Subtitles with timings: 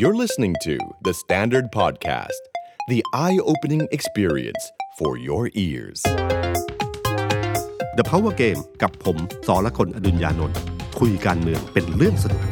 [0.00, 2.42] You're listening to The Standard Podcast,
[2.86, 4.62] the eye opening experience
[4.96, 6.00] for your ears.
[7.98, 9.16] The Power Game กับผม
[9.46, 10.58] สอละคนอดุญญานนท์
[11.00, 12.42] คุยการเมืองเป็นเรื่องสนุก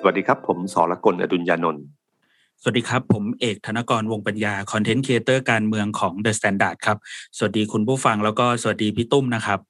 [0.00, 1.84] สวัสดีครับ ผมสอละกลอดุญญานนท์
[2.62, 6.98] สวัสดีครับ ผมเอกธนกรวงปัญญาคอนเทนต์ครีเอเตอร์การเมืองของ The Standard ครับ
[7.36, 9.60] สวัสดีคุณผู้ฟังแล้วก็สวัสดีพี่ตุ้มนะครับ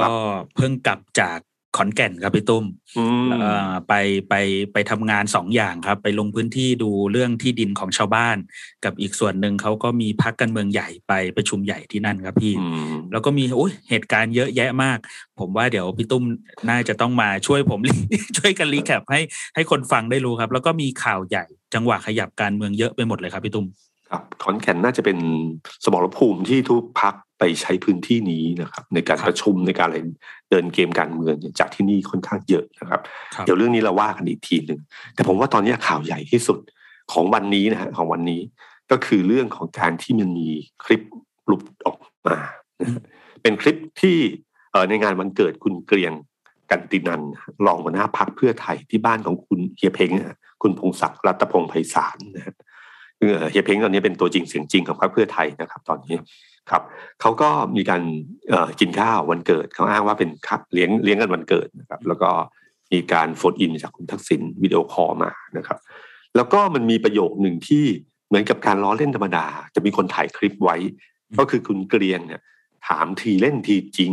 [0.00, 0.12] ก็
[0.56, 1.38] เพิ่งกลับจาก
[1.76, 2.64] ขอนแก่นครับพี่ตุ้ม
[2.98, 3.94] อืมเอ่อไป
[4.28, 4.34] ไป
[4.72, 8.36] ไปทำงานสองอย่างครับ ไปลงพื้นที่ดูเรื่องที่ดินของชาวบ้าน
[8.84, 14.98] กับอีกส่วนหนึ่งเขาก็มีพักการเมืองใหญ่ไปประชุมใหญ่ที่นั่นครับพี่อืมแล้วก็มีโอ้ยเหตุการณ์เยอะแยะมาก
[15.38, 16.24] ผมว่าเดี๋ยวพี่ตุ้ม
[16.70, 17.80] น่าจะต้องมาช่วยผม
[18.38, 19.20] ช่วยกันรีแคปให้
[19.54, 21.44] ให้คนฟังได้รู้ครับ แล้วก็มีข่าวใหญ่
[21.74, 23.66] จังหวะขยับการเมืองเยอะไปหมดเลยครับพี่ตุ้ม
[24.10, 25.18] ครับขอนแก่นน่าจะเป็น
[25.84, 29.98] สมรภูมิที่ทุกพัก ไปใช้พื้นที่นี้นะครับ ในการครับประชุมในการอะไร
[30.50, 33.00] เดินเกมการเมืองเนี่ยจากที่นี่ค่อนข้างเยอะนะครับ
[33.34, 34.80] ครับเดี๋ยวเรื่องนี้เราว่ากันอีกทีหนึ่ง
[35.14, 36.58] แต่ผมว่าตอนนี้ข่าวใหญ่ที่สุด
[37.12, 38.40] ของวันนี้นะฮะของวันนี้
[38.90, 40.48] ก็คือเรื่องของการที่มันมี
[40.84, 41.02] คลิป
[41.46, 42.38] หลุดออกมา
[42.80, 43.00] นะฮะ
[43.42, 44.16] เป็นคลิปที่
[44.72, 46.12] เอ่อในงานวันเกิดคุณเกรียง
[46.70, 47.22] กันตินัน
[47.66, 52.54] รองหัวหน้าพักเพื่อไทยที่บ้านของคุณเฮียเพ้งนะฮะคุณพงษ์ศักดิ์รักตพงศ์ไพศาลนะฮะ
[53.18, 56.16] เอ่อเฮียเพ้งตอนนี้เป็นตัวจริงเสียงจริงของพรรคเพื่อไทยนะครับ ตอนนี้
[56.70, 56.82] ครับ
[57.20, 58.02] เขาก็มีการ
[58.48, 62.30] เอ่อกินข้าววันเกิดเขาอ้างว่าเป็นครับเลี้ยงเลี้ยงกันวันเกิดนะครับแล้วก็
[62.92, 65.78] มีการ phone in จากคุณทักษิณ video call มานะครับ
[66.36, 67.84] แล้วก็มันมีประโยคหนึ่งที่
[68.28, 70.76] เหมือนกับการล้อเล่นธรรมดา จะมีคนถ่ายคลิปไว้
[71.38, 72.40] ก็คือคุณเกรียงเนี่ย
[72.86, 74.12] ถามทีเล่นทีจริง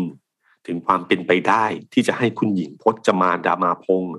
[0.68, 4.16] ถึงความเป็นไปได้ที่จะให้คุณหญิงพจมานดามาพงศ์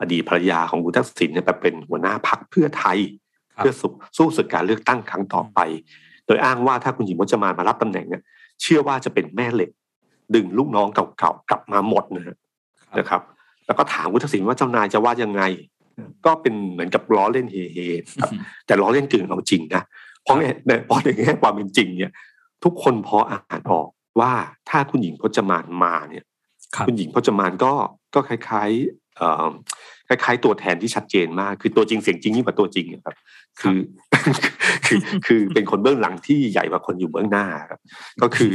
[0.00, 2.98] อดีตภรรยาของคุณทักษิณเนี่ยไปเป็นหัวหน้าพักเพื่อไทย
[3.56, 5.58] ครับเพื่อสู้สู้ศึกการเลือกตั้งครั้งต่อไป
[6.28, 8.22] โดยอ้างว่าถ้าคุณหญิงพจมานมารับตำแหน่งเนี่ย
[8.62, 9.70] เชื่อว่าจะเป็นแม่เหล็ก
[10.34, 12.36] ดึงลูกน้องเก่าๆกลับมาหมดนะฮะ
[12.98, 13.20] นะครับ
[13.66, 15.42] แล้วก็ถามคุณทักษิณว่าเจ้านายจะว่ายังไง
[16.26, 18.30] ก็เป็นเหมือนกับล้อเล่นเฮๆครับ
[18.66, 19.82] แต่ล้อเล่นกึ่งเอาจริงนะ
[20.22, 22.12] เพราะเนี่ยในเพราะในแง่ความเป็นจริงเนี่ย
[22.64, 23.88] ทุกคนพออ่านออก
[24.20, 24.32] ว่า
[24.70, 26.24] ถ้าคุณหญิงพจมานมาเนี่ย
[26.74, 27.72] ครับคุณหญิงพจมานก็
[28.14, 29.46] ก็คล้ายๆเอ่อ
[30.08, 33.14] คล้ายๆตัวแทนที่ชัดเจนมาก คือตัวจริงเสียงจริงยิ่งกว่าตัวจริงอะครับ
[33.60, 33.78] คือ
[34.86, 37.80] คือคือเป็นคนเบื้องหลังที่ใหญ่กว่าคนอยู่เบื้องหน้าครับ
[38.22, 38.52] ก็คือ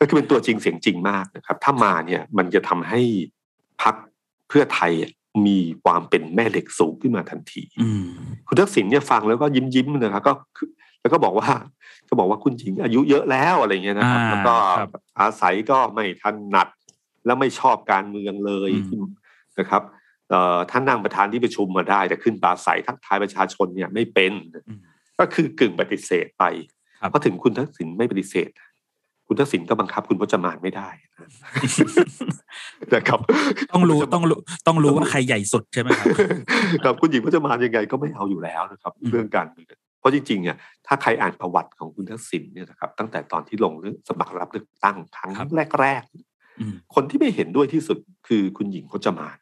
[0.00, 3.00] ก็คือเป็นตัวจริงเสียงจริงมากนะครับ ถ้ามาเนี่ยมันจะทำให้
[3.82, 3.94] พัก
[4.48, 4.92] เพื่อไทย
[5.46, 8.06] มีความเป็นแม่เหล็กสูงขึ้นมาทันทีอืม
[8.46, 10.68] คุณทักษิณเนี่ยฟังแล้วก็ยิ้มยิ้มๆนะครับก็คือ
[11.00, 11.48] แล้วก็บอกว่า
[12.08, 14.90] ก็บอกว่าคุณหญิงอายุเยอะแล้วอะไรเงี้ยนะครับอ่าแล้วก็ครับ
[15.20, 16.24] อาศัยก็ไม่ถ
[16.54, 16.68] นัด
[17.26, 18.96] แล้วไม่ชอบการเมืองเลยอืมที่
[19.58, 20.00] นะครับเอ่อ
[20.70, 24.32] ท่านนั่งประธานที่ประชุมมาได้ แต่ขึ้นปราศัยทักทายประชาชนเนี่ยไม่เป็น
[24.68, 24.80] อืม
[25.18, 26.44] ก็คือกึ่งปฏิเสธไป
[27.00, 28.50] ครับพอถึงคุณทักษิณไม่ปฏิเสธ
[29.26, 31.28] คุณทักษิณก็บังคับคุณพจมานไม่ได้นะ
[32.94, 33.20] นะครับ
[33.72, 36.06] ต้องรู้ต้องรู้ต้องรู้ว่าใครใหญ่สุดใช่ไหมครับ
[36.84, 40.56] ครับคุณหญิงพจมานยังไงก็ไม่เอาอยู่แล้วนะครับอืมเรื่องการเมืองเพราะจริงๆเนี่ย
[40.86, 45.30] ถ้าใครอ่านประวัติของคุณทักษิณเนี่ยนะครับ ตั้งแต่ตอนที่ลงเรื่องสมัครรับเลือกตั้งครั้ง
[45.80, 46.02] แรก
[46.60, 49.41] อืมๆคนที่ไม่เห็นด้วยที่สุดคือคุณหญิงพจมานอื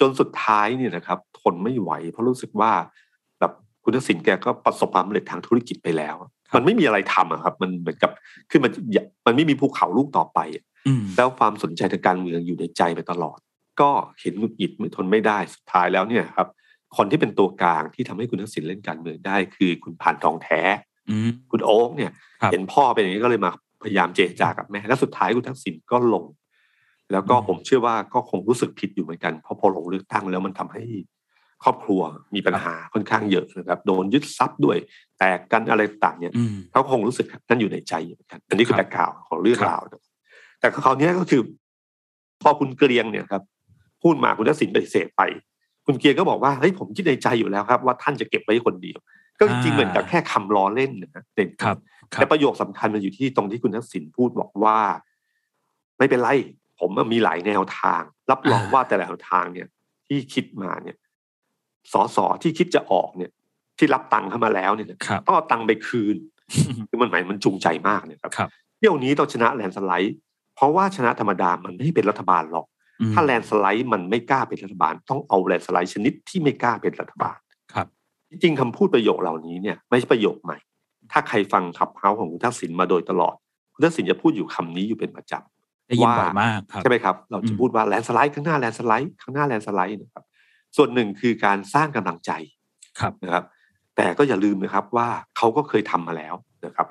[0.00, 2.72] จนสุดท้ายเนี่ยนะครับ ทนไม่ไหว เพราะรู้สึกว่า
[3.40, 3.52] แบบ
[3.82, 6.16] คุณทักษิณแกก็ประสบความสำเร็จทางธุรกิจไปแล้ว
[6.54, 8.10] มันไม่มีอะไรทำอะครับ มันเหมือนกับ
[8.50, 8.70] คือมัน
[9.26, 13.38] มันไม่มีภูเขาลูกต่อไปอะอืมแล้วความสนใจทางการเมืองอยู่ในใจไปตลอด
[13.80, 13.90] ก็
[14.20, 16.48] เห็นหงุดหงิดไม่ทนไม่ได้สุดท้ายแล้วเนี่ยครับ
[16.96, 20.60] คนที่เป็นตัวกลางที่ทำให้คุณทักษิณเล่นการเมืองได้ คือคุณผ่านทองแท้
[21.10, 23.50] อืมคุณโอ๊กเนี่ยครับเห็นพ่อเป็นอย่างนี้ก็เลยมา
[23.82, 26.24] พยายามเจรจากับแม่ แล้วสุดท้ายคุณทักษิณก็ลง
[27.12, 30.82] แล้วก็อืมผมเชื่อว่าก็คงรู้สึกผิดอยู่เหมือนกันเพราะพอลงเลือกตั้งแล้วมันทำให้
[31.64, 32.00] ครอบครัว
[32.34, 34.76] มีปัญหาค่อนข้างเยอะนะครับ โดนยึดทรัพย์ด้วย
[35.18, 40.02] แตกกันอะไรต่างเนี่ยอืมเขาคงรู้สึกนั่นอยู่ในใจอยู่เหมือนกัน อันนี้คือครับแบ็กกราวของเรื่องครับราวนะ
[40.60, 41.42] แต่คราวเนี้ยก็คือ
[42.42, 43.42] พอคุณเกรียงเนี่ยครับ
[44.02, 45.22] พูดมาคุณทักษิณปฏิเสธไป
[45.86, 48.98] คุณเกรียงก็บอกว่าเฮ้ยผมคิดในใจอยู่แล้วครับ ว่าท่านจะเก็บไว้คนเดียว
[49.38, 51.76] ก็จริงๆเหมือนกับแค่คำล้อเล่นนะแต่ครับ
[52.14, 54.78] ครัแต่บประโยคสำคัญมันอยู่ที่ตรงที่คุณทักษิณพูดบอกว่า
[55.98, 56.28] ไม่เป็นไร
[56.80, 59.68] ผมมีหลายแนวทาง รับรองว่าแต่ละแนวทางเนี่ย
[60.06, 60.96] ที่คิดมาเนี่ย
[61.92, 63.30] สสที่คิดจะออกเนี่ย
[63.78, 66.16] ที่รับตังค์เข้ามาแล้วเนี่ยครับต้องเอาตังค์ไปคืน
[66.88, 70.16] คือมันหมายมันจูงใจมากเนี่ยครับครับเที่ยวนี้ต้องชนะ landslide
[70.54, 72.66] เพราะว่าชนะธรรมดามันไม่ให้เป็นรัฐบาลหรอก
[73.00, 77.38] อืมถ้า landslide มันไม่กล้าเป็นรัฐบาล ต้องเอา landslide ชนิดที่ไม่กล้าเป็นรัฐบาล
[77.72, 77.86] ครับ
[78.30, 80.58] จริงๆคำพูดประโยคเหล่านี้เนี่ย ไม่ใช่ประโยคใหม่
[81.12, 83.34] ถ้าใครฟัง Clubhouse ของคุณทักษิณมาโดยตลอด
[83.74, 85.55] คุณทักษิณจะพูดอยู่คำนี้อยู่เป็นประจำ
[85.86, 90.24] ได้ยินว่าบ่อยมากครับใช่ไหมครับ เราจะอืมพูดว่า landslide ข้างหน้า landslide ข้างหน้า landslide นะครับ
[90.76, 92.30] ส่วนหนึ่งคือการสร้างกำลังใจ
[93.00, 93.44] ครับนะครับ
[93.96, 96.34] แต่ก็อย่าลืมนะครับว่าเขาก็เคยทำมาแล้ว
[96.66, 96.86] นะครับ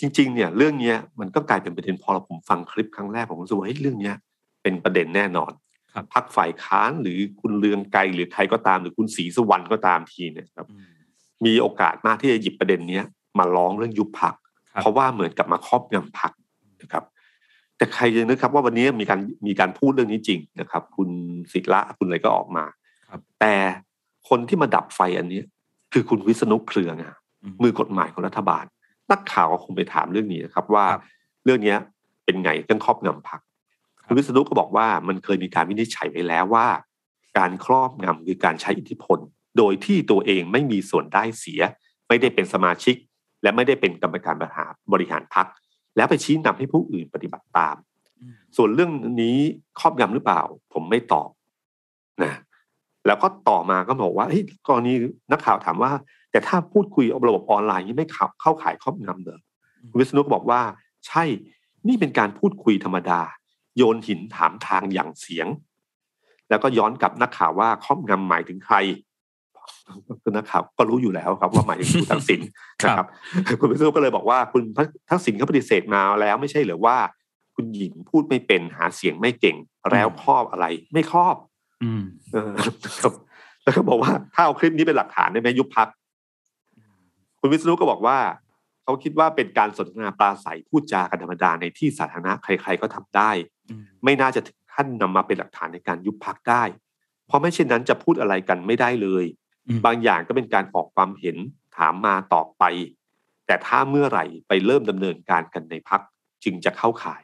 [0.00, 4.14] จริง ๆ เนี่ยเรื่องเนี้ยมันก็กลายเป็นประเด็นพอเราผมฟังคลิปครั้งแรกผมรู้สึกว่าเฮ้ยเรื่องเนี้ย
[4.62, 5.52] เป็นประเด็นแน่นอน
[5.92, 11.00] ครับพักฝ่ายค้านหรือคุณเลืองไกรหรือใครก็ตามหรือคุณศรีสุวรรณก็ตามทีเนี่ยครับอืม
[11.46, 13.04] มีโอกาสมากที่จะหยิบประเด็นเนี้ย
[13.38, 14.34] มาร้องเรื่องยุบพัก
[14.72, 16.32] ครับเพราะว่าเหมือนกับมาครอบงำพัก
[16.82, 17.04] นะครับ
[17.80, 21.10] แต่ใครจะนึกครับว่าวันนี้มีการมีการพูดเรื่องนี้จริงนะครับ คุณ
[21.52, 22.64] ศิระคุณอะไรก็ออกมา
[23.08, 23.54] ครับแต่
[24.28, 25.46] คนที่มาดับไฟอันเนี้ย
[25.92, 28.64] คือคุณวิษณุเครืองามอืมมือกฎหมายของรัฐบาล
[29.10, 31.02] นักข่าวก็คงไปถามเรื่องนี้นะครับ ว่าครับ
[31.44, 31.78] เรื่องเนี้ย
[32.24, 33.40] เป็นไงเรื่องครอบงำพัก
[33.98, 36.66] ครับคุณวิษณุก็บอกว่ามันเคยมีการวินิจฉัยไว้แล้วว่า
[37.38, 39.18] การครอบงำคือการใช้อิทธิพล
[39.58, 41.60] โดยที่ตัวเองไม่มีส่วนได้เสีย
[42.08, 42.96] ไม่ได้เป็นสมาชิก
[43.42, 45.46] และไม่ได้เป็นกรรมการบริหารบริหารพัก
[45.96, 47.76] แล้วไปชี้นำให้ผู้อื่นปฏิบัติตาม
[48.20, 48.92] อืมส่วนเรื่อง
[49.22, 49.36] นี้
[49.80, 50.40] ครอบงำหรือเปล่า
[50.72, 51.30] ผมไม่ตอบ
[52.24, 52.34] นะ
[53.06, 54.92] แล้วก็ต่อมาก็บอกว่าเฮ้ยกรณี
[55.32, 55.92] นักข่าวถามว่า
[56.30, 59.40] แต่ถ้าพูดคุยระบบออนไลน์นี่ไม่เข้าเข้าข่ายครอบงำเหรอ
[59.90, 60.60] คุณวิษณุก็บอกว่า
[61.06, 61.24] ใช่
[61.88, 63.20] นี่เป็นการพูดคุยธรรมดา
[63.76, 65.46] โยนหินถามทางอย่างเสียง
[66.50, 68.76] แล้วก็ย้อนกลับนักข่าวว่าครอบงำหมายถึงใคร
[70.22, 72.40] คือนักข่าวก็รู้อยู่แล้วครับ ว่าหมายถึงคุณทักษิณ
[72.82, 73.06] ครับนะครับ
[73.60, 74.62] คุณวิษณุก็เลยบอกว่าคุณ
[75.10, 76.96] ทักษิณเขาปฏิเสธมาแล้วไม่ใช่เหรือว่า
[77.54, 79.56] คุณหญิงพูดไม่เป็นหาเสียงไม่เก่ง
[79.92, 81.36] แล้วครอบอะไร ไม่ครอบ
[81.82, 82.02] อืม
[82.32, 83.12] เออครับ
[83.62, 85.88] แล้วก็บอกว่าถ้าเอาคลิปนี้เป็นหลักฐานได้ไหมยุบพัก
[87.40, 88.18] คุณวิษณุก็บอกว่า
[88.82, 93.30] เขาคิดว่าเป็นการสนทนาปราศัยพูดจากันธรรมดาในที่สาธารณะใคร ๆก็ทำได้
[93.68, 96.62] อืมไม่น่าจะถึงขั้นนำมาเป็นหลักฐานในการยุบพักได้
[97.26, 99.39] เพราะไม่เช่นนั้นจะพูดอะไรกันไม่ได้เลยอืม
[99.86, 101.36] บางอย่างก็เป็นการออกความเห็น
[101.76, 102.64] ถามมาตอบไป
[103.46, 106.00] แต่ถ้าเมื่อไหร่ไปเริ่มดำเนินการกันในพัก
[106.44, 107.22] จึงจะเข้าข่าย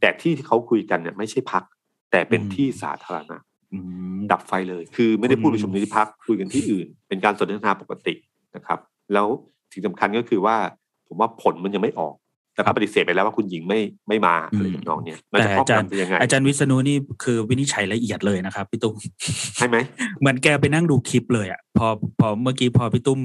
[0.00, 1.62] แต่ที่ที่เขาคุยกันเนี่ยไม่ใช่พัก
[2.10, 3.36] แต่เป็นที่สาธารณะ
[3.72, 3.78] อื
[4.16, 8.14] มดับไฟเลย คือไม่ได้พูดอืมประชุมในที่พักคุยกันที่อื่น เป็นการสนทนาปกติ
[8.56, 8.78] นะครับ
[9.12, 9.26] แล้ว
[9.72, 10.56] สิ่งสำคัญก็คือว่า
[11.06, 12.14] ผมว่าผลมันยังไม่ออก
[12.58, 18.94] แต่ก็ปฏิเสธไปแล้วว่าคุณหญิงไม่ไม่มาอะไรทำนองเนี้ยมันแต่จะครอบอาจารย์งำได้ยังไงอาจารย์วิษณุนี่คือวินิจฉัยละเอียดเลยนะครับพี่ตุ้ม
[19.56, 19.76] ใช่ไหม
[20.20, 21.86] เหมือนแกไปนั่งดูคลิปเลยอะพอ
[22.20, 23.20] พอเมื่อกี้พอพี่ตุ้ม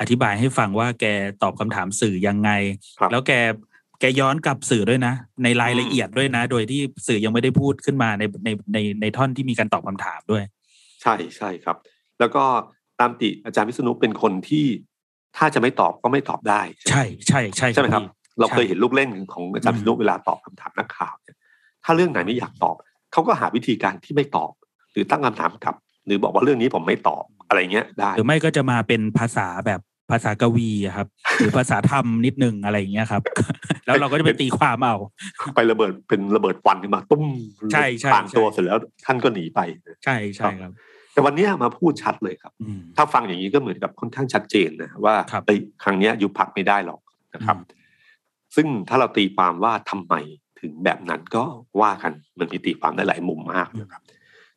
[0.00, 1.04] อธิบายให้ฟังว่าแก
[1.42, 2.50] ตอบคำถามสื่อยังไง
[2.98, 3.32] ครับแล้วแก
[4.00, 10.44] แกย้อนกลับสื่อด้วยนะ ในรายละเอียดด้วยนะ โดยที่สื่อยังไม่ได้พูดขึ้นมาในในในในท่อนที่มีการตอบคำถามด้วย
[11.02, 11.76] ใช่ใช่ครับ
[12.20, 12.44] แล้วก็
[13.00, 14.66] ตามติอาจารย์วิษณุเป็นคนที่
[15.36, 16.60] ถ้าจะไม่ตอบก็ไม่ตอบได้
[16.90, 21.36] ใช่ใช่ใช่ใช่ไหมครับพี่ เราเคยเห็นลูกเล่นของอาจารย์อืมวิษณุเวลาตอบคำถามนักข่าวเนี่ย
[21.84, 22.76] ถ้าเรื่องไหนไม่อยากตอบ
[23.12, 24.52] เขาก็หาวิธีการที่ไม่ตอบ
[24.92, 25.74] หรือตั้งคำถามกลับ
[26.06, 29.80] หรือบอกว่าเรื่องนี้ผมไม่ตอบอะไรเงี้ยได้หรือไม่ก็จะมาเป็นภาษาแบบ
[30.10, 31.06] ภาษากวีอะครับ
[31.38, 33.22] หรือภาษาธรรมนิดนึงอะไรอย่างเงี้ยครับ
[33.86, 34.96] แล้วเราก็จะไปตีความเอา
[35.54, 37.24] ไประเบิดเป็นระเบิดควันขึ้นมาตุ้ม
[37.72, 39.60] ใช่ใช่ต่างตัวใช่เสร็จแล้วท่านก็หนีไป
[40.04, 40.72] ใช่ใช่ครับ
[41.12, 47.00] แต่วันเนี้ยมาพูดชัดเลยครับอืมถ้าฟังอย่างนี้ก็เหมือนกับค่อนข้างชัดเจนนะว่าครับเอ้ยครั้งเนี้ยยุบพักไม่ได้หรอก
[47.34, 47.56] นะครับ
[48.56, 50.14] ซึ่งถ้าเราตีความว่าทำไม
[50.60, 51.44] ถึงแบบนั้นก็
[51.80, 54.02] ว่ากันมันมีตีความได้หลายมุมมากนะครับ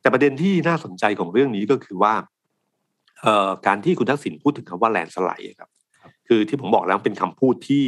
[0.01, 2.13] แต่ประเด็นที่น่าสนใจของเรื่องนี้ก็คือว่า
[3.21, 5.69] เอ่อการที่คุณทักษิณพูดถึงคำว่าแลนสไลด์ครับ
[6.01, 7.85] ครับ คือที่ผมบอกแล้วเป็นคำพูดที่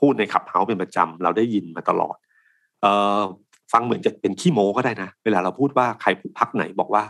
[0.00, 2.16] พูดในขับเฮาส์เป็นประจำเราได้ยินมาตลอด
[2.80, 3.20] เอ่อ
[3.72, 6.08] ฟังเหมือนจะเป็นขี้โม้ก็ได้นะ เวลาเราพูดว่าใคร
[6.38, 7.02] พักไหนบอกว่า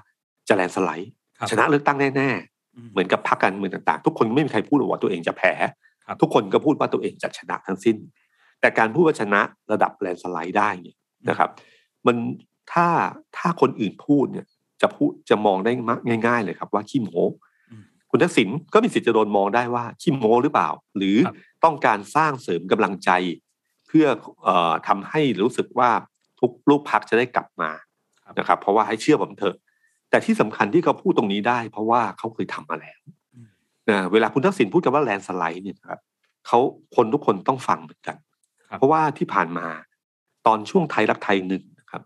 [0.49, 2.31] จะแลนสไลด์ครับชนะเลือกตั้งแน่
[2.77, 5.53] อืมๆเหมือนกับพรรคการเมืองต่างๆ ทุกคนไม่มีใครพูดหรอกว่าตัวเองจะแพ้
[6.07, 7.97] ครับทุกคนก็พูดว่าตัวเองจะชนะทั้งสิ้น
[8.61, 9.41] แต่การพูดว่าชนะ
[9.73, 10.97] ระดับแลนสไลด์ได้เนี่ย
[11.29, 11.51] นะครับ
[12.07, 12.17] มัน
[12.73, 12.87] ถ้า
[13.37, 14.47] ถ้าคนอื่นพูดเนี่ย
[14.83, 17.23] จะพูดจะมองได้มักง่าย ๆ เลยครับ ว่าขี้โม้
[17.71, 21.35] อืมคุณทักษิณก็มีสิทธิ์จะโดนมองได้ว่าขี้โม้หรือเปล่า หรือครับ
[21.65, 23.11] ต้องการสร้างเสริมกำลังใจ
[23.87, 24.07] เพื่อ
[24.45, 25.91] เอ่อทำให้รู้สึกว่า
[26.41, 27.71] ทุกลูกพักจะได้กลับมา
[28.25, 29.57] ครับนะครับ เพราะว่าให้เชื่อผมเถอะ
[30.11, 33.01] แต่ที่สำคัญที่เขาพูดตรงนี้ได้ เพราะว่าเขาเคยทำมาแล้ว
[33.35, 33.49] อืม
[33.89, 36.01] นะเวลาคุณทักษิณพูดกันว่าแลนสไลด์เนี่ยนะครับ
[36.47, 36.59] เขา
[36.97, 38.26] คนทุกคนต้องฟังเหมือนกันครับ
[38.79, 39.67] เพราะว่าที่ผ่านมา
[40.47, 42.03] ตอนช่วงไทยรักไทยหนึ่งนะครับ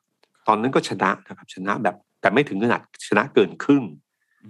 [0.48, 3.84] ตอนนั้นก็ชนะนะครับ ชนะแบบแต่ไม่ถึงขนาดชนะเกินครึ่ง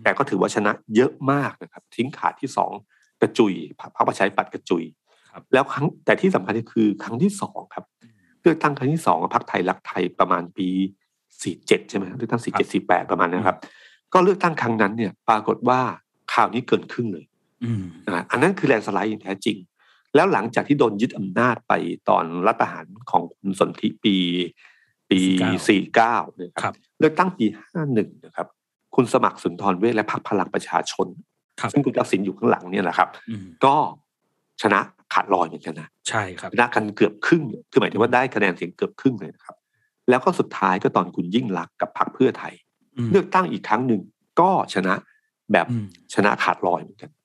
[0.02, 2.73] แต่ก็ถือว่าชนะเยอะมากนะครับ ทิ้งขาดที่สอง
[3.21, 4.85] กระจุยพรรคประชาธิปัตย์กระจุย
[5.33, 7.85] ครับแล้วครั้งแต่ที่สำคัญก็คือครั้งที่สองครับ
[8.43, 10.69] เลือกตั้งครั้งที่สองพรรคไทยรักไทยประมาณปี
[11.43, 13.59] สี่เจ็ดใช่ไหมครับเลือกตั้งสี่เจ็ดสี่แปดประมาณนะครับ
[14.12, 15.81] ก็เลือกตั้งครั้งนั้นเนี่ย ปรากฏว่า
[16.35, 17.25] ข่าวนี้เกินครึ่งเลย
[17.64, 19.57] อืมนะอันนั้นคือแลนด์สไลด์อย่างแท้จริง
[20.14, 21.73] แล้วหลังจากที่โดนยึดอำนาจไป
[22.09, 24.17] ตอนรัฐประหารของคุณสนธิปี
[25.11, 28.47] ปี49สี่เก้าเนี่ยคครัรับบเลือกตั้งปีห้าหนึ่งนะครับ
[28.95, 31.07] คุณสมัครสุนทรเวชและพรรคพลังประชาชน
[31.61, 33.75] ครับซึ่งคุณทักษิณอยู่ข้างหลังเนี่ยแหละครับอืมก็
[34.62, 34.81] ชนะ
[35.14, 39.57] ขาดลอยเหมือนกันนะใช่ครับชนะกันเกือบครึ่งคือหมายถึงว่าได้คะแนนเสียงเกือบครึ่งเลยนะครับ
[40.09, 42.55] แล้วก็สุดท้ายก็ตอนคุณยิ่งรักษณ์กับพรรคเพื่อไทย
[42.97, 44.00] อืมเลือกตั้งอีกครั้งหนึ่ง
[44.40, 44.95] ก็ชนะ
[45.52, 47.20] แบบอืมชนะขาดลอยเหมือนกันครับ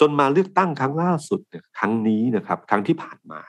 [0.00, 3.40] จนมาเลือกตั้งครั้งล่าสุดเนี่ยครั้งนี้นะครับ ครั้งที่ผ่านมา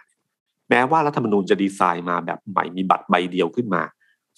[0.69, 3.81] แม้ว่ารัฐธรรมนูญจะดีไซน์มาแบบใหม่มีบัตรใบเดียวขึ้นมา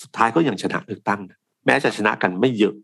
[0.01, 1.20] สุดท้ายก็ยังชนะเลือกตั้ง
[1.65, 2.75] แม้จะชนะกันไม่เยอะ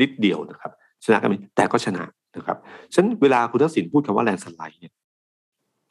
[0.00, 0.72] นิดเดียวนะครับ
[1.04, 2.04] ชนะกันไม่แต่ก็ชนะ
[2.36, 2.56] นะครับ
[2.92, 4.94] ฉะนั้นเวลาคุณทักษิณพูดคำว่าแลนสไลด์เนี่ย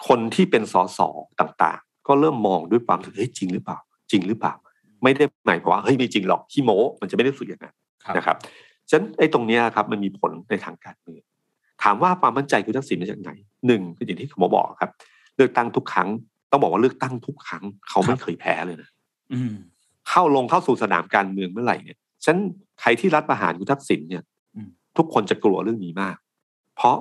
[0.08, 1.00] คนที่เป็นสส
[1.40, 3.78] ต่างๆ ก็เริ่มมองด้วยความเฮ้ยจริงหรือเปล่า
[4.12, 4.54] จริงหรือเปล่า
[5.04, 7.76] ไม่ได้หมายความว่าเฮ้ยไม่จริงหรอกขี้โม้มันจะไม่ได้สุดอย่างนั้น
[8.18, 8.38] นะครับ
[8.90, 11.24] ฉะนั้นไอ้ตรงเนี้ยครับมันมีผลในทางการเมือง
[11.84, 13.32] ถามว่าความมั่นใจคุณทักษิณมาจากไหน
[13.68, 14.92] หนึ่งคืออย่างที่ผมบอกครับ
[15.36, 16.10] เลือกตั้งทุกครั้ง
[16.52, 18.90] ต้องบอกว่าเลือกตั้งทุกครั้ง เขาไม่เคยแพ้เลยนะ
[19.34, 19.54] อืม
[20.10, 22.40] เข้าลงเข้าสู่สนามการเมืองเมื่อไหร่เนี่ยฉะนัน
[22.82, 24.24] ใครที่รัฐประหารคุณทักษิณเนี่ย
[24.56, 26.18] อืมทุกคนจะกลัวเรื่องนี้มาก
[26.76, 26.98] เพราะ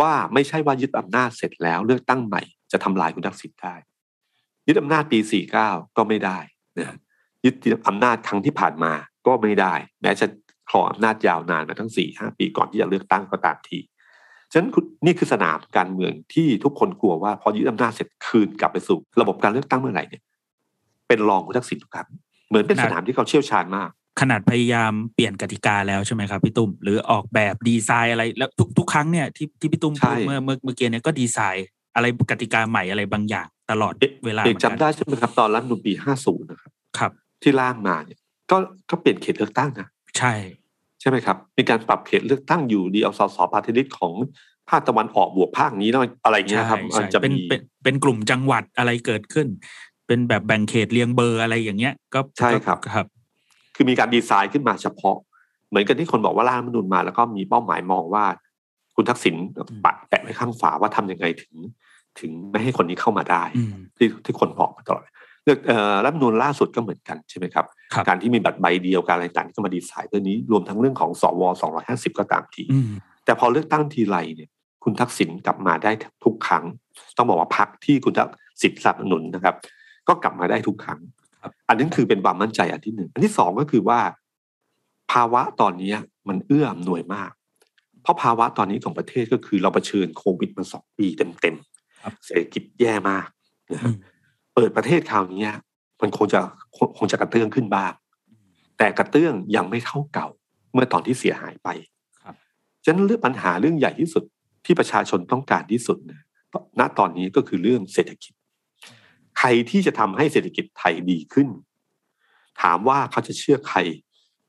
[0.00, 2.42] ว่าไม่ใช่ว่ายึดอำนาจเสร็จแล้ว เลือกตั้งใหม่
[2.72, 3.74] จะทำลายคุณทักษิณได้
[4.66, 5.18] ยึดอำนาจปี
[5.58, 6.38] 49 ก็ไม่ได้
[6.78, 6.96] นะ
[7.44, 7.54] ยึด
[7.88, 8.92] อำนาจครั้งที่ผ่านมา
[9.26, 10.26] ก็ไม่ได้ แม้จะ
[10.68, 13.78] ครองอำนาจยาวนานมาทั้ง4-5ปีก่อนที่จะเลือกตั้งก็ตามที
[14.52, 20.22] ฉะนั้นคุณนี่คือสนามการเมืองที่ทุกคนกลัวว่าพอยึดอำนาจเสร็จคืนกลับไปสู่ ระบบการเลือกตั้งเมื่อไหร่เนี่ย
[21.08, 22.08] เป็นรองคุณทักษิณทุกครั้ง
[22.48, 37.12] เหมือนเป็นสนามที่เขาเชี่ยวชาญมาก ขนาดพยายามเปลี่ยนกติกาแล้วใช่ไหมครับพี่ตุ้มหรือออกแบบดีไซน์อะไรแล้วทุกทุกครั้งเนี่ยที่ที่พี่ตุ้มใช่พูดเมื่อเมื่อเมื่อกี้เนี่ยก็ดีไซน์ อะไรกติกาใหม่อะไรบางอย่าง ตลอดเอ๊ะเวลาเอกเหมือนกันจำได้ใช่ไหมครับตอนรัฐธรรมนูญปี50นะครับครับ
[37.42, 38.18] ที่ร่างมาเนี่ย
[38.50, 38.56] ก็
[38.90, 39.88] ก็เปลี่ยนเขตเลือกตั้งนะ
[40.18, 40.32] ใช่
[40.65, 44.12] ใช่ไหมครับ มีการปรับเขตเลือกตั้งอยู่ดีเอาสส party list ของ
[44.70, 49.46] ภาคตะวันออกบวกภาคนี้แล้วอะไรเงี้ยครับใช่มันใช่จะเป็นมีเป็นเป็นกลุ่มจังหวัดอะไรเกิดขึ้น
[50.06, 53.06] เป็นแบบแบ่งเขตเรียงเบอร์อะไรอย่างเงี้ย ก็ใช่ครับก็ครับ
[53.74, 55.16] คือมีการดีไซน์ขึ้นมาเฉพาะ
[55.68, 58.24] เหมือนกันที่คนบอกว่าร่างรัฐธรรมนูญมา แล้วก็มีเป้าหมายมองว่า
[58.94, 59.34] คุณทักษิณ
[59.84, 61.54] ปะแปะไว้ข้างฝาว่าทำยังไงถึง
[62.20, 65.02] ถึงไม่ให้คนนี้เข้ามาได้อืมที่ที่คนบอกมาตลอด
[65.46, 71.42] เลือกเอ่อรัฐธรรมนูญล่าสุดก็เหมือนกันใช่ไหมครับครับ การที่มีบัตรใบเดียวการอะไรต่างๆที่ก็มาดีไซน์ตัวนี้รวมทั้งเรื่องของสว
[71.80, 72.90] 250ก็ตามทีอืม
[73.24, 74.50] แต่พอเลือกตั้งทีไรเนี่ย
[74.84, 75.90] คุณทักษิณกลับมาได้
[76.24, 76.64] ทุกครั้ง
[77.16, 78.30] ต้องบอกว่าพักที่คุณทัก
[78.62, 79.54] ษิณสนับสนุนนะครับ
[80.08, 81.00] ก็กลับมาได้ทุกครั้ง
[81.42, 84.00] ครับอันนี้คือเป็นความมั่นใจอันที่หนึ่งอันที่สองก็คือว่า
[85.12, 85.92] ภาวะตอนนี้
[86.28, 87.30] มันเอื้ออำนวยมาก
[88.02, 91.56] เพราะภาวะตอนนี้ของประเทศก็คือเราเผชิญโควิดมาสองปีเต็ม
[92.02, 93.28] ครับๆเศรษฐกิจแย่มาก
[93.72, 93.94] นะอืฮะม
[94.58, 95.50] เปิดประเทศคราวนี้
[96.02, 96.40] มันคงจะ
[96.98, 97.92] คงจะกระเตื้องขึ้นบ้าง
[98.78, 100.28] แต่กระเตื้องยังไม่เท่าเก่า
[100.72, 101.68] เมื่อตอนที่เสียหายไป
[102.22, 102.34] ครับ
[102.84, 104.24] ฉะนั้นเรื่องปัญหาเรื่องใหญ่ที่สุด
[104.64, 106.20] ที่ประชาชนต้องการที่สุดนะ
[106.78, 108.32] ณตอนนี้ก็คือเรื่องเศรษฐกิจ
[109.38, 111.48] ใครที่จะทำให้เศรษฐกิจไทยดีขึ้น
[112.62, 113.78] ถามว่าเขาจะเชื่อใคร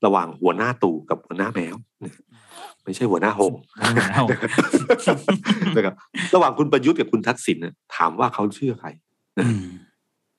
[0.04, 1.76] ระหว่างหัวหน้าตู่กับหัวหน้าแมว
[2.84, 3.60] ไม่ใช่หัวหน้าหงส์
[4.12, 4.24] เอา
[5.76, 5.94] นะครับ
[6.34, 8.88] ระหว่างคุณประยุทธ์กับคุณทักษิณน่ะถามว่าเขาเชื่อใคร
[9.38, 9.66] อืม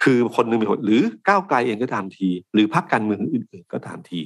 [0.03, 4.19] คือคนหนึ่งมีคนหรือก้าวไกลเองก็ตามที หรือพรรคการเมืองอื่นๆก็ตามที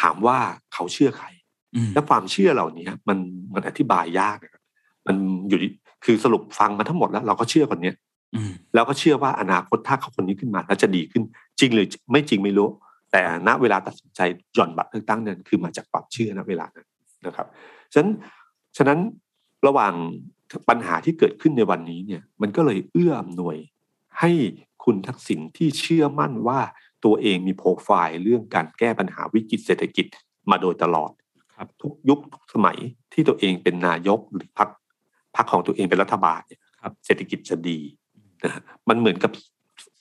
[0.00, 0.38] ถามว่า
[0.74, 1.26] เขาเชื่อใคร
[1.74, 3.18] อืมและความเชื่อเหล่านี้มัน
[3.54, 4.62] มันอธิบายยากนะครับ
[5.06, 5.16] มัน
[5.48, 5.70] อยู่ที่
[6.04, 7.96] คือสรุปฟังมาทั้งหมดแล้ว เราก็เชื่อคนเนี้ย
[8.34, 11.22] อืมแล้วก็เชื่อว่าอนาคตถ้าเขาคนนี้ขึ้นมาแล้วจะดีขึ้น
[11.60, 12.68] จริงหรือไม่จริงไม่รู้
[13.12, 14.20] แต่ณเวลาตัดสินใจ
[14.54, 16.86] หย่อนบัตรเลือกตั้งนั้นคือมาจากความเชื่อณเวลานั้น
[17.26, 17.46] นะครับ
[17.92, 18.10] ฉะนั้น
[18.76, 18.98] ฉะนั้น
[19.66, 19.94] ระหว่าง
[20.68, 23.56] ปัญหาที่เกิดขึ้นในวันนี้เนี่ย มันก็เลยเอื้ออำนวย
[24.22, 24.32] ให้
[24.84, 26.60] คุณทักษิณที่เชื่อมั่นว่า
[27.04, 30.06] ตัวเองมีโปรไฟล์เรื่องการแก้ปัญหาวิกฤตเศรษฐกิจ
[30.50, 31.10] มาโดยตลอด
[31.56, 32.78] ครับทุกยุคทุกสมัย
[33.12, 34.68] ที่ตัวเองเป็นนายกหรือพรรค
[35.36, 37.78] พรรคของตัวเองเป็นรัฐบาลเนี่ยครับเศรษฐกิจจะดี
[38.44, 39.32] นะฮะมันเหมือนกับ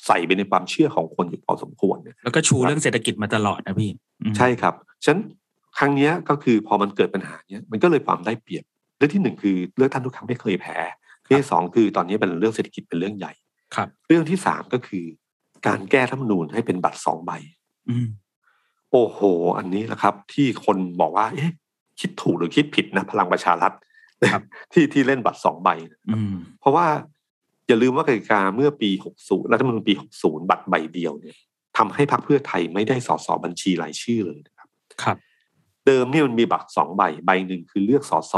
[0.05, 4.73] ใส่ไปในความเชื่อของคนอยู่พอสมควรเนี่ยแล้วก็ชูเรื่องเศรษฐกิจมาตลอดนะพี่อืมใช่ครับ
[5.03, 5.19] ฉะนั้น
[5.77, 8.63] ครั้งเนี้ยก็คือพอมันเกิดปัญหาเนี้ยมันก็เลยความได้เปรียบ
[8.97, 10.77] เรื่องที่หนึ่งคือเลือกตั้งทุกครั้งไม่เคยแพ้
[11.25, 13.33] เรื่องที่สองคือตอนนี้เป็นเรื่องเศรษฐกิจเป็นเรื่องใหญ่
[13.75, 15.05] ครับ เรื่องที่สามก็คือ
[15.67, 17.31] การแก้รัฐธรรมนูญให้เป็นบัตรสองใบ
[17.89, 18.07] อืม
[18.91, 19.19] โอ้โห
[19.57, 21.53] อันนี้แหละครับ ที่คนบอกว่า เอ๊ะ
[21.99, 23.73] คิดถูกหรือคิดผิดนะพลังประชารัฐ
[24.33, 26.87] ครับที่ที่เล่นบัตรสองใบนะอืมเพราะว่า
[27.67, 28.89] อย่าลืมว่ากติกาเมื่อปี
[29.21, 31.37] 60 รัฐธรรมนูญปี 60 บัตรใบเดียวเนี่ย
[31.77, 34.69] ทำให้พรรคเพื่อไทยไม่ได้สสบัญชีรายชื่อเลยนะครับ
[35.03, 35.17] ครับ
[35.85, 38.35] เดิมเนี่ยมันมีบัตรสองใบ ใบหนึ่งคือเลือกสส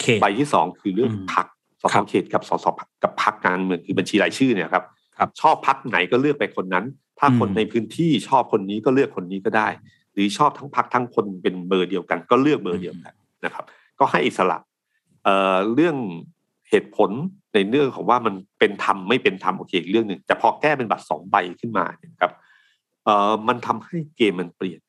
[0.00, 1.46] เขตใบที่สองคือเลือกอืมพรรค
[1.92, 2.66] สครัสบเขตกับสส
[3.02, 4.84] กับพรรคการเมืองคือบัญชีรายชื่อเนี่ยครับ
[5.18, 6.84] ครับชอบพรรคไหนก็เลือกไปคนนั้น
[7.18, 9.68] ถ้าคนอืมในพื้นที่ชอบคนนี้ก็เลือกคนนี้ก็ได้
[10.12, 13.14] หรือชอบทั้งพรรคทั้งคนเป็นเบอร์เดียวกัน ก็เลือกเบอร์เดียวกัน
[13.44, 13.64] นะครับ
[13.98, 14.58] ก็ให้อิสระ
[15.24, 15.96] เอ่อเรื่อง
[16.70, 17.10] เหตุผล
[17.54, 22.32] ในเรื่องของว่ามันเป็นธรรมไม่เป็นธรรมโอเคอีกเรื่องหนึ่งแต่พอแก้เป็นบัตรสองใบขึ้นมาเนี่ยครับ
[23.04, 24.80] เอ่อมันทำให้เกมมันเปลี่ยน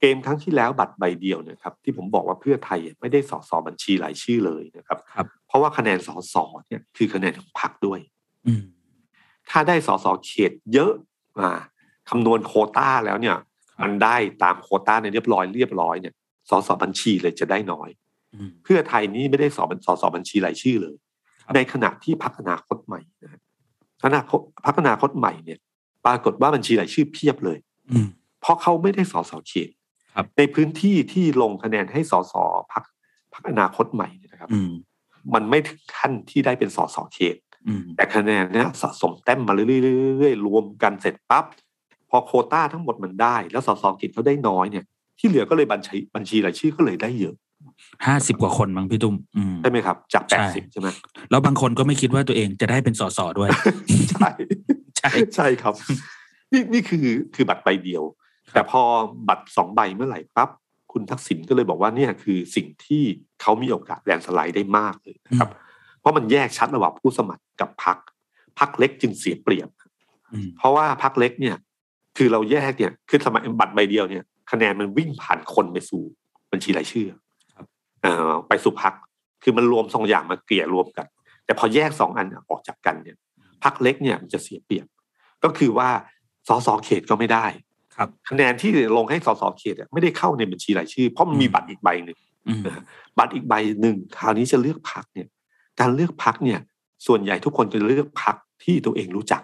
[0.00, 8.00] เกมครั้งที่แล้วบัตรใบเดียวเนี่ยครับ ที่ผมบอกว่าเพื่อไทยไม่ได้สอสอบัญชีรายชื่อเลยนะครับครับเพราะว่าคะแนนสอสอเนี่ยคือคะแนนของพรรคด้วย
[8.46, 8.62] อืม
[9.50, 10.92] ถ้าได้สอสอเขตเยอะ
[11.40, 11.50] มา
[12.10, 13.36] คำนวณโควต้าแล้วเนี่ย
[13.82, 16.14] มันได้ตามโควต้าในเรียบร้อยเรียบร้อยเนี่ย
[16.50, 17.88] สอสอบัญชีเลยจะได้น้อย
[18.34, 20.96] อืมเพื่อไทยนี้ไม่ได้สอบสอสอบัญชีรายชื่อเลย
[21.44, 23.40] ครับในขณะที่พักอนาคตใหม่นะฮะ
[24.02, 24.18] คณะ
[24.66, 25.58] พักอนาคตใหม่เนี่ย
[26.06, 27.58] ปรากฏว่าบัญชีรายชื่อเพียบเลย
[27.92, 28.08] อืม
[28.44, 29.75] พเพราะเขาไม่ได้สสเขตครับ
[30.38, 32.34] ในพื้นที่ที่ลงคะแนนให้สส
[32.72, 32.84] พัก
[33.34, 34.70] พักอนาคตใหม่เนี่ยนะครับอืม
[35.34, 37.36] มันไม่ถึงขั้นที่ได้เป็นสสเขต
[37.68, 41.44] อืมแต่คะแนนเนี้ยสะสมแต้มมาเรื่อยๆๆๆรวมกันเสร็จปั๊บ
[42.10, 44.84] พอโควต้าทั้งหมดมันได้ แล้วสสเขตเขาได้น้อยเนี่ย
[45.18, 47.34] ที่เหลือก็เลยบัญชีบัญชีรายชื่อก็เลยได้เยอะ
[48.06, 50.88] ห้าสิบกว่าคนมั้งพี่ตุ้มอืมใช่ไหมครับ จากใช่แปดสิบใช่ไหม
[51.30, 53.50] แล้วบางคนก็ไม่คิดว่าตัวเองจะได้เป็นสสด้วย
[54.10, 54.28] ใช่
[54.98, 55.74] ใช่ใช่ครับ
[56.52, 58.82] นี่นี่คือคือบัตรใบเดียวครับ แต่พอ
[59.28, 60.50] บัตรสองใบเมื่อไหร่ปั๊บ
[60.92, 63.02] คุณทักษิณก็เลยบอกว่าเนี่ยคือสิ่งที่
[63.40, 65.50] เขามีโอกาสแลนด์สไลด์ได้มากเลยนะครับ
[66.00, 67.98] เพราะมันแยกชัดระหว่างผู้สมัครกับพรรค
[68.58, 69.68] พรรคเล็กจึงเสียเปรียบ
[70.32, 71.56] อืมเพราะว่าพรรคเล็กเนี่ย
[72.16, 76.02] คือเราแยกเนี่ยคือสมัยบัตรใบเดียวเนี่ย คะแนนมันวิ่งผ่านคนไปสู่
[76.52, 77.08] บัญชีรายชื่อ
[77.56, 77.66] ครับ
[78.02, 78.94] เอ่อไปสู่พรรค
[79.42, 81.06] คือมันรวมสองอย่างมาเกลี่ยรวมกัน
[81.44, 83.16] แต่พอแยกสองอันออกจากกันเนี่ย
[83.64, 84.86] พรรคเล็กเนี่ยมันจะเสียเปรียบ
[85.44, 85.90] ก็คือว่า
[86.48, 87.46] สสเขตก็ไม่ได้
[87.96, 92.62] ครับคะแนนที่ลงให้สสเขตอะไม่ได้เข้าในบัญชีรายชื่อ เพราะมันมีอืมบัตรอีกใบหนึ่งอืม
[93.18, 95.28] บัตรอีกใบหนึ่งคราวนี้จะเลือกพักเนี่ย
[95.80, 96.60] การเลือกพักเนี่ย
[97.06, 99.42] ส่วนใหญ่ทุกคนจะเลือกพักที่ตัวเองรู้จัก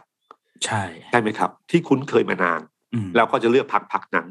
[0.65, 2.61] ใช่ใช่ไหมครับ ที่คุ้นเคยมานาน
[2.95, 4.27] อืมแล้วก็จะเลือกพักพักนั้น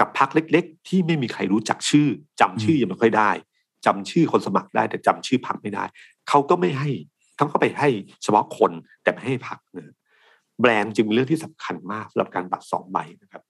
[0.00, 2.08] กับพักเล็ก ๆ ที่ไม่มีใครรู้จักชื่อ
[2.40, 3.30] จำชื่อยังไม่ค่อยได้
[3.86, 5.84] จำชื่อคนสมัครได้ แต่จำชื่อพักไม่ได้
[6.28, 6.90] เขาก็ไม่ให้
[7.36, 7.88] เขาก็ไปให้
[8.22, 9.94] เฉพาะคนแต่ไม่ให้พักนะ
[10.60, 13.42] แบรนด์จึงเป็นเรื่องที่สำคัญมากสำหรับการบัตรสองใบนะครับ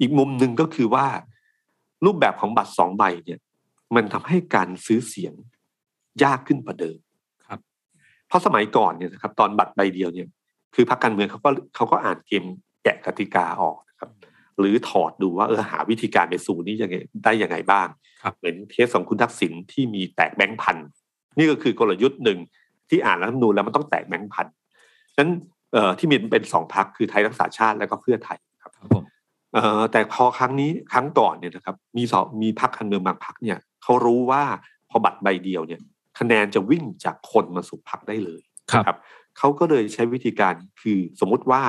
[0.00, 1.06] อีกมุมหนึ่งก็คือว่า
[2.04, 3.38] รูปแบบของบัตรสองใบเนี่ย
[3.94, 5.34] มันทำให้การซื้อเสียง
[6.22, 6.98] ยากขึ้นกว่าเดิม
[7.48, 7.60] ครับ
[8.28, 10.28] เพราะสมัยก่อนเนี่ยนะครับ ตอนบัตรใบเดียวเนี่ย
[10.74, 12.44] คือพรรคการเมืองเขาก็เขาก็อ่านเกม
[12.82, 14.10] แกะกติกาออกนะครับ
[14.58, 17.88] หรือถอดดูว่าเออหาวิธีการไปสู่นี้ยังไงได้ยังไงบ้าง
[18.22, 20.76] ครับเหมือนเคสของคุณทักษิณที่มีแตกแบงค์พัน
[21.38, 22.38] นี่ก็คือกลยุทธ์หนึ่ง
[22.90, 24.46] ที่อ่านรัฐธรรมนูญแล้วมันต้องแตกแบงค์พัน
[25.14, 25.30] ฉะนั้น
[25.72, 29.04] เอ่อที่มีเป็นสองพักคือไทยรักษาชาติแล้วก็เพื่อไทยครับครับผม
[29.54, 34.42] เอ่อแต่พอครั้งนี้ครั้งก่อนเนี่ยนะครับมีสองมีพักการเมืองบางพักเนี่ยเขารู้ว่า
[34.90, 35.80] พอบัตรใบเดียวเนี่ย
[36.18, 38.42] คะแนนจะวิ่งจากคนมาสู่พักได้เลย
[38.72, 38.98] ครับนะครับ
[39.38, 41.62] เขาก็เลยใช้วิธีการคือสมมุติว่า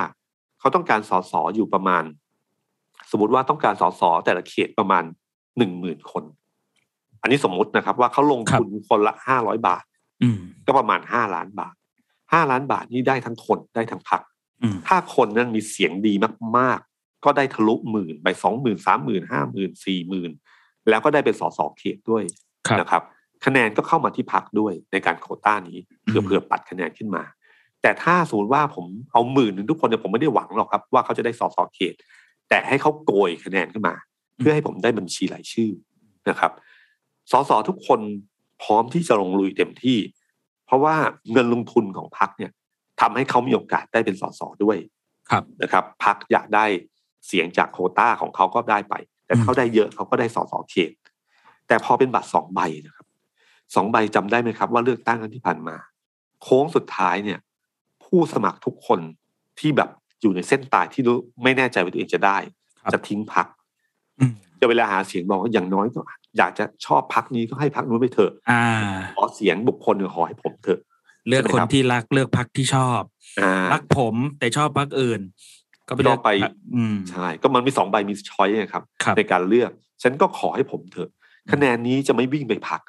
[0.60, 2.04] เขาต้องการสสอยู่ประมาณ
[3.12, 5.04] สมมติว่าต้องการสสแต่ละเขตประมาณ
[5.58, 6.24] หนึ่งหมื่นคน
[7.22, 9.84] อันนี้สมมุตินะครับ ว่าเขาลงทุนคนละห้าร้อยบาท
[10.22, 11.74] อืมก็ประมาณห้าล้านบาท
[12.34, 14.22] ห้าล้านบาทนี่ได้ทั้งคนได้ทั้งพัก
[14.62, 16.14] อืมถ้าคนนั้นมีเสียงดี
[16.58, 16.87] มากๆ
[17.28, 20.32] ก็ได้ทะลุหมื่นไปสองหมื่นสามหมื่นห้าหมื่นสี่หมื่น
[20.90, 22.24] แล้วก็ได้เป็นสสเขตด้วย
[22.68, 23.04] ครับนะครับ
[23.46, 27.24] คะแนนก็เข้ามาที่พักด้วยในการโควต้านี้เพื่ออืมเพื่อปัดคะแนนขึ้นมา
[27.82, 31.94] แต่ถ้าสมมติว่าผมเอาหมื่นหนึ่งทุกคนเนี่ยผมไม่ได้หวังหรอกครับว่าเขาจะได้สสเขต
[32.50, 33.96] แต่ให้เขาโกยคะแนนขึ้นมา
[34.38, 35.72] เพื่อให้ผมได้บัญชีรายชื่อ
[36.30, 36.52] นะครับ
[37.32, 38.00] สสทุกคน
[38.64, 39.98] พร้อมที่จะลงลุยเต็มที่
[40.66, 40.96] เพราะว่า
[41.32, 42.52] เงินลงทุนของพักเนี่ย
[43.02, 44.78] ทำให้เขามีโอกาสได้เป็นสสด้วย
[45.30, 46.66] ครับนะครับพักอยากได้
[47.28, 48.94] เสียงจากโควต้าของเขาก็ได้ไป
[49.26, 50.92] แต่อืมเขาได้เยอะเขาก็ได้สสเขต
[51.68, 53.08] แต่พอเป็นบัตรสองใบนะครับ
[53.76, 55.76] สองใบจำได้ไหมครับว่าเลือกตั้งครั้งที่ผ่านมา
[56.44, 57.40] โค้งสุดท้ายเนี่ย
[58.04, 59.00] ผู้สมัครทุกคน
[59.60, 59.90] ที่แบบ
[60.22, 62.38] อยู่ในเส้นตายที่รู้ไม่แน่ใจว่าตัวเองจะได้
[62.82, 63.48] ครับจะทิ้งพัก
[64.20, 66.02] อืมจะเวลาหาเสียงบอกว่าอย่างน้อยก็
[66.38, 68.64] อยากจะชอบพักนี้ก็ให้พักนู้นไปเถอะอ่า
[69.16, 70.80] ขอเสียงบุคคลเนี่ยขอให้ผมเถอะ
[71.28, 73.02] เลือกใช่ไหมคนครับที่รักเลือกพักที่ชอบ
[73.40, 75.22] อ่ารักผมแต่ชอบพักอื่น
[75.88, 79.72] ก็ไปเลือกก็ไปพรรคอืมใช่ก็มันมีสองใบมีช้อยนะครับครับ ในการเลือก
[80.04, 81.10] ฉันก็ขอให้ผมเถอะ
[81.52, 82.82] คะแนนนี้จะไม่วิ่งไปพัก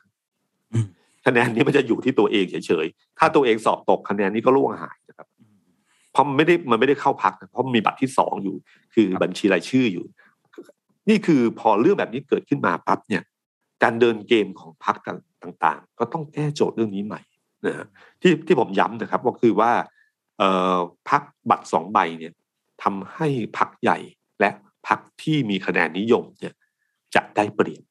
[0.73, 0.87] อืม
[1.27, 5.27] คะแนนนี้มันจะอยู่ที่ตัวเองเฉยๆถ้าตัวเองสอบตกคะแนนนี้ก็ล่วงหายนะครับ
[6.13, 8.57] เพราะมันไม่ได้มันไม่ได้เข้าพักนะเพราะมันมีบัตรที่สองอยู่
[8.95, 10.05] คือครับบัญชีรายชื่ออยู่
[11.09, 13.23] นี่คือพอเรื่องแบบนี้เกิดขึ้นมาปั๊บเนี่ย
[13.83, 14.97] การเดินเกมของพัก
[15.43, 17.21] ต่างๆ ก็ต้องแก้โจทย์เรื่องนี้ใหม่
[17.67, 17.87] นะฮะ
[18.21, 19.73] ที่ที่ผมย้ำนะครับ ก็คือว่า
[20.39, 22.33] เอ่อพักบัตรสองใบเนี่ย
[22.83, 23.99] ทำให้พักใหญ่
[24.41, 24.51] และ
[24.87, 26.55] พักที่มีคะแนนนิยมเนี่ย
[27.15, 27.85] จะได้เปรียบ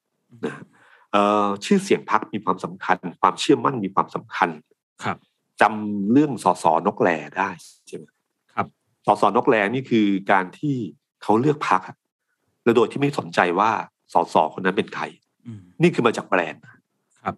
[0.46, 0.66] นะฮะ
[1.12, 4.50] เอ่อชื่อเสียงพักมีความสำคัญ ความเชื่อมั่นมีความสำคัญ
[5.04, 5.18] ครับ
[5.60, 7.50] จำเรื่องสสนกแลได้
[7.86, 8.04] ใช่ไหม
[8.54, 8.66] ครับ
[9.06, 10.74] สสนกแลนี่คือการที่
[11.22, 11.82] เขาเลือกพัก
[12.64, 13.70] แล้วโดยที่ไม่สนใจว่า
[14.12, 15.04] สสคนนั้นเป็นใคร
[15.46, 16.62] อืมนี่คือมาจากแบรนด์
[17.22, 17.34] ครับ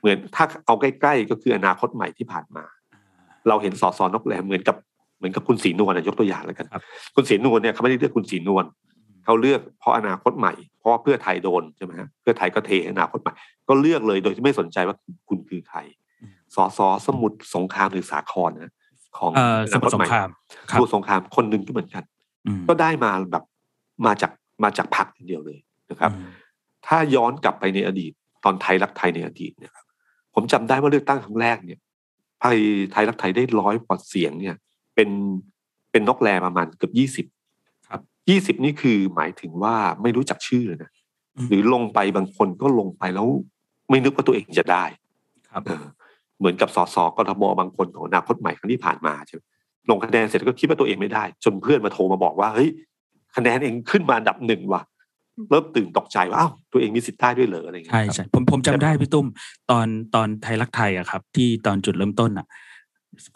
[0.00, 2.64] เหมือนถ้าเอาใกล้ๆก็คืออนาคตใหม่ที่ผ่านมา
[3.48, 4.93] เราเห็นสสนกแลเหมือนกับเห
[5.24, 6.82] มือนกับคุณศรีนวลนะยกตัวอย่างแล้วกันครับ
[7.14, 8.64] คุณศรีนวลเนี่ยเขาไม่ได้เลือกคุณศรีนวล
[9.24, 13.32] เขาเลือกเพราะอนาคตใหม่ เพราะว่าเพื่อไทยโดนใช่ไหมฮะเพื่อไทยก็เทอนาคตใหม่
[13.68, 14.96] ก็เลือกเลยโดยที่ไม่สนใจว่า
[15.28, 15.78] คุณคือใคร
[16.22, 18.72] อืมสสสมุทรสงครามหรือสาครนะ
[19.18, 20.28] ของเอ่อสมุทรสงคราม
[20.70, 22.04] สมุทรสงครามคนหนึ่งก็เหมือนกัน
[22.46, 23.44] อืมก็ได้มาแบบ
[24.06, 24.32] มาจาก
[24.64, 25.58] มาจากพรรคเดียวเลย
[25.90, 26.30] นะครับอืม
[26.86, 28.12] ถ้าย้อนกลับไปในอดีต
[28.44, 29.86] ตอนไทยรักไทยในอดีตเนี่ยครับ
[30.34, 31.78] ผมจำได้ว่าเลือกตั้งครั้งแรกเนี่ย
[32.40, 32.58] ไทย
[32.92, 34.56] ไทยรักไทยได้ร้อยกว่าเสียงเนี่ย
[34.94, 35.10] เป็น
[35.90, 37.26] เป็นนกแรประมาณเกือบยี่สิบ
[37.88, 40.90] ครับยี่สิบนี่คือหมายถึงว่าไม่รู้จักชื่อเลยนะ
[41.36, 43.28] อืมหรือลงไปบางคนก็ลงไปแล้ว
[43.90, 44.84] ไม่นึกว่าตัวเองจะได้
[45.52, 45.84] ครับเออ
[46.38, 49.40] เหมือนกับสสกทมบางคนของอนาคตใหม่ครั้งที่ผ่านมาใช่ไหม
[49.90, 52.70] ลงคะแนนเสร็จก็คิดว่าตัวเองไม่ได้ จนเพื่อนมาโทรมาบอกว่าเฮ้ย
[53.36, 54.82] คะแนนเองขึ้นมาอันดับหนึ่งว่ะ
[55.50, 59.26] เริ่มตื่นตกใจว่าอ้าวตัวเองมีสิทธิ์ได้ด้วยเหรออะไรอย่างเงี้ใช่ยครับใช่ผมผมจำได้พี่ตุ้ม
[59.70, 62.46] ตอนตอนไทยรักไทยอะครับ ที่ตอนจุดเริ่มต้นอะ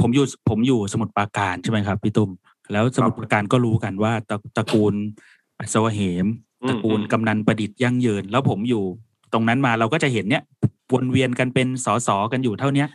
[0.00, 2.30] ผมอยู่ผมอยู่สมุทรปราการใช่ไหมครับพี่ตุ้ม
[2.72, 4.94] แล้วสมุทรปราการก็รู้กันว่าตระตระกูล
[5.58, 6.26] อัศวเหม
[6.68, 8.84] ตระกูลกำนันประดิษฐ์ยั่งยืน แล้วผมอยู่
[9.32, 10.42] ตรงนั้นมาเราก็จะเห็นเนี้ย
[10.92, 12.88] วนเวียนกันเป็นสสกันอยู่เท่าเนี้ย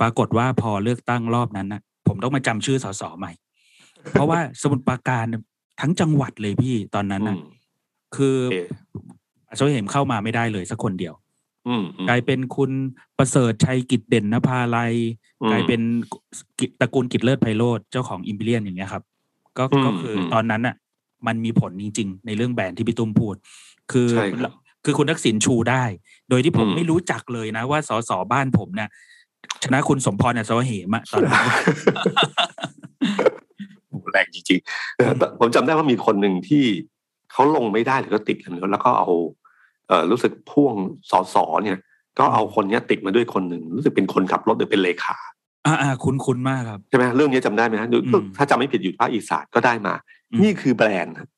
[0.00, 3.32] ปรากฏว่าพอเลือกตั้งรอบนั้นนะผมต้องมาจำชื่อสสใหม่
[4.12, 5.24] เพราะว่าสมุทรปราการ
[5.80, 7.40] ทั้งจังหวัดเลยพี่ตอนนั้นอืนะม
[8.16, 8.56] คือโอเค
[9.50, 11.29] อัศวเหมเข้ามาไม่ได้เลยสักคนเดียวอืมอืม
[12.08, 12.70] กลายเป็นคุณ
[13.18, 14.94] ประเสริฐชัยกิจเด่นนภาลัย
[15.42, 15.80] อืมกลายเป็น
[16.58, 19.02] กิตระกูลกิจเลิศไพโรธเจ้าของอิมพีเรียนอย่างเงี้ยครับ
[19.58, 20.74] ก็อืมก็คืออมตอนนั้นอะ
[21.26, 23.34] มันมีผลจริง ๆ ในเรื่องแบรนด์ที่พี่ตุ้มพูด
[23.92, 24.52] คือใช่ครับ
[24.84, 25.84] คือคุณทักษิณชูได้
[26.28, 28.88] โดยที่ผมอืมไม่รู้จักเลยนะว่าสสบ้านผมเนี่ย
[29.64, 31.44] ชนะคุณสมพรอัศวเหมอะตอนนั้น
[33.88, 36.64] โอ้โหแรงจริงๆเออแต่ผมจำได้ว่ามีคนหนึ่งที่
[37.32, 39.39] เขาลงไม่ได้หรือก็ติดกันแล้วก็เอาเออ
[40.10, 40.74] รู้สึกพ่วง
[41.10, 41.78] สอสอเนี่ย
[42.18, 45.16] ก็เอาคนเนี้ยติดมาด้วยคนหนึ่งรู้สึกเป็นคนขับรถหรือเป็นเลขา
[45.66, 49.94] อ่าอ่าคุ้นคุ้นมากครับใช่ไหมเรื่องนี้จำได้ไหมฮะอืมถ้าจำไม่ผิดอยู่ภาคอีสานก็ได้มา
[50.32, 51.28] อืมนี่คือแบรนด์ครับ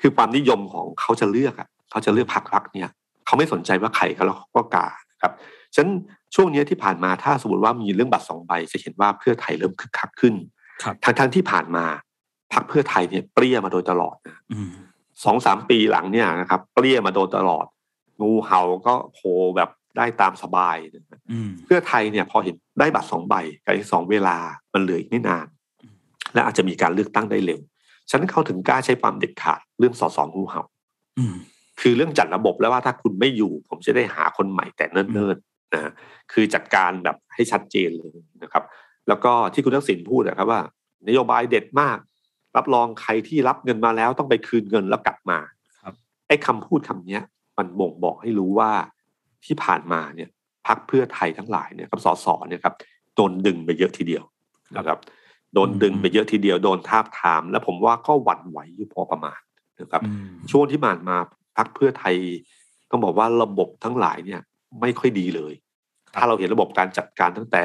[0.00, 2.90] คือความนิยมของเขาจะเลือกอะเขาจะเลือกพรรครักเนี่ย
[3.26, 4.88] เขาไม่สนใจว่าใครเขาแล้วเขาก็กา
[5.22, 5.32] ครับ
[5.74, 5.90] ฉะนั้น
[6.34, 10.34] ช่วงนี้ที่ผ่านมาถ้าสมมติว่ามีเรื่องบัตรสองใบจะเห็นว่าเพื่อไทยเริ่มคึกคักขึ้น
[10.82, 11.84] ครับทางทางๆที่ผ่านมา
[12.52, 14.70] พรรคเพื่อไทยเนี่ยเปรี้ยมาโดยตลอดนะอืม
[15.24, 17.66] สองสามปีหลังเนี่ยนะครับเปรี้ยมาโดยตลอด
[18.22, 24.36] งูเห่าก็โผล่แบบได้ตามสบายนะอืมเพื่อไทยเนี่ยพอเห็นได้บัตรสองใบกับอีกสองเวลา
[24.72, 25.46] มันเหลืออีกไม่นาน
[26.34, 27.60] และอาจจะมีการเลือกตั้งได้เร็ว
[28.10, 30.62] ฉันเข้าถึงกล้าใช้ความเด็ดขาดเรื่องสอสองงูเห่า
[31.18, 31.34] อืม
[31.80, 35.92] คือเรื่องจัดระบบแล้วว่าถ้าคุณไม่อยู่ ผมจะได้หาคนใหม่แต่เนิ่นๆนะ
[36.32, 38.64] คือจัดการแบบให้ชัดเจนเลยนะครับ
[39.08, 40.60] แล้วก็ที่คุณทักษิณพูดนะครับว่า
[41.08, 41.98] นโยบายเด็ดมาก
[42.56, 45.38] รับรองใครที่รับเงินมาแล้วต้องไปคืนเงินแล้วกลับมา
[45.82, 45.94] ครับ
[46.28, 47.22] ไอ้คำพูดคำเนี้ย
[47.58, 48.70] มันบ่งบอกให้รู้ว่า
[49.44, 50.28] ที่ผ่านมาเนี่ย
[50.66, 52.74] พักเพื่อไทยทั้งหลายเนี่ยกับสสเนี่ยครับ
[53.16, 54.24] โดนดึงไปเยอะทีเดียว
[54.76, 54.98] นะครับ
[55.54, 59.40] โดนดึงไปเยอะทีเดียวโดนทาบทาม แล้วผมว่าก็หวั่นไหวอยู่พอประมาณ
[59.80, 61.16] นะครับอืมช่วงที่ผ่านมา
[61.56, 62.14] พักเพื่อไทย
[62.90, 64.40] ต้องบอกว่าระบบทั้งหลายเนี่ย
[64.80, 65.54] ไม่ค่อยดีเลย
[66.14, 67.64] ถ้าเราเห็นระบบการจัดการตั้งแต่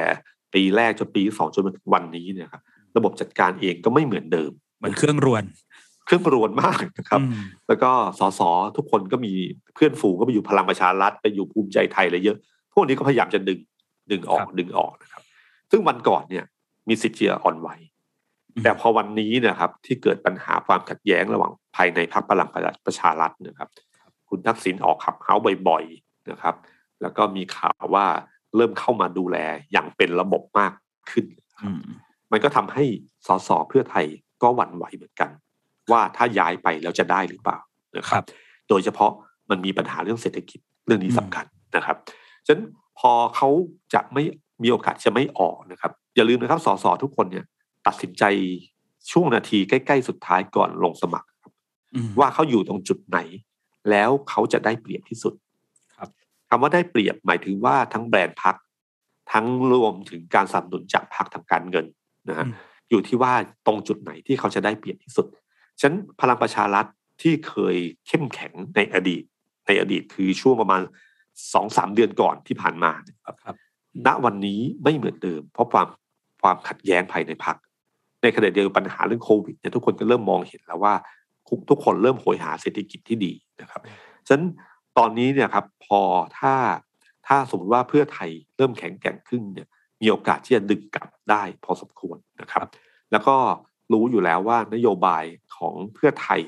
[0.54, 2.62] ปีแรกจนปีสองจนมาถึงวันนี้เนี่ยครับ
[2.96, 7.34] ระบบจัดการเองก็ไม่เหมือนเดิม เหมือนเครื่องรวนเครื่องรวนมากนะครับอืม
[7.68, 8.40] แล้วก็สส
[8.76, 9.32] ทุกคนก็มี
[9.74, 12.36] เพื่อนฝูงก็ไปอยู่พลังประชารัฐไปอยู่ภูมิใจไทยอะไรเยอะ
[12.74, 13.58] พวกนี้ก็พยายามจะดึง
[14.10, 15.22] ดึงออกดึงออกนะครับ
[15.70, 16.44] ซึ่งวันก่อนเนี่ย
[16.88, 17.68] มีสิทธิ์ที่จะอ่อนไหว
[18.54, 22.48] อืมแต่พอวันนี้เนะครับ ที่เกิดปัญหาความขัดแย้งระหว่างภายในพรรคพลัง
[22.86, 23.68] ประชารัฐนะครับ
[24.28, 25.34] คุณทักษิณออกขับเฮา
[25.68, 26.54] บ่อยๆนะครับ
[27.02, 28.06] แล้วก็มีข่าวว่า
[28.56, 29.36] เริ่มเข้ามาดูแล
[29.72, 30.72] อย่างเป็นระบบมาก
[31.10, 31.26] ขึ้น
[31.62, 31.82] อืม
[32.32, 32.84] มันก็ทำให้
[33.26, 34.06] สสเพื่อไทย
[34.42, 35.30] ก็หวั่นไหวเหมือนกัน
[35.90, 37.58] ว่าถ้าย้ายไปแล้วจะได้หรือเปล่า
[37.96, 38.26] นะคครัรับบ
[38.68, 39.12] โดยเฉพาะ
[39.50, 41.46] มันมีปัญหาเรื่องเศรษฐกิจเรื่องนี้อืมสำคัญ
[41.76, 41.96] นะครับ
[42.46, 42.62] ฉะนั้น
[42.98, 43.48] พอเขา
[43.94, 44.22] จะไม่
[44.62, 47.44] มีโอกาสจะไม่ออกนะครับ อย่าลืมนะครับสสทุกคนเนี่ย
[47.86, 48.24] ตัดสินใจ
[49.10, 51.52] ช่วงนาทีใกล้ ๆ สุดท้ายก่อนลงสมัครครับ
[51.94, 53.18] อืมว่าเขาอยู่ตรงจุดไหน
[53.90, 55.34] แล้วเขาจะได้เปรียบที่สุด
[55.96, 56.08] ครับ
[56.48, 58.56] คำว่าได้เปรียบหมายถึงว่าทั้งแบรนด์พัก
[59.32, 61.86] ทั้งรวมถึงการสนับสนุนจากพักทางการเงิน
[62.28, 62.54] นะฮะอืม
[62.90, 63.32] อยู่ที่ว่า
[63.66, 65.26] ตรงจุดไหนที่เขาจะได้เปรียบที่สุด
[65.80, 66.86] ฉะนั้นพลังประชารัฐ
[67.22, 69.22] ที่เคยเข้มแข็งในอดีต
[69.66, 70.82] ในอดีตคือช่วงประมาณ
[71.52, 73.56] สองสามเดือนก่อนที่ผ่านมาเนี่ยครับครับ
[74.06, 75.86] ณวันนี้ไม่เหมือนเดิม เพราะความ
[76.42, 77.56] ความขัดแย้งภายในพัก
[78.22, 80.94] ในขณะเดียวกันปัญหาเรื่องโควิดเนี่ยทุกคนก็เริ่มมองเห็นแล้วว่า
[81.48, 83.80] ทุกทุกคนเริ่มโหยหาเศรษฐกิจที่ดีนะครับ
[84.26, 84.44] ฉะนั้น
[84.98, 86.00] ตอนนี้เนี่ยครับพอ
[86.38, 86.54] ถ้า
[87.26, 89.68] ถ้าสมมติว่าเพื่อไทยเริ่มแข็งแกร่งขึ้นเนี่ย
[90.00, 92.66] มีโอกาสที่จะดึงกลับได้พอสมควรนะครับ
[93.12, 93.36] แล้วก็
[93.92, 95.24] รู้อยู่แล้วว่านโยบาย
[95.56, 96.40] ของเพื่อไทย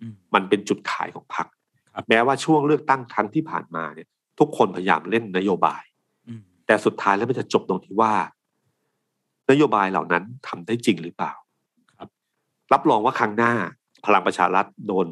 [0.00, 1.46] อืมมันเป็นจุดขายของพรรค
[1.94, 4.08] ครับแม้ว่าช่วงเลือกตั้งครั้งที่ผ่านมาเนี่ย
[4.38, 5.82] ทุกคนพยายามเล่นนโยบาย
[6.26, 8.12] อืมแต่สุดท้ายแล้วมันจะจบตรงที่ว่า
[9.50, 11.32] นโยบายเหล่านั้นทำได้จริงหรือเปล่า
[11.98, 12.08] ครับ
[12.72, 13.52] รับรองว่าครั้งหน้า
[14.06, 15.08] พลังประชารัฐโดน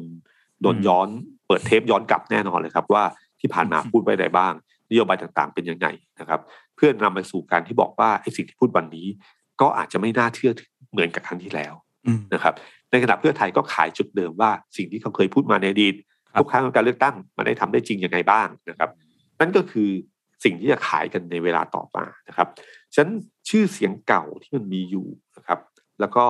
[0.61, 1.07] โดนอืมย้อน
[1.47, 3.03] เปิดเทปย้อนกลับแน่นอนเลยครับ ว่า
[3.39, 4.53] ที่ผ่านมาอืมพูดไว้ใดบ้าง
[4.89, 5.87] นโยบายต่างๆ เป็นยังไง
[6.19, 6.41] นะครับ
[6.75, 9.07] เพื่อนำไปสู่การที่บอกว่าไอ้สิ่งที่พูดวันนี้
[9.61, 11.73] ก็อาจจะไม่น่าเชื่อถือ เหมือนกับครั้งที่แล้ว
[12.05, 12.53] อืมนะครับ
[12.91, 15.95] ในขณะเพื่อไทยก็ขายจุดเดิมว่าสิ่งที่เขาเคยพูดมาในอดีต
[16.33, 18.89] ครับทุกครั้งของการเลือกตั้งมันได้ทำได้จริงยังไงบ้างนะครับ
[19.39, 19.89] นั่นก็คือ
[20.43, 22.47] สิ่งที่จะขายกันในเวลาต่อมานะครับ
[22.93, 23.11] ฉะนั้น
[23.49, 25.59] ชื่อเสียงเก่าที่มันมีอยู่นะครับ
[25.99, 26.25] แล้วก็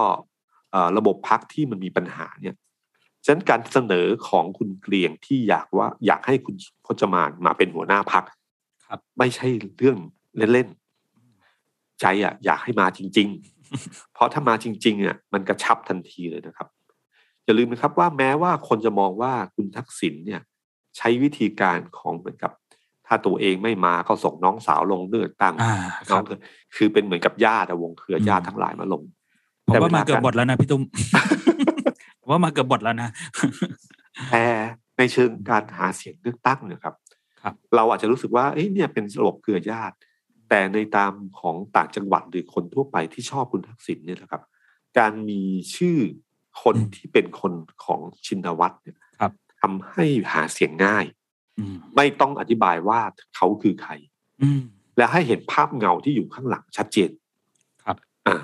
[0.72, 2.56] เอ่อระบบพักที่มันมีปัญหาเนี่ย
[3.26, 8.24] ฉะนั้นการเสนอของคุณเกรียงที่อยากว่าอยากให้คุณพจมานมาเป็นหัวหน้าพัก
[8.88, 9.98] ครับ ไม่ใช่เรื่อง
[10.54, 13.57] เล่นๆใจอะอยากให้มาจริง ๆ
[14.14, 16.68] เพราะถ้ามาจริงๆอะมันกระชับทันทีเลยนะครับ
[17.46, 20.42] อย่าลืมนะครับว่าแม้ว่าคนจะมองว่าคุณทักษิณเนี่ย
[20.98, 22.52] ใช้วิธีการของเหมือนกับ
[23.08, 25.74] ถ้าตัวเองไม่มาก็ส่งน้องสาวลงเลือกตั้งอ่า
[26.10, 26.40] คน้อรังบเธอ
[26.76, 29.04] คือเป็นเหมือนกับญาติอะวงเครืออืมญาติทั้งหลายมาลง
[29.68, 30.82] ผมแต่ว่ามาเวลาเกือบการหมดแล้วนะพี่ตุ้ม
[32.22, 33.10] ผมว่ามาเกือบหมดแล้วนะ
[34.32, 34.44] แต่
[34.98, 36.96] ในเชิงการหาเสียงเลือกตั้งเนี่ยครับ
[37.42, 39.96] ครับ เราอาจจะรู้สึกว่าเอ้ยเนี่ยเป็นระบบเครือญาติ
[40.50, 44.42] แต่ในตามของต่างจังหวัดหรือคนทั่วไปที่ชอบคุณทักษิณเนี่ยนะครับ
[44.98, 45.42] การมี
[45.76, 45.98] ชื่อ
[46.64, 47.54] คนที่เป็นคน
[47.86, 49.32] ของชินวัตรเนี่ยครับ
[49.62, 51.06] ทำให้หาเสียงง่าย
[51.58, 53.00] อืมไม่ต้องอธิบายว่า
[53.36, 53.92] เขาคือใคร
[54.42, 54.62] อืม
[54.98, 57.10] และให้เห็นภาพเงาที่อยู่ข้างหลังชัดเจน
[57.86, 58.38] ครับอ่า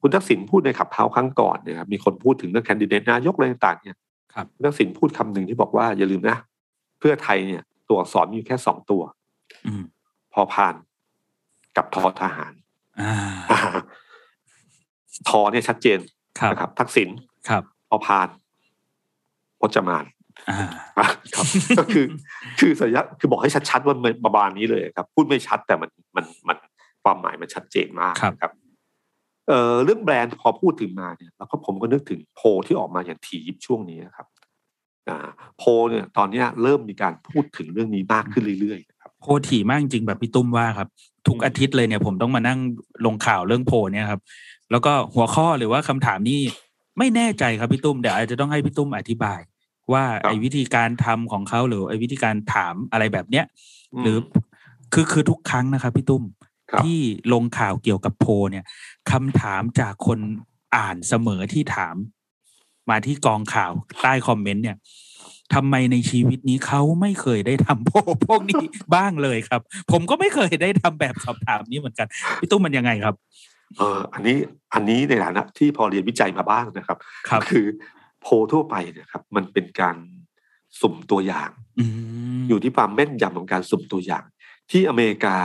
[0.00, 3.96] คุณทักษิณพูดในขับเท้าครั้งก่อนเนี่ยครับมีคนพูดถึงเรื่องแคนดิเดตนายกอะไรต่างๆเนี่ย
[4.34, 6.36] ครับคุณทักษิณพูดคำหนึ่งที่บอกว่าอย่าลืมนะ
[6.98, 9.02] เพื่อไทยเนี่ย ตัวอักษรมีอยู่แค่สองตัว
[9.66, 9.84] อืม
[10.34, 10.74] พอพาน
[11.76, 12.52] กับทอทหาร
[13.00, 13.14] อ่า
[15.28, 15.98] ทอเนี่ยชัดเจน
[16.38, 17.08] ครับนะครับ ทักษิณ
[17.48, 18.28] ครับพอพาน
[19.60, 20.04] พจมาน
[20.50, 20.58] อ่า
[21.34, 21.46] ครับ
[21.78, 22.06] ก็คือ
[22.60, 26.56] คือสัญญาคือบอกให้ชัดๆว่ามันประมาณนี้เลยครับ พูดไม่ชัดแต่มันมันมัน
[27.02, 28.52] ความหมายมันชัดเจนมากครับครับ
[29.48, 34.26] เอ่อเรื่องแบรนด์พอพูดถึงมาเนี่ยแล้วก็ผมก็นึกถึงโพลที่ออกมาอย่างทียิบช่วงนี้ครับ
[35.08, 38.80] อ่าโพลเนี่ยตอนเนี้ยเริ่มมีการพูดถึงเรื่องนี้มากขึ้นเรื่อย
[39.24, 40.88] ๆนะครับโพลถี่มากจริงแบบพี่ตุ้มว่าครับ
[41.28, 42.58] ทุกอาทิตย์เลยเนี่ยผมต้องมานั่ง
[43.06, 44.20] ลงข่าวเรื่องโพลเนี่ยครับ
[44.70, 46.40] แล้วก็หัวข้อหรือว่าคำถามนี่
[46.98, 49.40] ไม่แน่ใจครับพี่ตุ้มเดี๋ยวอาจจะต้องให้พี่ตุ้มอธิบาย
[49.92, 53.44] ว่าครับไอ้วิธีการทำของเขาหรือไอ้วิธีการถามอะไรแบบเนี้ย
[54.00, 54.16] มหรือ
[54.92, 56.22] คือคือทุกครั้งนะครับพี่ตุ้ม
[56.70, 56.98] ครับที่
[57.32, 58.64] ลงข่าวเกี่ยวกับโพลเนี่ย
[59.10, 60.18] คำถามจากคน
[60.76, 61.96] อ่านเสมอที่ถาม
[62.90, 64.76] มาที่กองข่าวใต้คอมเมนต์เนี่ย
[65.54, 68.64] ทำไมในชีวิตนี้เขาไม่เคยได้ทำโพลพวกนี้
[68.94, 69.60] บ้างเลยครับ
[69.92, 72.08] ผมก็ไม่เคยได้ทำแบบสอบถามนี้เหมือนกัน
[72.40, 73.14] พี่ตุ้มมันยังไงครับ
[73.78, 74.36] เอออันนี้
[74.74, 77.66] อันนี้ในฐานะที่พอเรียนวิจัยมาบ้างนะครับครับคือ
[78.20, 79.96] โพลทั่วไปเนะครับ มันเป็นการ
[80.80, 81.84] สุ่มตัวอย่างอื
[82.38, 84.24] มอยู่ที่ความแม่นยำของการสุ่มตัวอย่าง
[84.70, 85.36] ที่อเมริกา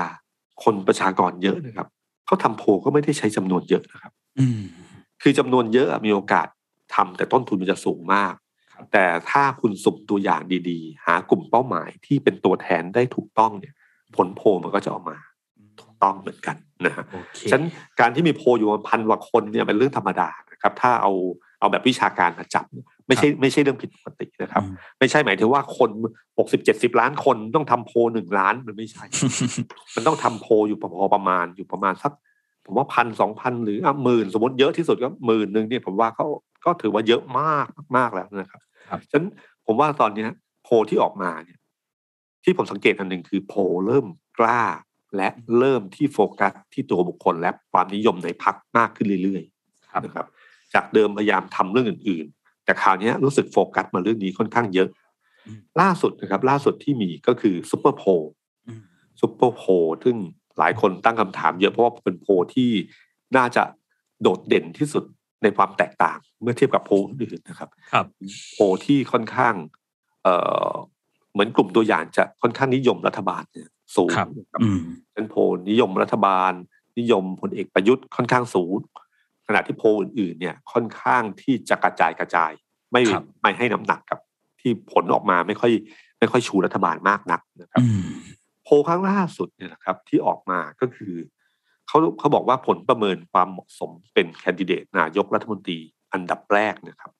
[0.63, 1.87] คนประชากรเยอะนะครับ
[2.25, 4.61] เขาทำโพลก็ไม่ได้ใช้จำนวนเยอะนะครับอืม
[5.21, 6.47] คือจำนวนเยอะมีโอกาส
[6.95, 8.48] ทำแต่ต้นทุนมันจะสูงมากครับ
[8.93, 13.73] แต่ถ้าคุณสุ่มตัวอย่างดีๆ หากลุ่มเป้าหมายที่เป็นตัวแทนได้ถูกต้องเนี่ย
[14.15, 15.17] ผลโพลมันก็จะออกมา
[15.81, 17.63] ถูกต้องเหมือนกันนะฮะโอเคฉะนัน
[17.99, 21.13] การที่มีโพลอยู่ประมาณพันกว่าคนเนี่ยเป็นเรื่องธรรมดานะครับ ถ้าเอา
[21.59, 22.65] เอาแบบวิชาการมาจับ
[23.07, 25.89] ไม่ใช่ไม่ใช่เรื่องผิดปกตินะครับอืมไม่ใช่หมายถึงว่าคน
[26.37, 29.03] หกสิบเจ็ดสิบล้านคนต้องทำโพลหนึ่งล้านมันไม่ใช่
[29.95, 32.11] มันต้องทำโพลอยู่พอประมาณอยู่ประมาณสัก
[32.65, 36.27] ผมว่าพันสองพันหรืออะหมื่นสมมติเยอะที่สุดก็หมื่นหนึ่งเนี่ยผมว่าเขา
[36.65, 38.68] ก็ถือว่าเยอะมากมากแล้วนะครับครับ
[39.11, 39.27] ฉะนั้น
[39.65, 40.29] ผมว่าตอนเนี้ย
[40.63, 41.59] โพลที่ออกมาเนี่ย
[42.43, 44.05] ที่ผมสังเกตอันหนึ่งคือโพลเริ่ม
[44.39, 44.63] กล้า
[45.15, 49.43] และเริ่มที่โฟกัสที่ตัวบุคคลและความนิยมในพรรคมากขึ้นเรื่อย
[49.91, 50.27] ครับๆนะครับ
[50.73, 54.89] จากเดิมพยายามทำเรื่องอื่น ๆ แต่คราวเนี้ยรู้สึกโฟกัสมาเรื่องนี้ค่อนข้างเยอะ
[55.47, 58.23] อืมล่าสุดนะครับ ล่าสุดที่มีก็คือซูเปอร์โพล
[58.67, 58.81] อืม
[59.21, 59.69] ซูเปอร์โพล
[60.03, 60.15] ซึ่ง
[60.59, 62.69] หลายคนตั้งคำถามเยอะเพราะว่าเป็นโพลที่
[63.37, 63.63] น่าจะ
[64.21, 65.03] โดดเด่นที่สุด
[65.43, 68.05] ในความแตกต่าง เมื่อเทียบกับโพลอื่นๆนะครับครับ
[68.53, 69.55] โพลที่ค่อนข้าง
[70.23, 70.35] เอ่
[70.69, 70.73] อ
[71.33, 74.79] เหมือนกลุ่มตัวอย่างจะค่อนข้างนิยมรัฐบาลเนี่ยสูงครับนะครับอืม
[75.13, 76.51] เป็นโพลนิยมรัฐบาล
[76.99, 78.73] นิยมพลเอกประยุทธ์ค่อนข้างสูง
[79.47, 82.51] ขณะที่โพลอื่นๆ เนี่ยค่อนข้างที่จะกระจายกระจาย
[82.91, 84.19] ไม่ครับไม่ให้น้ำหนักกับ
[84.61, 85.71] ที่ผลออกมาไม่ค่อย
[86.19, 88.09] ไม่ค่อยชูรัฐบาลมากนักนะครับอืม
[88.63, 91.13] โพลครั้งล่าสุดเนี่ยนะครับ ที่ออกมาก็คือ
[91.87, 95.79] เขาเขาบอกว่าผลประเมินความเหมาะสมเป็น candidate นายกรัฐมนตรี
[96.13, 97.11] อันดับแรกนะครับ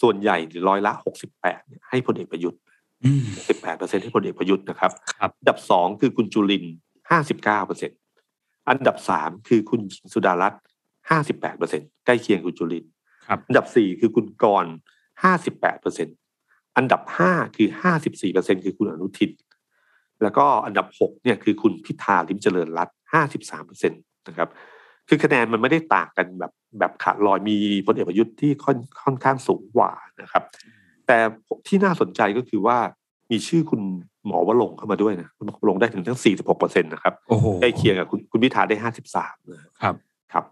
[0.00, 2.60] ส่วนใหญ่หรือร้อยละหกสิบแปดให้พลเอกประยุทธ์
[3.04, 6.64] อืมสิบแปดเปอร์เซ็นต์ให้พลเอกประยุทธ์นะครับครับ อันดับสองคือคุณจุรินทร์
[7.10, 7.90] ห้าสิบเก้าเปอร์เซ็นต์
[8.68, 10.62] อันดับสามคือคุณหญิงสุดารัตน์
[11.10, 12.84] ห้าสิบแปดเปอร์เซ็นต์ใกล้เคียงคุณจุรินทร์
[13.26, 14.66] ครับอันดับสี่คือคุณกรณ์
[15.22, 16.08] ห้าสิบแปดเปอร์เซ็นต์
[16.76, 19.30] อันดับห้าคือห้าสิบสี่เปอร์เซ็นต์คือคุณอนุทิน
[20.22, 23.96] แล้วก็อันดับหกเนี่ยคือคุณพิธาลิมเจริญรัตน์ห้าสิบสามเปอร์เซ็นต
[24.28, 24.48] นะครับ
[25.08, 30.42] คือคะแนนมันไม่ได้ต่างกันแบบแบบขาดลอยมีพลเอกประยุทธ์ที่ค่อนค่อนข้างสูงกว่านะครับ
[31.06, 31.18] แต่
[31.66, 32.78] ที่น่าสนใจก็คือว่า
[33.30, 33.82] มีชื่อคุณ
[34.26, 39.94] หมอวรงค์เข้ามาด้วยนะคุณหมอวรงค์ได้ถึงทั้งสี่สิบหกเปอร์เซ็นต์นะครับโอ้โหใกล้เคียงกับคุณคุณพิธาได้ห้าสิบสามนะครับ
[40.32, 40.44] ครับ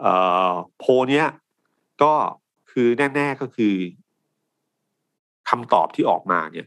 [0.00, 0.12] เอ่
[0.50, 1.26] อโพลเนี้ย
[2.02, 2.12] ก็
[2.70, 3.74] คือแน่ ๆก็คือ
[5.48, 6.66] คำตอบที่ออกมาเนี่ย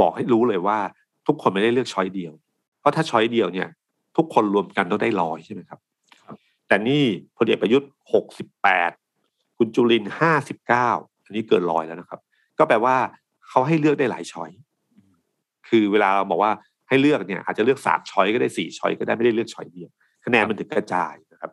[0.00, 0.78] บอกให้รู้เลยว่า
[1.26, 2.32] ทุกคนไม่ได้เลือก choice เดียว
[2.80, 3.68] เพราะถ้า choice เดียวเนี่ย
[4.16, 5.80] ทุกคนรวมกันต้องได้ร้อยใช่ไหมครับ
[6.70, 7.04] แต่นี่
[7.36, 8.90] พลเอกประยุทธ์หกสิบแปด
[9.56, 10.90] คุณจุรินทร์ห้าสิบเก้า
[11.24, 12.20] อันนี้เกินร้อยแล้วนะครับ
[12.58, 12.96] ก็แปลว่า
[13.48, 14.50] เขาให้เลือกได้หลาย choice
[15.68, 16.52] คือเวลาเราบอกว่า
[16.88, 19.90] ให้เลือกเนี่ยอาจจะเลือกสาม choice ก็ได้สี่ choice ก็ได้ไม่ได้เลือก choice เดียว
[20.24, 21.50] คะแนนมันถึงกระจายนะครับ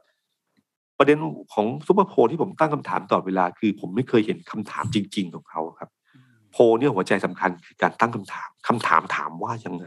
[0.98, 1.18] ประเด็น
[1.54, 5.90] ของซูเปอร์โพลที่ผมตั้งคำถามตลอดเวลาคือ ผมไม่เคยเห็นคำถามจริง ๆ ของเขาครับ
[6.52, 9.86] โพลเนี่ยหัวใจสำคัญคือการตั้งคำถามคำถามถามว่ายังไง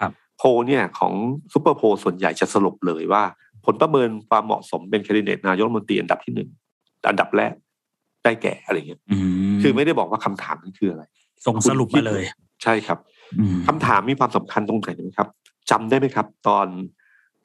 [0.00, 1.12] ครับ โพลเนี่ยของ
[1.52, 3.22] ซูเปอร์โพลส่วนใหญ่จะสรุปเลยว่า
[3.66, 6.48] ผลประเมินความเหมาะสมเป็น candidate นายกรัฐมนตรีอันดับที่หนึ่ง
[7.08, 7.52] อันดับแรก
[8.24, 9.16] ได้แก่อะไรเงี้ยอื
[9.56, 11.04] มคือไม่ได้บอกว่าคำถามนั้นคืออะไร
[11.46, 12.22] ส่งสรุปมาเลย
[12.62, 12.98] ใช่ครับ
[13.38, 15.28] อืมคำถามมีความสำคัญตรงไหนไหมครับ
[15.70, 16.66] จำได้ไหมครับ ตอน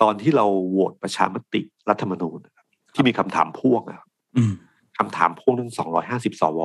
[0.02, 4.54] ตอนที่เราโหวตประชามติรัฐธรรมนูญนะครับที่มีคำถามพ่วงอะครับอืม
[4.98, 6.60] คำถามพ่วงทั้งสองร้อยห้าสิบสว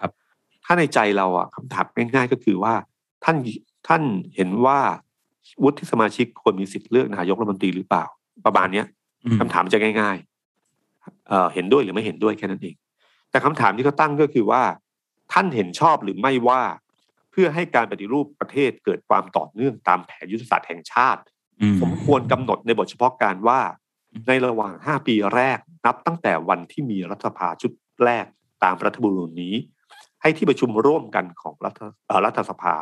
[0.00, 0.12] ครับ
[0.64, 2.74] ถ้าในใจเราอะคำถามง่ายๆก็คือว่า
[3.24, 3.36] ท่าน
[3.88, 4.02] ท่าน
[4.34, 4.78] เห็นว่า
[5.62, 8.04] วุฒิสมาชิกควรมีสิทธิ์เลือกนายกรัฐมนตรีหรือเปล่า
[8.46, 8.86] ประมาณเนี้ย
[9.24, 12.76] อืมคำถามจะง่ายๆเอ่อเห็นด้วยหรือไม่เห็นด้วยแค่นั้นเอง
[13.30, 14.62] แต่คำถามที่เขาตั้งก็คือว่า
[15.32, 16.62] ท่านเห็นชอบหรือไม่ว่า
[17.30, 21.20] เพื่อให้การปฏิรูปประเทศเกิดความต่อเนื่องตามแผนยุทธศาสตร์แห่งชาติ
[21.60, 23.60] อืมสมควรกำหนดในบทเฉพาะการว่า
[24.12, 27.72] อืมในระหว่าง 5 ปีแรกนับตั้งแต่วันที่มีรัฐสภาชุด
[28.04, 28.26] แรก
[28.64, 29.54] ตามรัฐธรรมนูญนี้
[30.22, 31.74] ให้ที่ประชุมร่วมกันของรัฐ
[32.06, 32.74] เอ่อรัฐสภา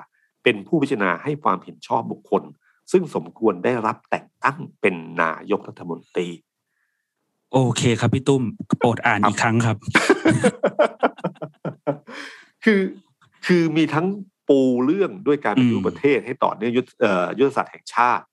[0.42, 2.42] เป็นผู้พิจารณาให้ความเห็นชอบบุคคล
[2.90, 6.28] ซึ่งสมควรได้รับแต่งตั้งเป็นนายกรัฐมนตรี
[7.52, 8.42] โอเคครับพี่ตุ้ม
[8.78, 9.76] โปรดอ่านอีกครั้งครับ
[12.64, 12.80] คือ
[13.46, 14.06] คือมีทั้ง
[14.48, 18.24] ปูเรื่องด้วยการปฏิรูอืปมประเทศให้ต่อเนื่องยุทธเอ่อยุทธศาสตร์แห่งชาติ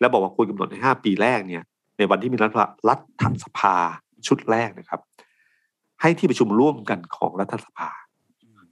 [0.00, 1.62] แล้วบอกว่าควรกำหนดในห้าปีแรกเนี่ย
[1.98, 2.52] ในวันที่มีรัฐ
[2.88, 3.76] รัฐสภา
[4.26, 5.00] ชุดแรกนะครับ
[6.00, 7.90] ให้ที่ประชุมร่วมกันของรัฐสภา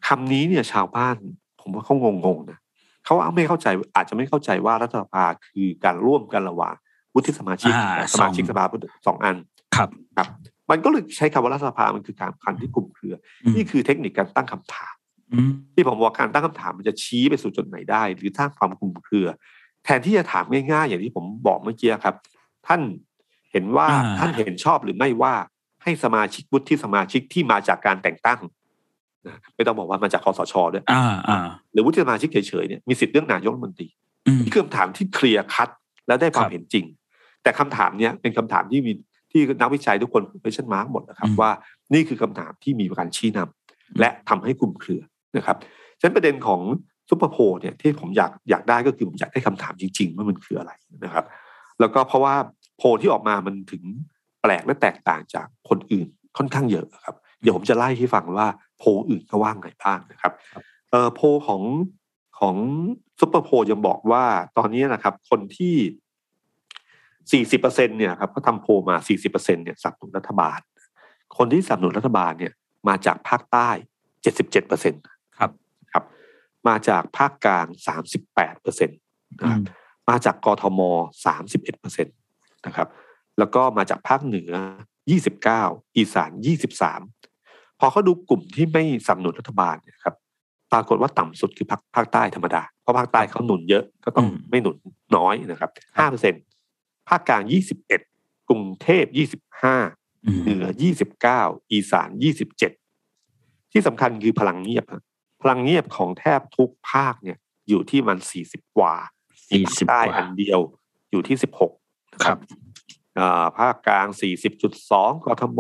[0.07, 1.17] คำนี้เนี่ยชาวบ้าน
[1.61, 2.59] ผมว่าเขางงๆนะ
[3.07, 3.66] เขาไม่เข้าใจ
[3.97, 6.75] อาจจะไม่เข้าใจว่ารัฐสภาคือการร่วมกันระหว่าง
[7.14, 8.64] วุฒิสมาชิกอ่าและสมาชิกสองสภา
[9.07, 9.37] สองอัน
[9.77, 10.29] ครับครับ
[10.71, 13.14] มันก็เลยใช้คำว่ารัฐสภามันคือการคันที่กลุ่มเครือ
[13.45, 14.95] อมนี่คือเทคนิคการตั้งคำถาม
[15.33, 19.27] อืมที่ผมบอกการตั้งคำถามมันจะชี้ไปสู่จุดไหนได้ หรือสร้างความคลุมเครือ
[19.85, 22.14] แทนที่จะถามง่ายๆ อย่างที่ผมบอกเมื่อกี้ครับ
[22.66, 22.81] ท่าน
[23.53, 25.35] เห็นว่าอ่าท่านเห็นชอบหรือไม่ว่า
[25.83, 28.40] ให้สมาชิกวุฒิสมาชิกที่มาจากการแต่งตั้ง
[29.29, 31.39] นะไม่ต้องบอกว่ามาจากคสชด้วยอ่าอ่า
[31.73, 33.89] หรือวุฒิสมาชิกเฉยๆเนี่ยมีสิทธิ์เลือกนายกรัฐมนตรี
[34.27, 35.68] อืมนี่คือคำถามที่ clear cut
[36.07, 36.85] และได้ความรับเห็นจริง
[37.43, 38.93] แต่คำถามเนี้ยเป็นคำถามที่มี
[39.33, 41.51] ที่นักวิจัยทุกคน question mark หมดนะครับอืมว่า
[41.95, 45.03] นี่คือคำถามที่มีการชี้นำและทำให้คลุมเครือ
[45.37, 45.57] นะครับ
[45.99, 46.61] ฉะนั้นประเด็นของ
[47.09, 50.73] ซุปเปอร์โพลเนี่ยที่ผมอยากอยากได้ก็คือผมอยากได้คำถามจริง ๆ ว่ามันคืออะไร
[51.05, 51.25] นะครับ
[51.81, 52.35] แล้วก็เพราะว่า
[52.77, 53.83] โพลที่ออกมามันถึง
[54.43, 56.09] แปลกและแตกต่างจากคนอื่น
[56.39, 58.47] ค่อนข้างเยอะครับ เดี๋ยวผมจะไล่ให้ฟังว่า
[58.79, 60.33] โพลอื่นเขาว่าไงบ้างนะครับ
[60.91, 61.62] เอ่อโพลของ
[62.39, 62.57] ของ
[63.21, 64.25] ซุปเปอร์โพลยังบอกว่า
[64.59, 65.77] ตอนนี้นะครับ คนที่
[67.51, 68.97] 40%เนี่ยครับเขาทำโพลมา
[69.29, 70.59] 40%เนี่ยสนับสนุนรัฐบาล
[71.37, 72.53] คนที่สนับสนุนรัฐบาลเนี่ย
[72.89, 73.71] มาจากภาคใต้
[74.35, 75.51] 77%ครับ
[75.93, 76.05] ครับ
[76.69, 77.67] มาจากภาคกลาง
[78.27, 78.97] 38%นะ
[79.43, 79.62] อืครับม
[80.11, 80.81] มาจากกทม
[81.45, 82.89] 31%นะครับ
[83.39, 84.53] แล้วก็มาจากภาคเหนือ
[85.25, 86.31] 29 อีสาน
[86.81, 87.26] 23
[87.81, 90.15] พอเขาดูกลุ่มที่ไม่สนับสนุนรัฐบาลเนี่ยครับ
[90.73, 94.77] ปรากฏว่าต่ำสุดคือภาคภาคใต้ธรรมดา เพราะภาคใต้เขาหนุนเยอะก็ต้องอืมไม่หนุน
[95.17, 95.71] น้อยนะครับ
[96.35, 97.43] 5%ภาคกลาง
[97.97, 99.05] 21กรุงเทพ
[99.65, 100.67] 25อืมเหนือ
[101.19, 102.09] 29อีสาน
[102.87, 105.03] 27ที่สำคัญคือพลังเงียบฮะ
[105.43, 108.95] พลังเงียบของแทบทุกภาคเนี่ยอยู่ที่มัน40กว่า
[109.49, 110.61] สี่ภาคสิบใต้กว่าอันเดียว
[111.11, 111.37] อยู่ที่
[111.75, 112.41] 16นะคครัรับบ
[113.19, 114.09] อ่าภาคกลาง
[114.67, 115.59] 40.2กทม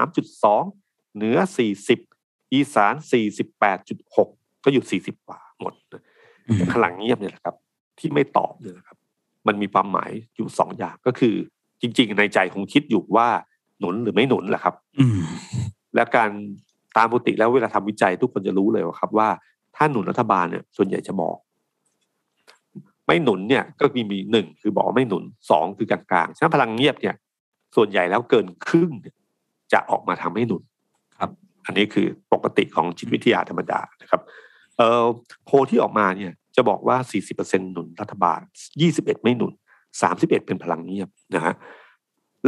[0.00, 0.79] 43.2
[1.16, 1.36] เหนือ
[1.96, 2.94] 40 อีสาน
[3.58, 6.02] 48.6 ก็อยู่ 40 กว่าหมดนะ
[6.48, 7.56] อืมพลังเงียบเนี่ยแหละครับ
[7.98, 8.98] ที่ไม่ตอบเนี่ยนะครับ
[9.46, 11.34] มันมีความหมายอยู่สองอย่างก็คือ
[11.80, 13.28] จริง ๆ ในใจคงคิดอยู่ว่า
[13.78, 15.20] หนุนหรือไม่หนุนแหละครับอืม
[15.94, 16.30] และการ
[16.96, 19.28] ตามปกติแล้วเวลาทำวิจัยทุกคนจะรู้เลยว่าครับ ว่า
[19.76, 21.36] ถ้าหนุนรัฐบาลเนี่ย ส่วนใหญ่จะบอก
[23.06, 27.14] ไม่หนุนเนี่ยก็มีมีหนึ่งคือบอกว่าไม่หนุนสองคือกลางๆฉะนั้นพลังเงียบเนี่ย
[27.76, 29.14] ส่วนใหญ่แล้วเกินครึ่งเนี่ย
[29.72, 30.69] จะออกมาทำให้หนุนครับ
[31.70, 34.20] อันนี้คือปกติของจิตวิทยาธรรมดานะครับ
[34.76, 35.04] เอ่อ
[35.44, 36.96] โพลที่ออกมาเนี่ยจะบอกว่า
[37.34, 38.40] 40%หนุนรัฐบาล
[38.86, 39.52] 21 ไม่หนุน
[40.00, 41.54] 31 เป็นพลังเงียบนะฮะ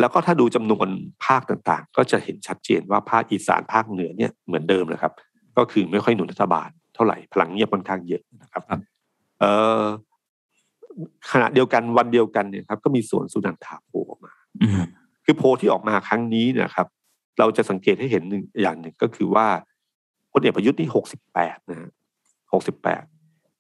[0.01, 0.89] แล้วก็ถ้าดูจำนวน
[1.25, 5.13] ภาคต่างๆ ก็จะเห็นชัดเจนว่าภาคอีสานภาคเหนือเนี่ยเหมือนเดิมนะครับ
[5.57, 8.81] ก็คือไม่ค่อยหนุนรัฐบาลเท่าไหร่พลังเงียบค่อนข้างเยอะนะครับครับ
[9.41, 9.51] เอ่
[9.81, 9.83] อ
[11.33, 14.87] ขณะเดียวกันวันเดียวกันเนี่ยครับ ก็มีสวนสุนันทาโพลออกมาอืม
[15.25, 16.87] คือโพลที่ออกมาครั้งนี้เนะครับ
[17.39, 19.47] เราจะสังเกตให้เห็นหนึ่งอย่างหนึ่งก็คือว่า
[20.33, 21.91] พลเอกประยุทธ์นี่หกสิบแปดนะฮะ
[22.53, 23.03] หกสิบแปด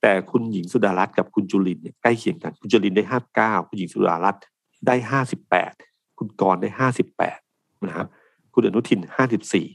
[0.02, 4.42] แต่คุณหญิงสุดารัตน์กับคุณจุลินเนี่ยใกล้เคียงกัน คุณจุลินได้ห้าเก้าคุณหญิงสุดารัตน์
[4.86, 5.72] ได้ห้าสิบแปด
[6.18, 7.38] คุณกรณ์ได้ห้าสิบแปด
[7.86, 8.06] นะครับ
[8.54, 9.66] คุณอนุทินห้าสิบสี่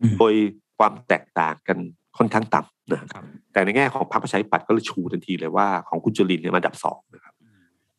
[0.00, 0.34] อืมโดย
[0.78, 1.78] ความแตกต่างกัน
[2.18, 7.34] ค่อนข้างต่ำนะครับ แต่ในแง่ของพรรคประชาธิปัตย์ก็เลยชูทันทีเลยว่าของคุณจุลินเนี่ยมาอันดับสองนะครับ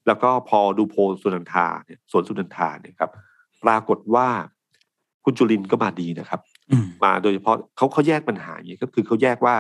[0.07, 3.11] แล้วก็พอดูโพลสุนันทาเนี่ยสวนสุนันทาเนี่ยครับ
[3.63, 4.27] ปรากฏว่า
[5.25, 6.39] คุณจุลินก็มาดีนะครับ
[6.71, 9.55] อืมมาโดยเฉพาะเขาเขาแยกปัญหาอย่างนี้ก็คือเขาแยกว่า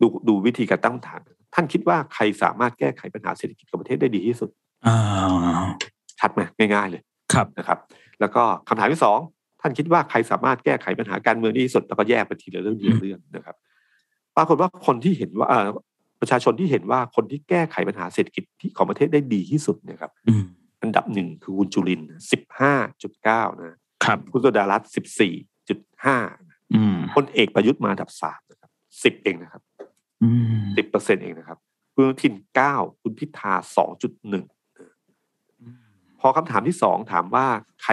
[0.00, 1.20] ดูดูวิธีการตั้งคำถาม
[1.54, 4.50] ท่านคิดว่าใครสามารถแก้ไขปัญหาเศรษฐกิจของประเทศได้ดีที่สุด
[4.86, 4.96] อ่า
[6.20, 6.40] ชัดไหม
[6.74, 7.02] ง่าย ๆ เลย
[7.32, 7.78] ครับนะครับ
[8.20, 9.18] แล้วก็คำถามที่สอง
[9.60, 13.56] ท่านคิดว่าใครสามารถแก้ไขปัญหาการเมืองได้ดีที่สุดแล้วก็แยกไปทีละเรื่องทีละเรื่องนะครับ
[14.36, 15.66] ปรากฏว่าคนที่เห็นว่าเอ่อ
[16.20, 20.44] ประชาชนที่เห็นว่าคนที่แก้ไขปัญหาเศรษฐกิจที่ของประเทศได้ดีที่สุดเนะครับอืม
[20.82, 22.00] อันดับหนึ่งคือคุณจุลิน
[22.32, 22.72] สิบห้า
[23.02, 25.34] จุดเก้านะ ครับคุณสุดารัตน์สิบสี่
[25.68, 26.16] จุดห้า
[26.74, 28.70] อืมพลเอกประยุทธ์มาอันดับสามนะครับ
[29.02, 29.62] สิบเองนะครับ
[30.22, 30.28] อื
[30.60, 31.58] มสิบเปอร์เซ็นเองนะครับ
[31.94, 34.44] คุณอนุทินเก้าคุณพิธาสองจุดหนึ่ง
[36.20, 37.46] พอคำถามที่สองถามว่า
[37.82, 37.92] ใคร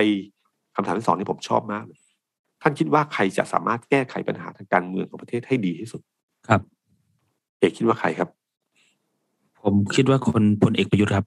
[0.76, 2.00] คำถามที่สองนี่ผมชอบมากเลย
[2.62, 6.02] ท่านคิดว่าใครจะสามารถแก้ไขปัญหาทางการเมืองของประเทศให้ดีที่สุด
[6.48, 6.62] ครับ
[7.60, 8.30] เอกคิดว่าใครครับ
[9.64, 11.26] ผมคิดว่าคนพลเอกประยุทธ์ครับ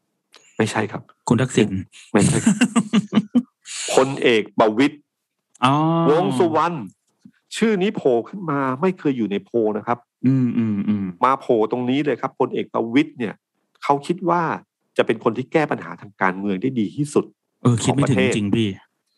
[0.59, 1.69] ไม่ใช่ครับ คุณทักษิณ
[2.13, 2.57] ไม่ใช่ครับ
[3.95, 4.97] พลเอกประวิตย
[6.11, 6.77] วงงษ์สุวรรณ
[7.57, 13.35] ชื่อนี้โผล่ขึ้นมาไม่เคยอยู่ในโพลนะครับ อืมอืมอืมมาโผล่ตรงนี้เลยครับพลเอกประวิตยเนี่ย
[13.83, 14.43] เขาคิดว่า
[14.97, 17.25] จะเป็นคนที่แก้ปัญหาทางการเมืองได้ดีที่สุด
[17.63, 18.69] เออคิดไม่ถึงของประเทศจริงพี่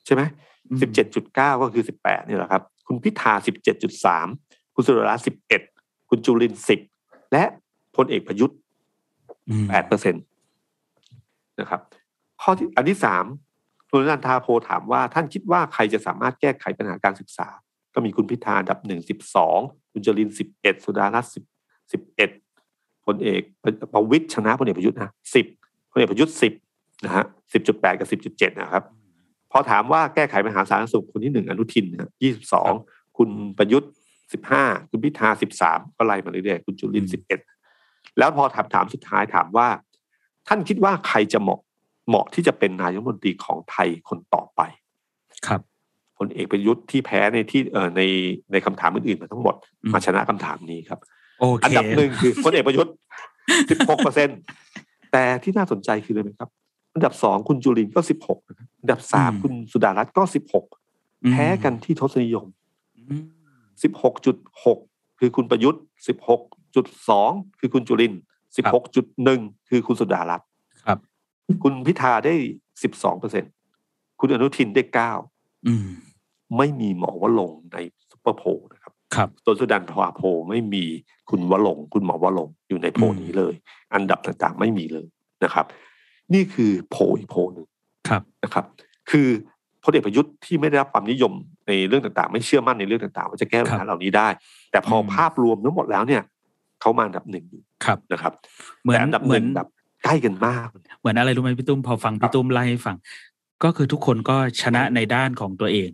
[0.07, 0.23] ใช่ไหม
[0.71, 4.27] อืมสิบเจ็ดจุดเก้าก็คือสิบแปดนี่แหละครับ คุณพิธาสิบเจ็ดจุดสาม
[4.75, 5.63] คุณสุรรัตน์สิบเอ็ด
[6.09, 6.81] คุณจุลินสิบ
[7.33, 7.45] และ
[7.97, 8.57] พลเอกประยุทธ์
[9.49, 10.19] อืมแปดเปอร์เซ็นต
[11.61, 11.81] นะครับ
[12.43, 13.25] ข้อที่อันที่สาม
[13.97, 17.49] คุณนันทาโพถามว่าท่านคิดว่าใครจะสามารถแก้ไขปัญหาการศึกษา
[17.95, 19.59] ก็มีคุณพิธาอันดับหนึ่งสิบสอง
[19.93, 21.45] คุณจรินสิบเอ็ดสุดารัตน์สิบ
[21.93, 22.31] สิบเอ็ด
[23.07, 23.41] พลเอก
[23.93, 25.47] ประวิตยชนะพลเอกประยุทธ์นะสิบ
[25.93, 26.53] พลเอกประยุทธ์สิบ
[27.05, 28.85] นะฮะสิบจุดแปดกับสิบจุดเจ็ดนะครับ
[29.53, 31.87] พอถามว่าแก้ไขปัญหาสาธารณสุขคนที่หนึ่งอนุทิน
[32.23, 32.73] ยี่สิบสอง
[33.19, 33.91] คุณประยุทธ์
[34.33, 37.41] สิบห้าคุณพิธาสิบสามก็ไล่มาเรื่อยๆคุณจุลินสิบเอ็ด
[38.19, 39.69] แล้วพอถามถามสุดท้ายถามว่า
[40.49, 41.61] ท่านคิดว่าใครจะเหมาะ
[42.09, 44.61] เหมาะที่จะเป็นนายกรัฐมนตรีของไทยคนต่อไป
[45.47, 45.61] ครับ
[46.19, 48.03] พลเอกประยุทธ์ที่แพ้ในที่เอ่อใน
[48.53, 51.01] ในคำถามอื่นๆมาทั้งหมดอืมมาชนะคำถามนี้ครับ
[51.39, 52.93] โออันเคดับหนึ่งคือพลเอกประยุทธ์
[53.71, 54.29] สิบหกเปอร์เซ็น
[55.13, 56.51] แต่ที่น่าสนใจคืออะไรไหมครับ
[56.95, 58.39] อันดับสองคุณจุลินก็สิบหก
[58.81, 60.65] อันดับสามคุณสุดารัตน์ก็สิบหก
[61.25, 62.47] อืมแพ้กันที่ทศนิยม
[62.97, 63.25] อืม
[63.83, 64.79] สิบหกจุดหก
[65.19, 66.41] คือคุณประยุทธ์สิบหก
[66.75, 67.31] จุดสอง
[67.61, 68.15] คือคุณจุรินทร์
[68.57, 70.49] สิบหกจุดหนึ่งคือคุณสุดารัตน์
[71.47, 72.35] ครับคุณพิธาได้
[72.83, 73.45] สิบสองเปอร์เซ็น
[74.21, 75.13] คุณอนุทินได้เก้า
[75.67, 75.89] อืม
[76.59, 77.79] ไม่มีหมอวรงค์ใน
[78.11, 80.85] ซุปเปอร์โพลนะครับครับตัวสุนันทาโพลไม่มี
[81.31, 83.55] คุณวรงค์คุณหมอวรงค์อยู่ในโพลนี้เลย
[83.95, 85.07] อันดับต่างๆไม่มีเลย
[85.45, 85.67] นะครับ
[86.35, 87.67] นี่คือโพลอีกโพลหนึ่ง
[88.09, 88.65] ครับนะครับ
[89.11, 89.29] คือ
[89.85, 91.33] พลเอกประยุทธ์ที่ไม่ได้รับความนิยม
[91.69, 94.29] ในเรื่องต่างๆ ไม่เชื่อมั่นในเรื่องต่างๆ ว่าจะแก้ปัญหาเหล่านี้ได้
[94.71, 96.23] แต่พออมภาพรวมทั้งหมดแล้วเนี่ย
[96.81, 98.33] เขามาอันดับหนึ่งอยู่ครับนะครับ
[98.83, 99.69] เหมือนแต่อันดับเหหมือนึ่นงแบบ
[100.05, 100.67] ใกล้กันมาก
[100.99, 102.97] เหมือนอะไรรู้ไหมพี่ตุ้มพอฟังพี่ตุ้มไล่ให้ฟัง
[103.65, 105.91] ก็คือทุกคนก็ชนะในด้านของตัวเอง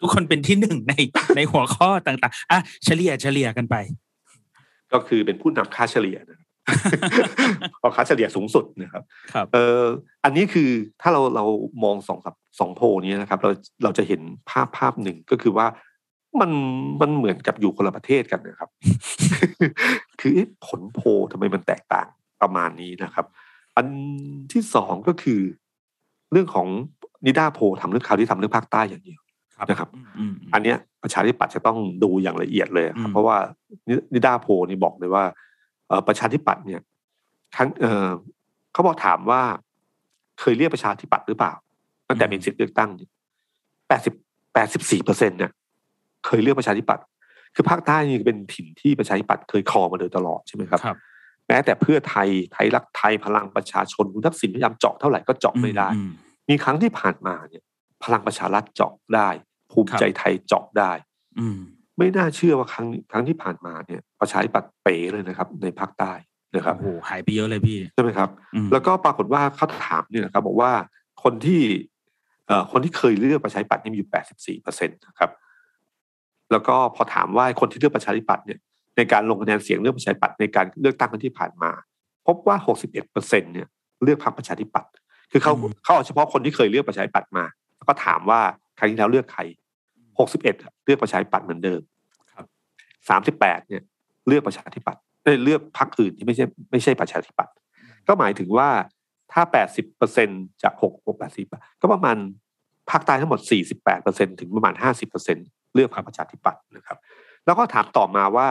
[0.00, 0.94] ทุกคนเป็นที่หนึ่งใน
[1.36, 3.76] ในหัวข้อต่าง ๆอะเฉลี่ยเฉลี่ยกันไป
[4.92, 6.46] ก็คือเป็นผู้นำค่าเฉลี่ยนะครับ
[7.82, 9.82] พอค่าเฉลี่ยสูงสุดนะครับครับเออ
[10.24, 10.70] อันนี้คือ
[11.02, 11.44] ถ้าเราเรา
[11.84, 13.50] มองสองสับสองโพลนี้นะครับ เรา
[13.82, 14.20] เราจะเห็น
[14.50, 15.66] ภาพภาพหนึ่งก็คือว่า
[16.40, 16.50] มัน
[17.00, 18.70] มันเหมือนกับอยู่คนละประเทศกันนะครับ
[20.20, 22.08] คือเอ๊ะผลโพลทำไมมันแตกต่าง
[22.42, 23.26] ประมาณนี้นะครับ
[23.76, 23.86] อัน
[24.52, 25.40] ที่สองก็คือ
[26.32, 26.68] เรื่องของ
[27.26, 29.20] นิด้าโพลทำเรื่องข่าวที่ทำเรื่องภาคใต้อย่างเดียว
[29.68, 33.36] นะครับอืมอืมอันเนี้ยประชาธิปัตย์จะต้องดูอย่างละเอียดเลยครับอืมเพราะว่า
[33.88, 35.24] นินิด้าโพลนี่บอกเลยว่า
[35.88, 36.80] เอ่อประชาธิปัตย์เนี่ย
[37.56, 38.08] ครั้งเออ
[38.72, 39.42] เขาบอกถามว่า
[40.40, 41.52] เคยเรียกประชาธิปัตย์หรือเปล่า
[42.08, 42.90] ตั้งแต่มีสิทธิ์เลือกตั้ง
[43.88, 44.14] แปดสิบ
[44.54, 45.50] แปดสิบสี่เปอร์เซ็นเนี่ย
[46.26, 47.04] เคยเลือกประชาธิปัตย์
[47.54, 50.98] คือภาคใต้นี่เป็นถิ่นที่ประชาธิปัตย์เคยครองมาโดยตลอดใช่ไหมครับครับ
[51.48, 56.10] แม้แต่เพื่อไทยไทยรักไทยพลังประชาชนคุณทักษิณพยายามเจาะเท่าไหร่ก็เจาะไม่ได้อืม
[56.48, 57.62] มีครั้งที่ผ่านมาเนี่ย
[58.04, 59.28] พลังประชารัฐเจาะได้
[59.72, 60.92] ภูมิใจไทยเจาะได้
[61.38, 61.58] อืม
[61.98, 66.12] ไม่น่าเชื่อว่าครั้งครั้งที่ผ่านมาเนี่ยประชาธิปัตย์เป๋เลยนะครับ ในภาคใต้
[66.56, 70.72] นะครับโอ้โหหายไปเยอะเลยพี่ใช่ไหมครับอืมแล้วก็ปรากฏว่าเขาถามเนี่ยนะครับ บอกว่า
[71.22, 71.62] คนที่
[72.46, 75.30] เอ่อคนที่เคยเลือกประชาธิปัตย์นี่มีอยู่84เปอร์เซ็นต์นะครับ
[76.52, 78.58] แล้วก็พอถามว่าคนที่เลือกประชาธิปัตย์เนี่ย
[78.96, 81.70] ในการลงคะแนนเสียงเลือกประชาธิปัตย์ในการเลือกตั้งครั้งที่ผ่านมา
[82.26, 83.68] พบว่า 61เปอร์เซ็นต์เนี่ย
[84.04, 84.90] เลือกพรรคประชาธิปัตย์
[85.32, 85.52] คือเขา
[85.84, 87.44] เขาเอาเฉพาะคนที่เคยเลือกประชาธิปัตย์มา
[87.76, 88.40] แล้วก็ถามว่า
[88.78, 89.42] ครั้งที่แล้วเลือกใคร
[90.08, 90.42] 61
[90.84, 91.80] เลือกประชาธิปัตย์เหมือนเดิม
[92.34, 92.46] ครับ
[93.32, 93.82] 38เนี่ย
[94.28, 97.54] เลือกประชาธิปัตย์เอ้ยเลือกพรรคอื่นที่ไม่ใช่ไม่ใช่ประชาธิปัตย์
[98.08, 98.68] ก็หมายถึงว่า
[99.32, 100.28] ถ้า 80เปอร์เซ็น
[100.62, 102.16] จาก6 6 80ก็ประมาณ
[102.90, 103.40] ภาคใต้ทั้งหมด
[103.72, 105.36] 48เปอร์เซ็นถึงประมาณ 50เปอร์เซ็น
[105.74, 106.98] เลือกพรรคประชาธิปัตย์นะครับ
[107.46, 108.48] แล้วก็ถามต่อมาว่า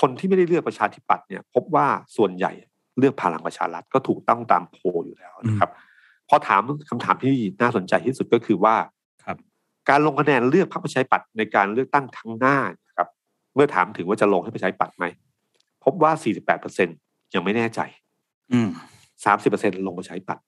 [0.00, 1.86] คนที่ไม่ได้เลือกประชาธิปัตย์เนี่ย พบว่า
[2.16, 2.52] ส่วนใหญ่
[2.98, 5.70] เลือกพลังประชารัฐก็ถูกต้องตามโพลอยู่แล้วนะครับ
[6.28, 8.76] พอถามคำถามที่น่าสนใจที่สุดก็คือว่า
[9.24, 9.38] ครับ
[9.88, 13.08] การลงคะแนนเลือกพรรคประชาธิปัตย์ในการเลือกตั้งครั้งหน้านะครับ
[13.54, 15.04] เมื่อถามถึงว่าจะลงให้ประชาธิปัตย์ไหม
[15.84, 16.12] พบว่า
[16.72, 17.80] 48%ยังไม่แน่ใจ
[18.52, 18.68] อืม
[19.28, 20.44] 30%ลงประชาธิปัตย์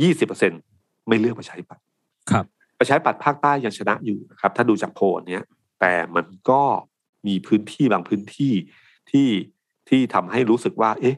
[0.00, 1.84] 20%ไม่เลือกประชาธิปัตย์
[2.30, 2.44] ครับ
[2.78, 5.42] ประชาธิปัตย์ภาคใต้ยังชนะอยู่นะครับ ถ้าดูจากโพลเนี้ย
[5.80, 6.62] แต่มันก็
[7.26, 8.52] มีพื้นที่บางพื้นที่
[9.10, 9.28] ที่
[9.88, 11.16] ที่ทำให้รู้สึกว่า เอ๊ะ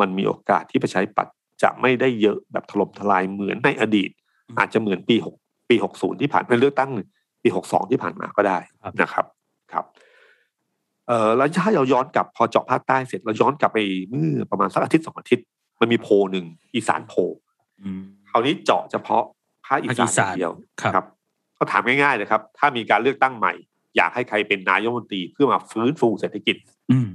[0.00, 4.10] มันมีโอกาสที่ประชาธิปัตย์จะไม่ได้เยอะแบบถล่มทลายเหมือนในอดีต
[4.48, 5.34] อืมอาจจะเหมือนปีหก
[5.68, 6.90] ปีหกศูนย์ที่ผ่านมาเลือกตั้ง
[7.42, 9.26] ปีหกสองที่ผ่านมาก็ได้ครับนะครับ
[9.72, 9.84] ครับ
[11.06, 13.78] เอ่อแล้วถ้าเราย้อนกลับพอเจาะภาคใต้เสร็จเราย้อนกลับไป
[14.10, 15.46] เมื่อประมาณสักอาทิตย์สองอาทิตย์
[15.80, 17.18] มันมีโพลหนึ่งอีสานโพล
[17.80, 19.24] อืมคราวนี้เจาะเฉพาะ
[19.66, 20.52] ภาคอีภาคอีสาสานนเดียว
[20.94, 21.06] ครับ
[21.58, 23.52] ก็ถามง่ายๆเลยครับ ถ้ามีการเลือกตั้งใหม่
[23.96, 26.56] อยากให้ใครเป็นนายกรัฐมนตรีเพื่อมาฟื้นฟูเศรษฐกิจ
[26.90, 27.08] อืม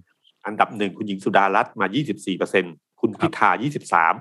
[0.45, 2.65] อันดับหนึ่งคุณหญิงสุดารัตน์มา 24เปอร์เซ็น
[3.01, 3.49] คุณครับพิธา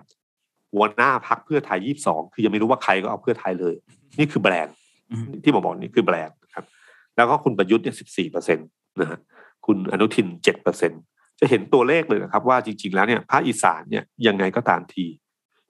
[0.01, 3.75] 23 หัวหน้าพักเพื่อไทย 22 คือยังไม่รู้ว่าใครก็เอาเพื่อไทยเลย
[4.19, 4.75] นี่คือแบรนด์
[5.11, 6.65] อืมที่ผมบอกนี่คือแบรนด์นะครับ
[7.17, 8.69] แล้วก็คุณประยุทธ์เนี่ย14เปอร์เซ็นต์
[9.01, 9.19] นะฮะ
[9.67, 10.93] คุณอนุทิน7เปอร์เซ็น
[11.41, 15.05] จะเห็นตัวเลขเลยนะครับ ว่าจริง ๆ แล้วเนี่ยภาคอีสานเนี่ยยังไงก็ตามที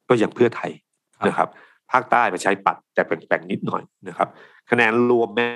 [0.09, 0.70] ก็ยังเพื่อไทย
[1.18, 1.49] ครับนะครับ
[1.93, 4.28] ภาคใต้ไปใช้ปัดแต่แบ่งๆนิดหน่อยนะครับ
[4.70, 5.49] คะแนนรวมแม้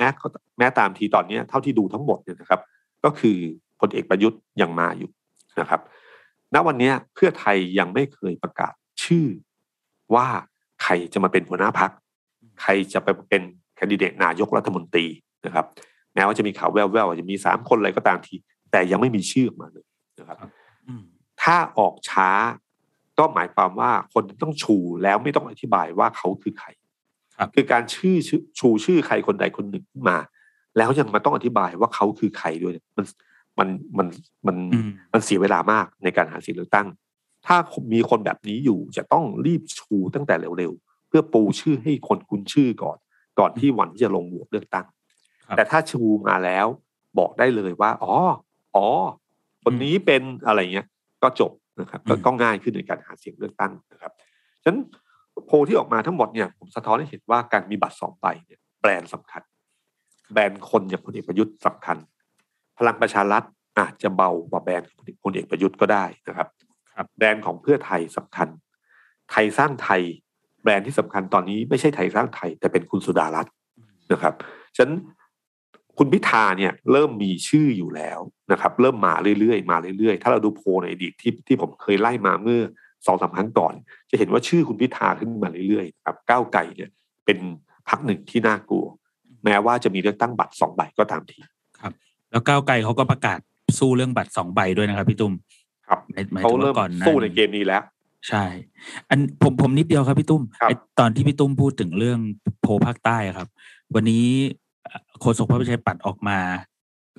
[0.58, 2.60] แม้ตามทีตอนเนี้ยเท่าที่ดูทั้งหมดเนี่ยนะครับ
[3.04, 3.36] ก็คือ
[3.80, 5.10] พลเอกประยุทธ์ยังมาอยู่
[5.60, 5.80] นะครับ
[6.54, 8.72] ณวันเนี้ยเพื่อไทยยังไม่เคยประกาศ
[9.04, 9.26] ชื่อ
[10.14, 10.26] ว่า
[10.82, 11.90] ใครจะมาเป็นหัวหน้าพัก
[12.60, 13.42] ใครจะไปเป็น
[13.76, 15.06] แคนดิเดตนายกรัฐมนตรี
[15.46, 15.66] นะครับ
[16.14, 18.34] แม้ว่าจะมีข่าวแว่วๆว่าจะมีสามคนอะไรก็ตามที
[18.72, 19.86] แต่ยังไม่มีชื่อออกมาเลย
[20.18, 20.38] นะครับ
[20.86, 21.02] อืม
[21.42, 22.30] ถ้าออกช้า
[23.18, 26.68] ก็หมายความว่าคนต้องชูแล้วไม่ต้องอธิบายว่าเขาคือใคร
[27.36, 30.18] ครับคือการชื่อชื่อชูชื่อใครคนใดคนหนึ่งขึ้นมา
[30.76, 33.06] แล้วยังมาต้องอธิบายว่าเขาคือใครด้วยเนี่ยมัน
[33.58, 34.06] มันมัน
[34.46, 36.88] มันอืมมันเสียเวลามากในการหาเสียงเลือกตั้ง
[37.46, 37.56] ถ้า
[37.92, 42.98] มีคนแบบนี้อยู่จะต้องรีบชูตั้งแต่เร็วๆ เพื่อปูชื่อให้คนคุ้นชื่อก่อน
[43.38, 44.86] ก่อนที่วันที่จะลงโหวตเลือกตั้ง
[45.46, 46.66] ครับแต่ถ้าชูมาแล้ว
[47.18, 48.14] บอกได้เลยว่า อ๋อ
[48.76, 48.86] อ๋อ
[49.64, 50.86] คนนี้เป็นอะไรเงี้ย
[51.22, 54.12] ก็จบ นะครับก็อืมก็ง่ายขึ้นในการหาเสียงเลือกตั้งนะครับ
[54.62, 54.78] ฉะนั้น
[55.46, 59.42] โพลที่ออกมาทั้งหมดเนี่ยผมสะท้อนให้เห็นว่าการมีบัตรสองใบเนี่ยแบรนด์สำคัญ
[60.32, 61.96] แบรนด์คนอย่างพลเอกประยุทธ์สำคัญ
[62.78, 63.42] พลังประชารัฐ
[63.78, 66.48] อาจจะเบากว่าแบรนด์ของพลเอกประยุทธ์ก็ได้นะครับ
[66.94, 68.48] ครับแบรนด์ของเพื่อไทยสำคัญ
[69.30, 70.02] ไทยสร้างไทย
[70.62, 73.52] แบรนด์ที่สำคัญตอนนี้ไม่ใช่ไทยสร้างไทย แต่เป็นคุณสุดารัตน์
[74.12, 74.34] นะครับ
[74.76, 74.98] ฉะนั้น
[75.98, 78.20] คุณพิธาเนี่ยเริ่มมีชื่ออยู่แล้ว
[78.52, 82.60] นะครับ เริ่มมาเรื่อยๆมาเรื่อยๆ ถ้าเราดูโพลในอดีตที่ที่ผมเคยไล่มาเมื่อ
[83.06, 83.74] สองสามครั้งก่อน
[84.10, 86.90] จะเห็นว่าชื่อคุณพิธาขึ้นมาเรื่อยๆนะครับก้าวไกลเนี่ย
[87.24, 87.38] เป็น
[87.88, 88.86] พักหนึ่งที่น่ากลัว
[89.44, 91.38] แม้ว่าจะมีเลือกตั้งบัตรสองใบก็ตามที
[92.30, 93.38] แล้วก้าวไกลเขาก็ประกาศ
[93.78, 95.32] สู้เรื่องบัตรสองใบด้วยนะครับพี่ตุ้ม
[95.88, 97.82] ครับหมายหมายเขาถึงเริ่ว่ามก่อนหาสู้ในเกมนี้แล้ว
[98.28, 98.44] ใช่
[99.08, 102.18] อันผมผมนิดเดียวครับพี่ตุ้มครับไอ้ตอนที่พี่ตุ้มพูดถึงเรื่อง
[102.60, 103.48] โพลภาคใต้อะครับ
[103.94, 104.67] วันนี้เอ่อ
[105.20, 106.38] โฆษกพระประชาธิปัตย์ออกมา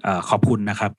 [0.04, 0.92] เอ่อขอบคุณนะครับ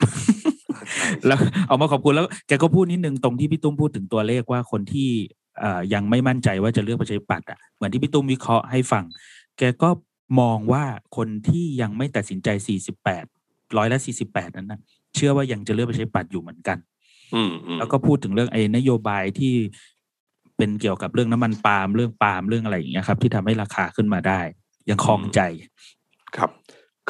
[1.27, 5.11] แล้วเอามาขอบคุณแล้วแกก็พูดนิดนึงตรงที่พี่ตุ้มพูดถึงตัวเลขว่าคนที่
[5.61, 9.05] เอ่อยังไม่มั่นใจว่าจะเลือกประชาธิปัตย์อะเหมือนที่พี่ตุ้มวิเคราะห์ให้ฟัง
[9.59, 9.89] แกก็
[10.41, 10.85] มองว่า
[11.17, 12.49] คนที่ยังไม่ตัดสินใจ
[13.13, 13.99] 48 ร้อยละ
[14.29, 14.81] 48 นั้นนะ
[15.15, 16.79] เชื่อว่ายังจะเลือกประชาธิปัตย์อยู่เหมือนกัน
[17.35, 19.55] อืมอืมแล้วก็พูดถึงเรื่องไอ้นโยบายที่
[20.57, 24.41] เป็นเกี่ยวกับเรื่องน้ำมันปาล์มเรื่องปาล์มเรื่องอะไรอย่างเงี้ยครับ ที่ทำให้ราคาขึ้นมาได้
[24.91, 25.41] ยังคลองใจ
[26.37, 26.51] ครับ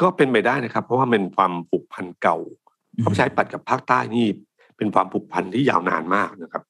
[0.01, 2.37] ก็เป็นไปได้นะครับ เพราะว่าเป็นความผูกพันเก่า
[2.97, 4.25] อืมพระประชาธิปัตย์กับภาคใต้นี่
[4.77, 6.63] เป็นความผูกพันที่ยาวนานมากนะครับ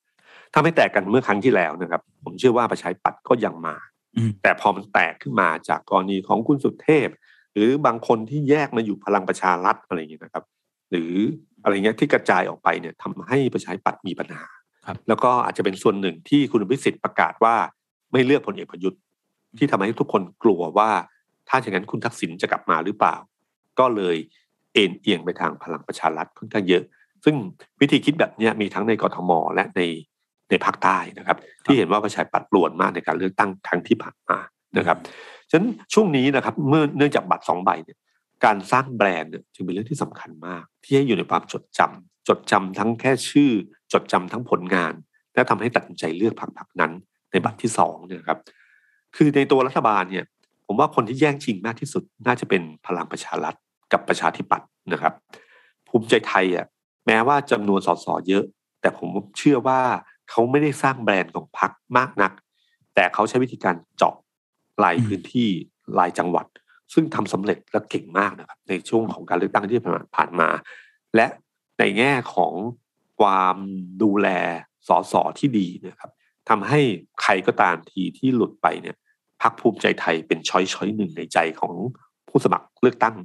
[0.54, 3.76] ถ้าไม่แตกกันเมื่อครั้งที่แล้วนะครับ ผมเชื่อว่าประชาธิปัตย์ก็ยังมา
[4.18, 7.10] อืมแต่พอมันแตกขึ้นมาจากกรณีของคุณสุเทพ
[7.54, 10.43] หรือบางคนที่แยกมาอยู่พลังประชารัฐอะไรอย่างเงี้ยนะครับ
[10.91, 11.12] หรือ
[11.64, 14.43] อะไรเงี้ยที่กระจายออกไปเนี่ยทำให้ประชาธิปัตย์มีปัญหา
[14.86, 17.56] ครับแล้วก็อาจจะเป็นส่วนหนึ่งที่คุณวิสิทธิ์ประกาศว่า
[18.12, 18.99] ไม่เลือกพลเอกประยุทธ์
[19.58, 20.89] ที่ทำให้ทุกคนกลัวว่า
[21.54, 23.16] ถ้าอย่างนั้นคุณทักษิณจะกลับมาหรือเปล่า
[23.80, 24.18] ก็เลย
[24.74, 26.84] เอ็นเอียงไปทางพลังประชารัฐค่อนข้างเยอะ
[27.26, 27.36] ซึ่ง
[27.82, 29.82] วิธีคิดแบบเนี้ยมีทั้งในกทมและใน
[30.49, 34.38] ในภาคใต้นะครับ ที่เห็นว่าประชาธิปัตย์ปลวนมากในการเลือกตั้งครั้งที่ผ่านมา
[34.78, 34.97] นะครับ
[35.49, 37.97] ฉะนั้นช่วงนี้นะครับเมื่อเนื่องจากบัตรสองใบเนี่ย
[38.45, 43.52] การสร้างแบรนด์เนี่ยจึงเป็นเรื่องที่สำคัญมาก ที่ให้อยู่ในความจดจำจดจำทั้งแค่ชื่อ
[43.93, 44.93] จดจำทั้งผลงาน
[45.34, 46.91] และทำให้ตัดสินใจเลือกพรรคพรรคนั้น
[47.32, 48.39] ในบัตรที่สองเนี่ยนะครับ
[49.16, 50.26] คือในตัวรัฐบาลเนี่ย
[50.66, 53.55] ผมว่าคนที่แย่งชิงมากที่สุดน่าจะเป็นพลังประชารัฐ
[53.91, 55.14] กับประชาธิปัตย์นะครับ
[55.88, 56.66] ภูมิใจไทยอะ
[57.07, 58.43] แม้ว่าจำนวนสสเยอะ
[58.82, 59.82] แต่ผมเชื่อว่า
[60.30, 62.32] เขาไม่ได้สร้างแบรนด์ของพรรคมากนัก
[62.95, 64.16] แต่เขาใช้วิธีการเจาะ
[64.84, 65.49] รายพื้นที่
[65.99, 66.45] รายจังหวัด
[66.93, 69.80] ซึ่งทำสำเร็จและเก่งมากนะครับ ในช่วงของการเลือกตั้งที่
[70.16, 70.49] ผ่านมา
[71.16, 71.28] และ
[71.80, 72.53] ในแง่ของ
[73.20, 73.57] ความ
[74.03, 74.28] ดูแล
[74.88, 76.12] สสที่ดีนะครับ
[76.49, 76.80] ทำให้
[77.22, 78.97] ใครก็ตามทีที่หลุดไปเนี่ย
[79.42, 81.74] พักภูมิใจไทยเป็นช้อยช้อยหนึ่งในใจของ
[82.30, 83.16] ผู้สมัครเลือกตั้ง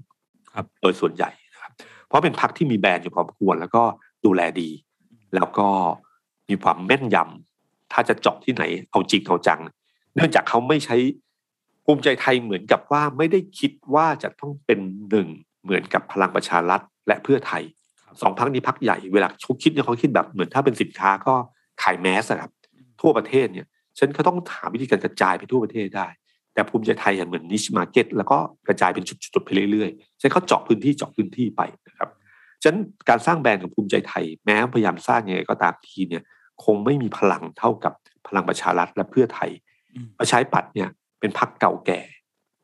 [0.55, 1.73] ครับโดยส่วนใหญ่นะครับ
[2.09, 3.83] เพราะเป็นพรรคที่มีแบรนด์อยู่พอสมควร แล้วก็
[4.25, 4.71] ดูแลดี
[5.35, 5.69] แล้วก็
[6.49, 9.61] มีความแม่นยำถ้าจะเจาะที่ไหนเอาจริงเอาจัง
[10.15, 10.97] เนื่องจากเขาไม่ใช้
[11.85, 14.79] ภูมิใจไทยเหมือนกับว่าไม่ได้คิดว่าจะต้องเป็น
[15.11, 15.29] หนึ่ง
[15.63, 17.63] เหมือนกับพลังประชารัฐและเพื่อไทย
[18.23, 21.35] สองพรรคนี้พรรคใหญ่เวลาเขาคิดเนี่ยเขาคิดแบบเหมือนถ้าเป็นสินค้าก็
[21.83, 22.53] ขาย mass ครับ
[23.01, 23.67] ทั่วประเทศเนี่ย
[23.99, 26.09] ฉันก็ต้องหาวิธีการกระจายไปทั่วประเทศได้
[26.55, 28.39] แต่ภูมิใจไทยเหมือน niche market แล้วก็
[28.69, 32.09] กระจายเป็นจุดๆไปเรื่อยๆฉันเขาเจาะพื้นที่เจาะพื้นที่ไปนะครับ
[32.65, 32.75] ฉัน
[33.09, 36.23] การสร้างแบรนด์ของภูมิใจไทย แม้พยายามสร้างยังไงก็ตามทีเนี่ย
[36.65, 37.93] คงไม่มีพลังเท่ากับ
[38.29, 39.51] พลังประชารัฐและเพื่อไทย
[40.19, 40.89] ประชาธิปัตย์เนี่ย
[41.21, 42.01] เป็นพรรคเก่าแก่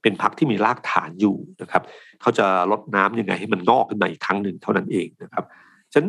[0.03, 1.83] เป็นพรรคที่มีรากฐานอยู่นะครับ
[2.21, 5.45] เขาจะลดน้ำยังไงให้มันงอกขึ้นมาอีกครั้งหนึ่งเท่านั้นเองนะครับ
[5.93, 6.09] ฉะนั้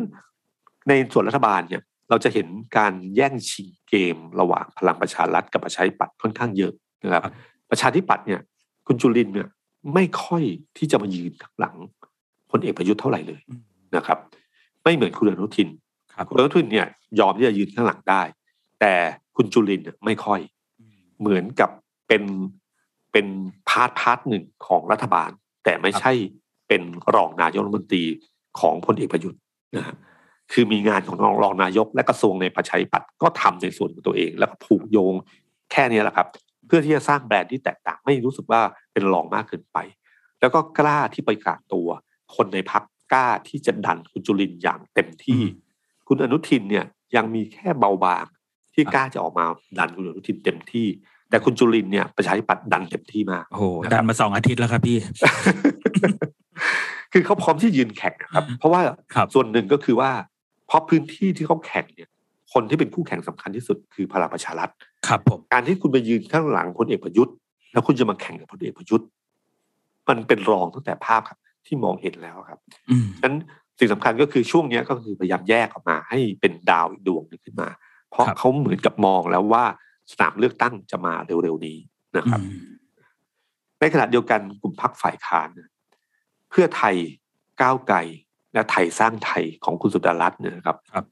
[0.88, 2.46] ในส่วนรัฐบาลเนี่ย เราจะเห็น
[2.76, 6.72] การแย่งชิงเกมระหว่างพลังประชารัฐกับประชาธิปัตย์ค่อนข้างเยอะ
[7.04, 7.22] นะครับ
[7.70, 8.40] ประชาธิปัตย์เนี่ย
[8.86, 9.48] คุณจุรินทร์เนี่ย
[9.94, 10.42] ไม่ค่อย
[10.78, 11.76] ที่จะมายืนข้างหลัง
[12.50, 13.40] พลเอกประยุทธ์เท่าไหร่เลย
[13.96, 14.18] นะครับ
[14.82, 15.68] ไม่เหมือนคุณอนุทิน
[16.28, 16.86] คุณอนุทินเนี่ย
[17.20, 18.22] ยอมที่จะยืนข้างหลังได้
[18.80, 18.94] แต่
[19.36, 20.40] คุณจุรินทร์เนี่ยไม่ค่อย
[21.20, 21.70] เหมือนกับ
[22.08, 22.22] เป็น
[23.12, 23.26] เป็น
[23.68, 25.30] part part หนึ่งของรัฐบาล
[25.64, 26.12] แต่ไม่ใช่
[26.68, 26.82] เป็น
[27.14, 28.04] รองนายกรัฐมนตรี
[28.60, 29.40] ของพลเอกประยุทธ์
[29.76, 29.92] นะคื
[30.60, 35.14] อมีงานของรองนายก และกระทรวงในประชาธิปัตย์ก็ทำในส่วนของตัวเอง แล้วก็ผูกโยง
[35.72, 36.28] แค่นี้แหละครับ
[36.66, 38.60] เพื่อที่จะสร้างแบรนด์ที่แตกต่างไม่รู้สึกว่า
[38.92, 39.78] เป็นรองมากเกินไป
[40.40, 41.88] แล้วก็กล้าที่ไปกาดตัว
[42.36, 42.82] คนในพัก
[43.12, 45.40] กล้าที่จะดันคุณจุลินอย่างเต็มที่
[46.08, 46.84] คุณอนุทินเนี่ย
[47.16, 48.24] ยังมีแค่เบาบาง
[48.74, 49.44] ที่กล้าจะออกมา
[49.78, 50.86] ดันคุณอนุทินเต็มที่
[51.30, 54.98] แต่คุณจุลินเนี่ยประชาธิปัตย์ดันเต็มที่มากโอ้ดันมาสองอาทิตย์แล้วครับพี่
[57.12, 58.80] คือเขาพร้อมที่ยืนแข่งนะครับ เพราะว่า
[59.34, 60.10] ส่วนหนึ่งก็คือว่า
[60.66, 62.08] เพราะพื้นที่ที่เขาแข่งเนี่ย
[62.52, 64.70] คนที่เป็นคู่แข่งสำคัญที่สุดคือพลังประชารัฐ
[65.06, 67.34] ครับผมการที่คุณไปยืนข้างหลังพลเอกประยุทธ์
[67.72, 69.06] แล้วคุณจะมาแข่งกับพลเอกประยุทธ์
[70.08, 72.58] มันเป็นรองตั้งแต่ภาพครับ ที่มองเห็นแล้วครับ
[73.18, 73.36] ฉะนั้น
[73.78, 77.68] สิ่งสำคัญก็คือช่วงนี้ก็คือพยายามแยกออกมา ให้เป็นดาวอีกดวงนึงขึ้นมา
[78.10, 79.64] เพราะเขาเหมือนกับมองแล้วว่า
[80.12, 81.78] สนามเลือกตั้งจะมาเร็วๆนี้
[82.16, 82.40] นะครับ
[83.80, 85.48] ในขณะเดียวกันกลุ่มพักฝ่ายค้าน
[86.50, 86.94] เพื่อไทย
[87.62, 87.96] ก้าวไกล
[88.54, 91.06] และไทยสร้างไทยของคุณสุดารัตน์เนี่ยครับครับ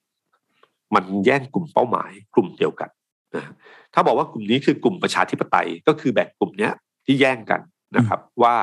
[0.94, 2.90] มันแย่งกลุ่มเป้าหมายกลุ่มเดียวกัน
[3.34, 3.52] นะ
[3.94, 6.72] ถ้าบอกว่ากลุ่มนี้คือกลุ่มประชาธิปไตยก็คือแบ่งกลุ่มเนี้ย
[7.06, 7.60] ที่แย่งกัน
[7.96, 8.56] นะครับ ว่า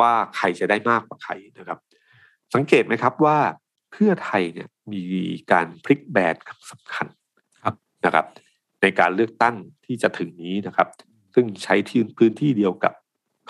[0.00, 1.78] ว่าใครจะได้มากกว่าใครนะครับ
[2.54, 3.38] สังเกตไหมครับว่า
[3.92, 5.04] เพื่อไทยเนี่ยมี
[5.52, 6.34] การพลิกแบน
[6.70, 7.06] สำคัญ
[7.64, 7.74] ครับ
[8.04, 8.26] นะครับ
[8.82, 9.54] ในการเลือกตั้ง
[9.86, 10.88] ที่จะถึงนี้นะครับ
[11.34, 12.94] ซึ่งใช้ที่พื้นที่เดียวกับ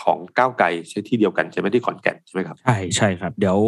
[0.03, 3.59] ของก้าวไกลใช้ที่เดียวกันใช่ไหมที่ขอนแก่นใช่ไหมครับใช่ใช่ครับ เดี๋ยว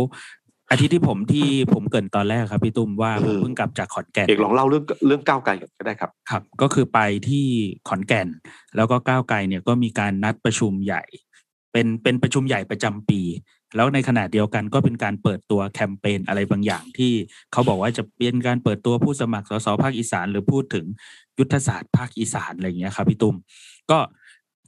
[0.70, 6.98] อาทิตย์ที่ผมที่ผมเกินตอนแรกครับพี่ตุ้มว่าเพิ่งกลับจากขอนแก่นเอกลองเล่าเรื่องเรื่องก้าวไกลก็ได้ครับครับ ก็คือไป
[7.28, 7.46] ที่
[7.88, 8.28] ขอนแก่น
[8.76, 11.02] แล้วก็ก้าวไกลเนี่ยก็มีการนัดประชุมใหญ่
[11.72, 13.20] เป็นเป็นประชุมใหญ่ประจำปี
[13.76, 17.12] แล้วในขณะเดียวกันก็เป็นการเปิดตัวแคมเปญอะไรบางอย่างที่
[17.52, 20.84] เขาบอกว่าจะเป็นการเปิดตัวผู้สมัครสสภาคอีสาน หรือพูดถึง
[21.38, 23.36] ยุทธศาสตร์ภาคอีสานอะไรอย่างเงี้ยครับพี่ตุ้ม
[23.90, 23.98] ก็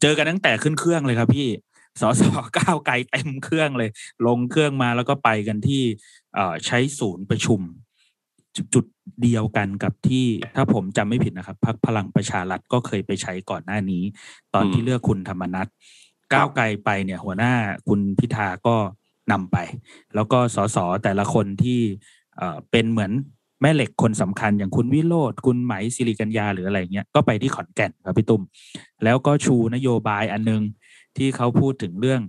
[0.01, 1.49] เจอกันตั้งแต่ขึ้นเครื่องเลยครับพี่
[2.01, 2.23] สส
[2.59, 3.91] ก้าวไกลเต็มเครื่องเลย
[4.27, 5.83] ลงเครื่องมาแล้วก็ไปกันที่
[6.67, 7.61] ใช้ศูนย์ประชุม
[8.75, 8.87] จุด
[9.23, 14.03] เดียวกันกับที่ถ้าผมจำไม่ผิดนะครับพรรคพลังประชารัฐก็เคยไปใช้ก่อนหน้านี้
[14.55, 15.67] ตอนที่เลือกคุณธรรมนัฐ
[16.33, 17.55] ก้าวไกลไปเนี่ยหัวหน้า
[17.89, 18.77] คุณพิธาก็
[19.33, 19.57] นำไป
[20.15, 21.81] แล้วก็สสแต่ละคนที่
[22.71, 23.13] เป็นเหมือน
[23.61, 28.43] แม่เหล็กคนสำคัญอย่างคุณวิโรธคุณไหมศิริกัญญาหรืออะไรเงี้ยก็ไปที่ขอนแก่นครับพี่ตุ้ม
[29.05, 30.63] แล้วก็ชูนโยบายอันนึง
[31.19, 32.21] ที่เขาพูดถึงเรื่อง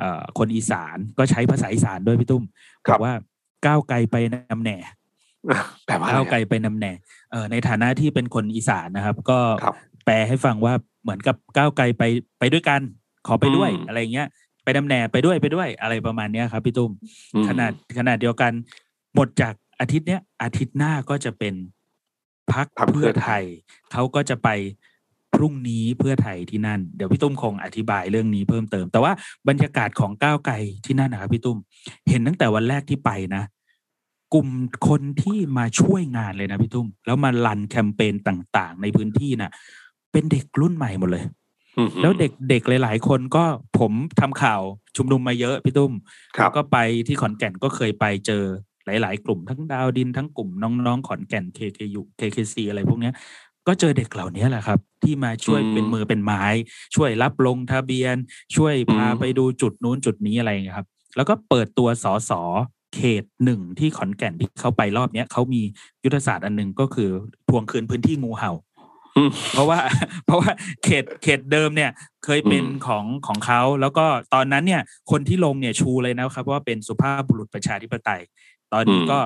[0.00, 0.02] อ
[0.38, 2.44] คนอีสานก็ใช้ภาษาอีสานด้วยพี่ตุ้ม
[2.90, 3.14] บอกว่า
[3.66, 4.16] ก้าวไกลไป
[4.52, 4.76] นำแหน่
[6.10, 6.92] ก้าวไกลไปนำแหน่
[7.50, 9.38] ในฐานะที่เป็นคนอีสานนะครับ ก็
[10.04, 12.02] แปลให้ฟังว่าเหมือนกับก้าวไกลไป
[12.38, 12.80] ไปด้วยกัน
[13.26, 14.28] ขอไปด้วยอะไรเงี้ย
[14.64, 16.90] ไปนำแหน่ไปด้วยไปด้วยอะไรประมาณเนี้ยครับพี่ตุ้ม
[17.48, 18.52] ขนาดขนาดเดียวกัน
[19.14, 21.54] หมดจากอาทิตย์เนี้ยอาทิตย์หน้าก็จะเป็น
[22.52, 23.44] พักเพื่อไทย
[23.92, 24.89] เขาก็จะไปพ
[25.40, 29.12] รุ่งนี้เพื่อไทยที่นั่น เดี๋ยวพี่ตุ้มคงอธิบายเรื่องนี้เพิ่มเติม แต่ว่า
[29.48, 30.54] บรรยากาศของก้าวไกล
[30.86, 31.58] ที่นั่นนะครับพี่ตุ้ม
[32.08, 33.42] เห็นตั้งแต่วันแรกที่ไปนะ
[34.34, 34.48] กลุ่ม
[34.88, 39.50] คนที่มาช่วยงานเลยนะพี่ตุ้ม แล้วมาลันแคมเปญต่างๆ ในพื้นที่นะ่ะ
[40.12, 41.24] เป็นเด็กรุ่นใหม่หมดเลย
[42.02, 43.44] แล้วเด็กเด็กหลาย ๆ คนก็
[43.78, 44.60] ผมทำข่าว
[44.96, 45.92] ชุมนุมมาเยอะพี่ตุ้ม
[46.36, 48.44] แล้วก็ไปที่ขอนแก่นก็เคยไปเจอ
[48.86, 53.10] หลาย ๆ กลุ่มทั้งดาวดินทั้งกลุ่มน้องๆขอนแก่น KKU KKC อะไรพวกนี้
[53.66, 56.44] ก็เจอเด็กเหล่านี้แหละครับ ที่มาช่วยเป็นมือเป็นไม้
[56.94, 58.16] ช่วยรับลงทะเบียน
[58.56, 62.42] ช่วยพาไปดูจุดนู้นจุดนี้อะไรเงี้ยครับ แล้วก็เปิดตัวสอสอ
[62.94, 65.62] เขตหนึ่งที่ขอนแก่นที่เขาไปรอบเนี้ยเขามี
[66.04, 67.10] ยุทธศาสตร์อันหนึ่งก็คือ
[67.48, 68.52] ทวงคืนพื้นที่งูเห่า
[69.52, 69.78] เพราะว่า
[70.26, 70.50] เพราะว่า
[70.84, 71.90] เขตเขตเดิมเนี่ย
[72.24, 78.22] เคยเป็นของของเขาแล้วก็ตอนนั้นเนี่ยคนที่ลงเนี่ยชูเลยนะครับว่าเป็นสุภาพบุรุษประชาธิปไตย
[78.72, 79.18] ตอนนี้ก็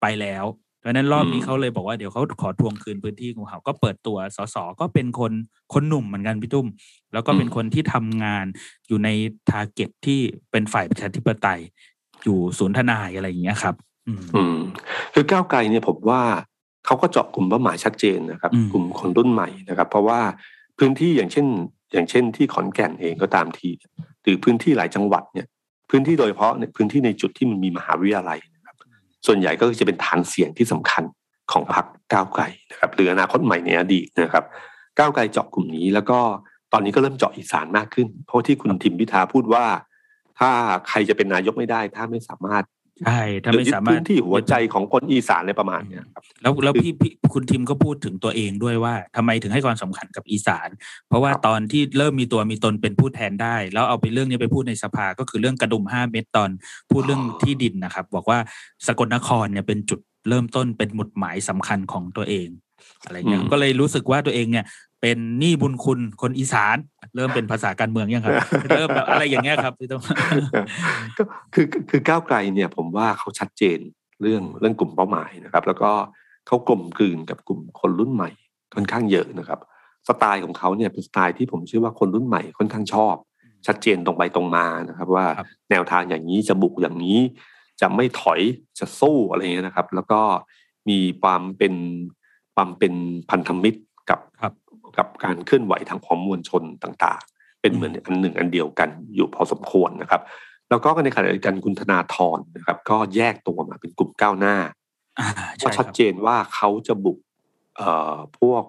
[0.00, 0.44] ไปแล้ว
[0.86, 5.32] ดังนั้นรอบนี้เขาเลยบอกว่าเดี๋ยวเขาขอทวงคืนพื้นที่งูเห่าก็เปิดตัวสสก็เป็นคน
[5.72, 6.66] คนหนุ่มเหมือนกันพี่ตุ้ม
[7.12, 8.44] แล้วก็เป็นคนที่ทำงาน
[8.88, 9.08] อยู่ใน
[9.50, 10.20] ทาร์เก็ตที่
[10.50, 11.60] เป็นฝ่ายประชาธิปไตย
[12.24, 13.74] อยู่ศูนย์ทนายอะไรอย่างเงี้ยครับ
[14.06, 14.56] อืมอืม
[15.14, 16.22] คือก้าวไกลเนี่ยผมว่า
[16.86, 20.20] เขาก็เจาะกลุ่มเป้าหมายชัดเจนนะครับอืมกลุ่มคนรุ่นใหม่นะครับ เพราะว่า
[20.78, 21.46] พื้นที่อย่างเช่น
[21.92, 23.70] อย่างเช่นที่ขอนแก่นเองก็ตามที
[24.22, 25.46] หรือพื้นที่หลายจังหวัดเนี่ย
[25.90, 28.55] พื้นที่โดยเฉพาะในพื้นที่ในจุดที่มันมีมหาวิทยาลัยนะครับ
[29.26, 31.04] ส่วนใหญ่ก็จะเป็นฐานเสียงที่สำคัญ
[31.52, 34.44] ของพรรคก้าวไกลนะครับหรืออนาคตใหม่ในอดีตนะครับ
[34.98, 36.18] ก้าวไกลเจาะกลุ่มนี้แล้วก็
[36.72, 39.64] ตอนนี้ก็เริ่มเจาะอีสานมากขึ้น เพราะที่คุณทิมพิธาพูดว่า
[40.38, 40.50] ถ้า
[40.88, 42.64] ใครจะเป็นนายกไม่ได้ ถ้าไม่สามารถ
[43.04, 50.68] ใช่ถ้าไม่ยึดสามารถพื้นที่หัวใจของคนอีสานอะไรประมาณเนี้ยครับแล้วแล้วพี่พี่คุณทิมก็พูดถึงตัวเองด้วยว่าทำไมถึงให้ความสำคัญกับอีสาน
[51.08, 56.50] เพราะว่าครับตอนที่เริ่มมีตัวมีตนเป็นผู้แทนได้ แล้วเอาไปเรื่องนี้ไปพูดในสภาก็คือเรื่องกระดุมห้าเม็ดตอน
[56.90, 58.38] พูดเรื่องที่ดินนะครับ บอกว่า
[58.86, 62.48] สกลนครเนี่ยเป็นจุดเริ่มต้นเป็นหมุดหมายสำคัญของตัวเอง
[63.04, 64.64] อะไรเงี้ยอืมก็เลยรู้สึกว่าตัวเองเนี่ย
[65.00, 66.76] เป็นหนี้บุญคุณคนอีสาน
[67.16, 68.34] เริ่มเป็นภาษาการเมืองยังครับ
[68.76, 70.02] เริ่มแบบอะไรอย่างเงี้ยครับพี่ต้อง
[71.16, 71.22] ก็
[71.54, 73.78] คือคือก้าวไกลเนี่ยผมว่าเขาชัดเจน
[74.22, 75.90] เรื่องเรื่องกลุ่มเป้าหมายนะครับ แล้วก็
[76.46, 78.30] เขากลมกลืนกับกลุ่มคนรุ่นใหม่
[78.74, 79.58] ค่อนข้างเยอะนะครับ
[80.08, 83.14] สไตล์ของเขาเนี่ยเป็นสไตล์ที่ผมเชื่อว่าคนรุ่นใหม่ค่อนข้างชอบ
[83.66, 87.18] ชัดเจนตรงไปตรงมานะครับ ว่าครับแนวทางอย่างนี้จะบุกอย่างนี้
[87.80, 88.40] จะไม่ถอย
[88.78, 90.20] จะสู้อะไรเงี้ยนะครับ แล้วก็
[90.88, 91.74] มีความเป็น
[92.54, 92.92] ความเป็น
[93.30, 93.80] พันธมิตร
[94.98, 100.22] กับครับกับการเคลื่อนไหวทางของมวลชนต่างๆ เป็นเหมือนอันหนึ่งอันเดียวกันอยู่พอสมควรนะครับ
[100.70, 104.56] แล้วก็ในขณะเดียวกันคุณธนาธรนะครับ ก็แยกตัวมาเป็นกลุ่มก้าวหน้า
[105.18, 105.28] อ่า
[105.62, 107.18] ก็ใช่คชัรัดบเจนว่าเขาจะบุก
[107.76, 108.62] เอ่อพวก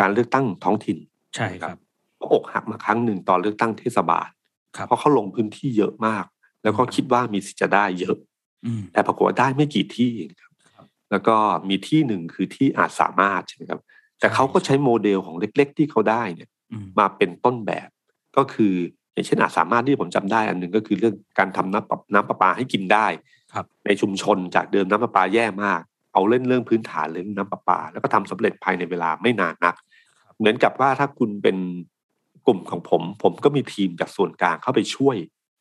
[0.00, 0.98] การเลือกตั้งท้องถิ่น
[1.34, 1.78] ใช่ครับ
[2.16, 4.28] เพราะอกหักมาครั้งหนึ่งตอนเลือกตั้งเทศบาล
[4.76, 6.24] ครับเพราะเขาลงพื้นที่เยอะมาก
[6.62, 8.16] แล้วก็คิดว่ามีสิทธิ์จะได้เยอะ
[8.64, 11.36] อืมแต่ปรากฏว่าได้ไม่กี่ที่เองครับครับ แล้วก็
[11.68, 13.80] มีที่หนึ่งคือที่อาจสามารถใช่ไหมครับ
[14.20, 17.88] แต่เขาก็ใช้โมเดลของเล็ก ๆ ที่เขาได้เนี่ยอืมมาเป็นต้นแบบ
[18.36, 18.74] ก็คือ
[19.12, 23.06] อย่างเช่นอาจสามารถที่ผมจำได้อันหนึ่งก็คือเรื่องการทำน้ำประน้ำประปาให้กินได้
[23.52, 25.80] ครับ ในชุมชนจากเดิมน้ำประปาแย่มาก
[26.12, 29.74] เอาเล่นเรื่องพื้นฐานเรื่องน้ำประปา แล้วก็ทำสำเร็จภายในเวลาไม่นานนัก
[30.38, 31.56] เหมือนกับว่าถ้าคุณเป็น
[32.46, 35.16] กลุ่มของผม ผมก็มีทีมจากส่วนกลางเข้าไปช่วย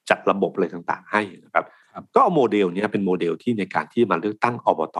[0.09, 4.97] จัดระบบอะไรต่างๆ ให้นะครับครับก็เอาโมเดลเนี้ยเป็นโมเดลที่ในการที่มาเลือกตั้งอบต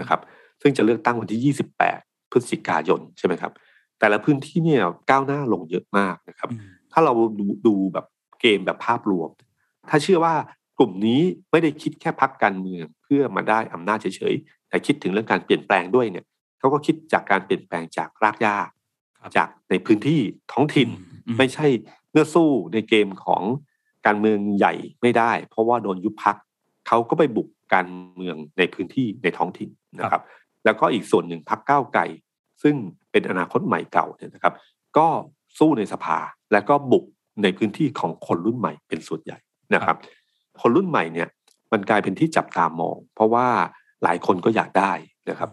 [0.00, 0.20] นะครับ
[0.62, 3.52] ซึ่งจะเลือกตั้งวันที่ 28 พฤศจิกายนใช่ไหมครับ
[3.98, 6.60] แต่ละพื้นที่เนี่ยก้าวหน้าลงเยอะมากนะครับอืม
[6.92, 8.06] ถ้าเราดูดูแบบ
[8.40, 9.30] เกมแบบภาพรวม
[9.90, 10.34] ถ้าเชื่อว่า
[10.78, 11.20] กลุ่มนี้
[11.50, 16.24] ไม่ได้คิดแค่พรรคการเมืองเพื่อมาได้อำนาจเฉยๆแต่คิดถึงเรื่องการเปลี่ยนแปลงด้วยเนี่ย
[16.58, 18.56] เขาก็คิดจากการเปลี่ยนแปลงจากรากหญ้า
[19.20, 20.20] ครับจากในพื้นที่
[20.52, 20.88] ท้องถิ่น
[21.26, 21.66] อืมไม่ใช่
[22.10, 23.42] เมื่อสู้ในเกมของ
[24.06, 26.36] การเมืองใหญ่ไม่ได้ เพราะว่าโดนยุบพัก
[26.88, 29.68] เขาก็ไปบุกการเมืองในพื้นที่ในท้องถิ่น
[29.98, 30.22] นะครับ
[30.64, 32.02] แล้วก็อีกส่วนหนึ่งพักก้าวไกล
[32.62, 32.74] ซึ่ง
[33.10, 34.54] เป็นอนาคตใหม่เก่าเนี่ยนะครับ
[34.96, 35.06] ก็
[35.58, 36.18] สู้ในสภา
[36.52, 37.04] และก็บุก
[37.42, 39.38] ในพื้นที่ของคนรุ่นใหม่เป็นส่วนใหญ่
[39.74, 39.96] นะครับ
[40.60, 41.28] คนรุ่นใหม่เนี่ย
[41.72, 43.46] มันกลายเป็นที่จับตามอง เพราะว่า
[44.02, 44.92] หลายคนก็อยากได้
[45.30, 45.50] นะครับ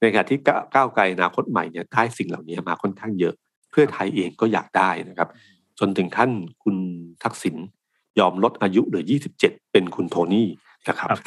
[0.00, 0.38] ในขณะที่
[0.74, 3.34] ก้าวไกลอนาคตใหม่เนี่ยได้สิ่งเหล่านี้มาค่อนข้างเยอะ
[3.70, 5.28] เพื่อไทยเองก็อยากได้นะครับ
[5.78, 6.30] จนถึงขั้น
[6.62, 6.76] คุณ
[7.22, 7.56] ทักษิณ
[8.18, 9.04] ยอมลดอายุเหลือ
[9.38, 10.48] 27 เป็นคุณโทนี่
[10.88, 11.18] นะครับครับ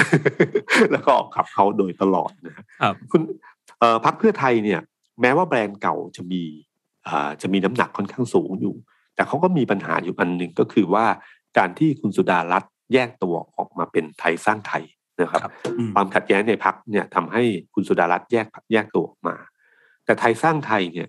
[0.91, 3.21] แล้วก็ออกขับเขาโดยตลอดนะฮะครับคุณ
[3.79, 4.81] เอ่อพรรคเพื่อไทยเนี่ย
[5.21, 6.43] แม้ว่าแบรนด์เก่าจะมี
[7.07, 8.75] อ่าจะมีน้ำหนักค่อนข้างสูงอยู่
[9.15, 11.05] แต่เขาก็มีปัญหาอยู่อันหนึ่งก็คือว่า
[11.57, 14.83] การที่คุณสุดารัตน์แยกตัวออกมาเป็นไทยสร้างไทย
[15.21, 17.43] นะครับครับอืมความขัดแย้งในพักเนี่ยทำให้
[17.73, 19.35] คุณสุดารัตน์แยกแยกตัวออกมา
[20.05, 21.07] แต่ไทยสร้างไทยเนี่ย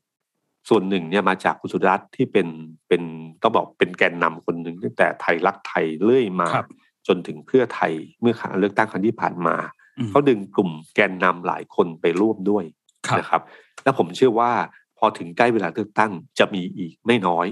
[0.68, 2.48] ส่วนหนึ่งเนี่ยมาจากคุณสุดารัตน์ที่เป็น
[2.88, 3.02] เป็น
[3.42, 6.66] ต้องบอกเป็นแกนนำคนหนึ่งตั้งแต่ไทยรักไทยเรื่อยมาครับ
[7.06, 9.56] จนถึงเพื่อไทยเมื่อเลือกตั้งครั้งที่ผ่านมา
[9.98, 12.64] อืมเขาดึงกลุ่มแกนนำหลายคนไปร่วมด้วย
[13.08, 13.42] ครับนะครับ
[13.84, 14.52] แล้วผมเชื่อว่า
[14.98, 17.46] พอถึงใกล้เวลาเลือกตั้งจะมีอีกไม่น้อย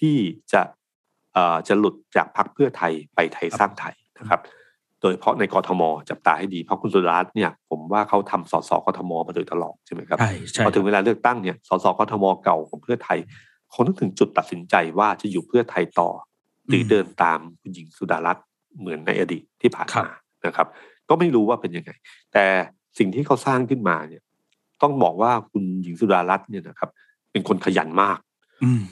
[0.00, 0.16] ที่
[0.52, 0.62] จะ
[1.34, 4.40] เอ่อจะหลุดจากพรรคเพื่อไทยไปไทยสร้างไทยนะครับ
[5.00, 13.18] โดยเฉพาะในกรทมจับตาให้ดีเพราะคุณสุรัตน์เนี่ยผมว่าเขาทำสสกทมมาโดยตลอดใช่ไหมครับใช่ใช่พอถึงเวลาเลือกตั้งเนี่ยสสกทมเก่าของเพื่อไทย
[13.72, 16.10] คงต้องถึงจุดตัดสินใจว่าจะอยู่เพื่อไทยต่อ
[16.68, 18.44] หรือเดินตามคุณหญิงสุดารัตน์
[18.78, 20.14] เหมือนในอดีตที่ผ่านครับมา
[20.46, 20.66] นะครับ
[21.08, 21.90] ก็ไม่รู้ว่าเป็นยังไง
[22.32, 22.44] แต่
[22.98, 24.22] สิ่งที่เขาสร้างขึ้นมาเนี่ย
[24.82, 26.90] ต้องบอกว่าคุณหญิงสุดารัตน์เนี่ยนะครับ
[27.32, 28.18] เป็นคนขยันมาก
[28.64, 28.82] อืม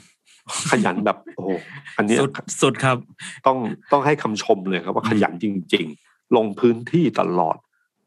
[0.71, 1.49] ขยันแบบโอ้โห
[1.97, 2.97] อันเนี้ยสุดสุดครับ
[3.45, 3.57] ต้อง
[3.91, 7.57] ต้องให้คำชมเลยครับว่าอืมขยันจริง ๆ ลงพื้นที่ตลอด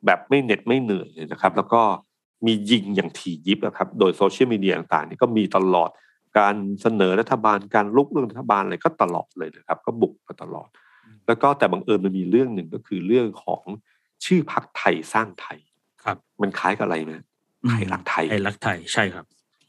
[0.07, 1.83] แบบไม่เหน็ดไม่เหนื่อยเลยนะครับ แล้วก็
[2.47, 5.91] มียิงอย่างถี่ยิบนะครับ โดยโซเชียลมีเดียต่างๆนี่ก็มีตลอด
[6.39, 10.69] การเสนอรัฐบาลการลุกเรื่องรัฐบาลอะไรก็ตลอดเลยนะครับ ก็บุกมาตลอด
[11.27, 13.63] แล้วก็แต่บังเอิญมันมีเรื่องหนึ่งก็คือเรื่องของ
[14.25, 15.59] ชื่อพักไทยสร้างไทย
[16.05, 17.13] ครับ มันคล้ายกับอะไรไหม
[17.69, 19.25] ไทยรักไทยไทยรักไทยใช่ครับ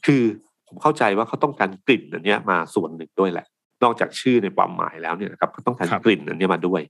[0.05, 0.21] คือ
[0.67, 3.45] ผมเข้าใจว่าเขาต้องการกลิ่นอันเนี้ยมาส่วนหนึ่งด้วยแหละ
[3.83, 6.81] นอกจากชื่อในความหมายแล้วเนี่ยนะครับเขาต้องการครับกลิ่นอันเนี้ยมาด้วย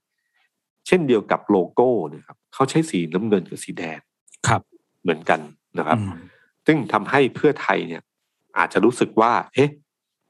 [0.88, 4.00] เช่นเดียวกับโลโก้เนะครับเขาใช้สีน้ำเงินกับสีแดง
[4.48, 4.62] ครับ
[5.04, 5.40] เหมือนกัน
[5.78, 6.20] นะครับอืม
[6.66, 8.02] ซึ่งทำให้เพื่อไทยเนี่ย
[8.58, 9.70] อาจจะรู้สึกว่า เอ๊ะ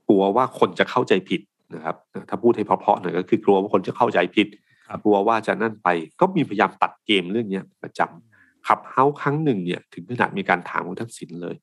[0.07, 1.41] กลัวว่าคนจะเข้าใจผิด
[1.75, 1.95] นะครับ
[2.29, 4.47] ถ้าพูดให้เพราะๆหน่อยก็คือกลัวว่าคนจะเข้าใจผิด
[4.87, 5.87] ครับกลัวว่าจะนั่นไป
[6.19, 11.55] ก็มีพยายามตัดเกมเรื่องเนี้ยประจำขับเฮ้าครั้งหนึ่งเนี่ย ถึงขนาดมีการถามคุณทักษิณเลย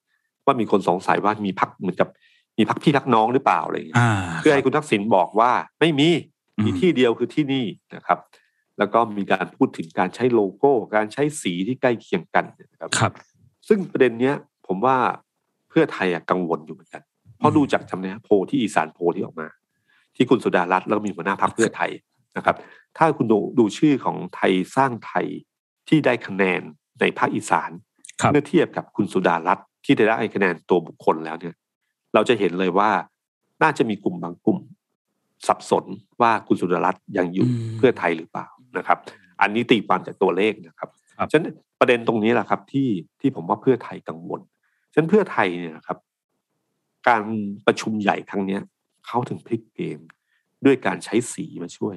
[0.44, 2.08] ว่ามีคนสงสัยว่ามีพักเหมือนกับ
[2.58, 5.50] มีพักพี่พักน้องหรือเปล่าอะไรอย่างเงี้ยอ่าเพื่อให้คุณทักษิณบอกว่า
[5.80, 6.08] ไม่มี
[6.58, 7.64] อืมมีที่เดียวคือที่นี่
[7.96, 8.18] นะครับ
[8.78, 13.12] แล้วก็มีการพูดถึงการใช้โลโก้ การใช้สีที่ใกล้เคียงกันนะครับครับ
[13.68, 14.34] ซึ่งประเด็นเนี้ย
[14.66, 14.96] ผมว่า
[15.68, 17.02] เพื่อไทยอะกังวลอยู่เหมือนกัน
[17.38, 19.48] เพราะดูจากจำเนี้ยโพลที่อีสานโพลที่ออกมา
[20.16, 21.90] ที่คุณสุดารัตน์แล้วก็มีหัวหน้าพรรคเพื่อไทย
[22.36, 22.56] นะครับ
[22.98, 25.26] ถ้าคุณดูดูชื่อของไทยสร้างไทย
[25.88, 26.60] ที่ได้คะแนน
[27.00, 27.70] ในภาคอีสาน
[28.20, 31.54] ครับเมื่อเทียบกับคุณสุดารัตน์ที่ได้ได้คะแนนตัวบุคคลแล้วเนี่ย
[32.14, 32.90] เราจะเห็นเลยว่า
[33.62, 34.58] น่าจะมีกลุ่มบางกลุ่ม
[35.48, 35.84] สับสน
[36.20, 38.46] ว่าคุณสุดารัตน์ยังอยู่อืมเพื่อไทยหรือเปล่า
[38.78, 38.98] นะครับ
[39.40, 42.88] อันนี้ตีความจากตัวเลขนะครับครับฉะนั้นประเด็นตรงนี้แหละครับ ที่
[43.20, 44.40] ที่ผมว่าเพื่อไทยกังวล
[44.92, 45.98] ฉะนั้นเพื่อไทยเนี่ยนะครับ
[47.08, 47.22] การ
[47.66, 48.60] ประชุมใหญ่ครั้งเนี้ย
[49.06, 50.00] เขาถึงพลิกเกม
[50.64, 51.96] ด้วยการใช้สีมาช่วย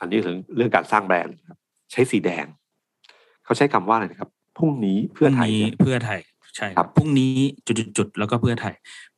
[0.00, 1.58] อันนี้เรื่องเรื่องการสร้างแบรนด์นะครับ
[1.92, 2.46] ใช้สีแดง
[3.44, 6.20] เขาใช้คำว่าอะไรนะครับพรุ่งนี้เพื่อไทยพรุ่งนี้เนี่ยเพื่อไทย
[6.56, 7.32] ใช่คครัรับบพรุ่งนี้
[7.98, 8.74] จุดๆๆแล้วก็เพื่อไทย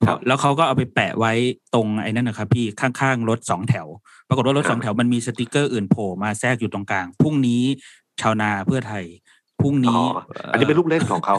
[0.07, 1.33] ครับแล้วเขาก็เอาไปแปะไว้
[1.75, 3.87] ตรงไอ้นั่นนะครับพี่ข้างๆรถสองแถว
[4.29, 7.63] ปรากฏว่ารถครับสองแถวมันมีสติกเกอร์อื่นโผล่มาแทรกอยู่ตรงกลางพรุ่งนี้
[8.21, 9.05] ชาวนาเพื่อไทย
[9.61, 10.03] พรุ่งอ๋นี้อ
[10.53, 11.37] อันนี้เป็นลูกเล่นของเขา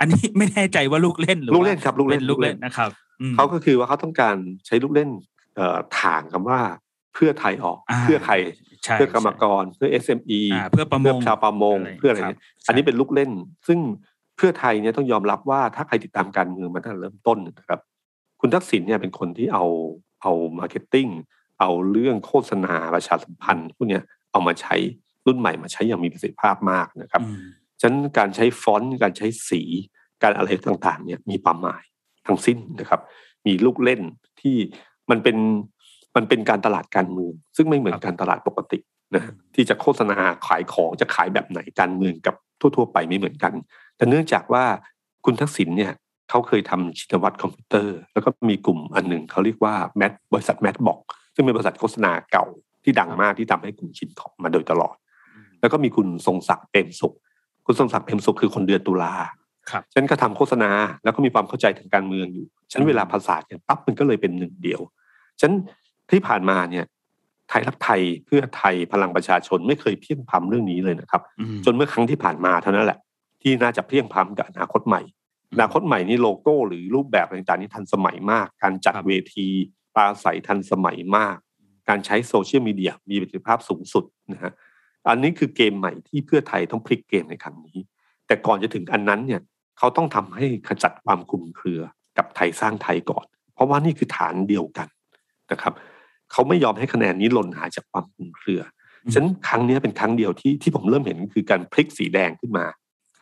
[0.00, 3.03] อันนี้ไม่แน่ใจว่าลูกเล่นหรือลูกว่าเล่นครับ ลูกเล่นเป็นลูกเล่นนะครับอืม
[3.34, 5.10] เขาก็คือว่าเขาต้องการใช้ลูกเล่น
[5.56, 6.60] เอ่อถางคำว่า
[7.14, 8.34] เพื่อไทยออกอ่าเพื่อใคร
[8.84, 13.30] ใช่เพื่อกรรมกรเพื่อ SME อ่าเพื่อประมเพื่อชาวประมงอะไรเพื่ออะไรครับเนี่ยอันนี้เป็นลูกเล่น
[13.68, 13.78] ซึ่ง
[14.36, 17.80] เพื่อไทยเนี่ยต้องยอมรับว่าถ้าใครติดตามการเมืองมาตั้งแต่เริ่มต้นนะครับ
[18.40, 19.64] คุณทักษิณเนี่ยเป็นคนที่เอา
[20.22, 21.08] เอา marketing
[21.60, 24.02] เอาเรื่องโฆษณาประชาสัมพันธ์พวกเนี้ย
[24.32, 24.76] เอามาใช้
[25.26, 27.38] รุ่นใหม่มาใช้อย่างมีประสิทธิภาพมากนะครับอืม
[27.80, 29.62] ฉะนั้นการใช้ฟอนต์การใช้สี
[30.22, 31.84] การอะไรต่างๆเนี่ยมีความหมาย
[32.26, 33.00] ทั้งสิ้นนะครับ
[33.46, 34.00] มีลูกเล่น
[34.40, 34.56] ที่
[35.10, 35.36] มันเป็น
[36.16, 38.78] มันเป็นการตลาดการเมือง ซึ่งไม่เหมือนการตลาดปกติ
[39.14, 39.22] นะ
[39.54, 43.52] ที่จะโฆษณาขายของจะขายแบบไหนการเมืองกับทั่ว ๆ ไปไม่เหมือนกัน
[43.96, 44.64] แต่เนื่องจากว่า
[45.24, 45.92] คุณทักษิณเนี่ย
[46.30, 50.98] เขาเคยทำชินวัตรคอมพิวเตอร์ แล้วก็มีกลุ่มอันหนึ่งเขาเรียกว่าแมทบริษัทแมทบอก
[51.34, 52.44] ซึ่งเป็นบริษัทโฆษณาเก่า
[52.84, 54.96] ที่ดังมากที่ทำให้กลุ่มชินของมาโดยตลอด
[55.60, 57.14] แล้วก็มีคุณทรงศักดิ์เปรมสุข
[57.66, 59.38] คุณทรงศักดิ์เปรมสุขคือคนเดือนตุลาครับ
[59.94, 60.70] ฉันก็ทำโฆษณา
[61.04, 64.80] แล้วก็มีความเข้าใจทางการเมืองอยู่ฉันเวลาภาษานกันปั๊บมันก็เลยเป็นหนึ่งเดียว
[65.40, 65.50] ฉัน
[66.10, 66.84] ที่ผ่านมาเนี่ย
[67.48, 72.98] ไทยรักไทยเพื่อไทยพลังประชาชนไม่เคยเพียงพำเรื่องนี้เลยนะครับอืมจนเมื่อครั้งที่ผ่านมาเท่านั้นแหละ
[73.42, 75.02] ที่น่าจะเพียงพำกับอนาคตใหม่
[75.52, 79.48] อนาคตใหม่นี่โลโก้หรือรูปแบบต่างๆนี่ทันสมัยมาก การจัดครับเวที
[79.94, 81.36] ปราศัยทันสมัยมาก
[81.88, 84.52] การใช้โซเชียลมีเดียมีประสิทธิภาพสูงสุดนะฮะ
[85.08, 87.78] อันนี้คือเกมใหม่ที่เพื่อไทยต้องพลิกเกมในครั้งนี้
[88.26, 89.40] แต่ก่อนจะถึงอันนั้นเนี่ย
[89.78, 91.80] เขาต้องทำให้ขจัดความคลุมเครือ
[92.18, 94.88] กับไทยสร้างไทยก่อน เพราะว่านี่คือฐานเดียวกัน
[95.52, 95.72] นะครับ
[96.32, 98.60] เขาไม่ยอมให้คะแนนนี้หล่นหายจากความคลุมเครือ
[99.04, 102.66] อืมฉะนันครั้งนี้เป็นครั้งเดียวที่ที่ผมเริ่มเห็นคือการพลิกสีแดงขึ้นมา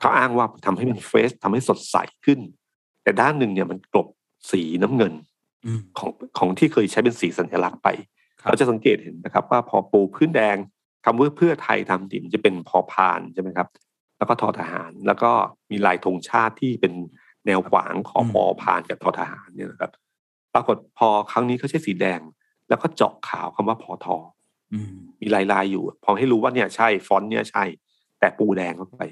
[0.01, 2.39] เขาอ้างว่าทำให้มันเฟรชทำให้สดใสขึ้น
[3.03, 4.09] แต่ด้านหนึ่งเนี่ยมันกลบ
[4.51, 5.13] สีน้ำเงิน
[5.65, 7.89] อืมของของที่เคยใช้เป็นสีสัญลักษณ์ไป
[8.41, 10.57] ครับเราจะสังเกตเห็นนะครับ ว่าพอปูพื้นแดง
[11.05, 13.69] คำว่าเพื่อไทยทำดิมนจะเป็นพอพานใช่ไหมครับ
[14.23, 15.31] แล้วก็ทอทหาร แล้วก็
[15.71, 16.93] มีลายธงชาติที่เป็น
[17.47, 19.93] แนวขวางของพอพานกับทอทหารเนี่ยนะครับ
[20.55, 22.21] ปรากฏพอครั้งนี้เขาใช้สีแดง
[22.69, 24.17] แล้วก็เจาะขาวคำว่าพอทอ
[24.73, 27.65] อืมมีลายลายๆอยู่ พอให้รู้ว่าเนี่ยใช่ฟอนต์เนี่ยใช่
[28.21, 29.03] แต่ปูแดงเข้าไป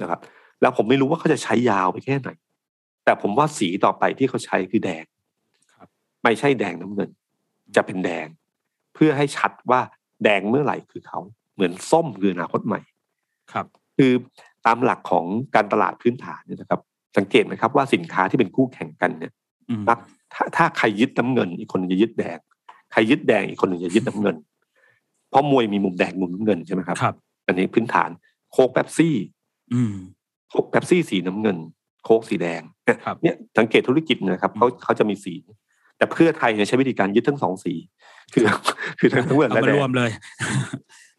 [0.00, 0.20] นะครับ
[0.60, 2.30] แล้วผมไม่รู้ว่าเขาจะใช้ยาวไปแค่ไหน
[3.04, 5.04] แต่ผมว่าสีต่อไปที่เขาใช้คือแดง
[5.74, 5.88] ครับ
[6.22, 7.10] ไม่ใช่แดงน้ำเงิน
[7.76, 8.26] จะเป็นแดง
[8.94, 9.80] เพื่อให้ชัดว่า
[10.24, 11.20] แดงเมื่อไหร่คือเขา
[11.54, 12.80] เหมือนส้มคืออนาคตใหม่
[13.52, 13.66] ครับ
[13.96, 14.12] คือ
[14.66, 16.80] ตามหลักของการตลาดพื้นฐานเนี่ยนะครับ
[17.16, 19.32] สังเกตไหมครับว่าสินค้าที่เป็นคู่แข่งกันเนี่ย
[19.68, 19.98] อืมมัก
[20.34, 22.38] ถ้าถ้าใครยึดน้ำเงิน อีกคนหนึงจะยึดแดง
[22.92, 24.36] ใครยึดแดงอีกคนหนึ่งจะยึดน้ำเงิน
[25.30, 27.14] เพราะมวยมีมุมแดงมุมน้ำเงินใช่ไหมครับครับ
[27.46, 28.10] อันนี้พื้นฐาน
[28.52, 29.16] โคกแป๊บซี่
[29.72, 29.94] อืม
[30.50, 31.56] โคกแป๊บซี่สีน้ำเงิน
[32.04, 32.62] โค้กสีแดง
[33.04, 35.34] ครับเนี่ยสังเกตธุรกิจนะครับเขาเขาจะมีสี
[35.96, 37.74] แต่เพื่อไทยเนี่ยใช้วิธีการยึดทั้งสองสี
[38.34, 38.44] คือ
[38.98, 40.10] คือทั้งเงินเอาและมาแดรวมงเลย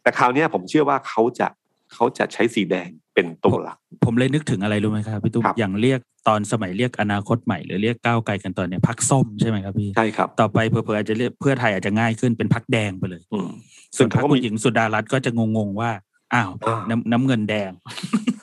[0.02, 1.48] แต่คราวเนี้ยผมเชื่อว่าเขาจะ
[1.94, 13.50] เขาจะใช้สีแดง เป็นตัวหลัก ผมเลยนึกถึงอะไรรู้ไหมครับพี่ตุ้มครับอย่างเรียกตอนสมัยเรียกอนาคตใหม่หรือเรียกก้าวไกลกันตอนเนี้ยพักส้มใช่ไหมครับพี่ใช่ครับ ต่อไปเผื่อๆอาจจะเรียกเพื่อไทยอาจจะง่ายขึ้นเป็นพักแดงไปเลยอืม
[13.98, 15.92] ส่วนซึ่งพรรเขาคก็คุมีณหญิงสุดารัตน์ก็จะงงๆว่า
[16.34, 17.72] อ้าวอ่าน้ำน้ำเงินแดง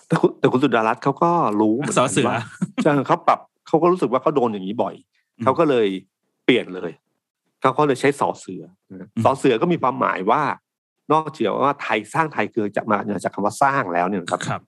[0.09, 2.39] แต่คุณแต่คุณสุดารัตน์เขาก็รู้หมืนสกัอนเสือว่า
[2.83, 4.95] ใช่เขาปรับเขาก็รู้สึกว่าเขาโดนอย่างนี้บ่อย
[5.39, 5.87] อืมเขาก็เลย
[6.45, 6.91] เปลี่ยนเลย
[7.63, 10.43] เขาก็เลยใช้สอเสือนะอืมสอเสือก็มีความหมายว่า
[11.13, 14.63] นอกจากว่าไทยสร้างไทยคือจะมาจากคำว่าสร้างแล้วเนี่ยนะครับครับ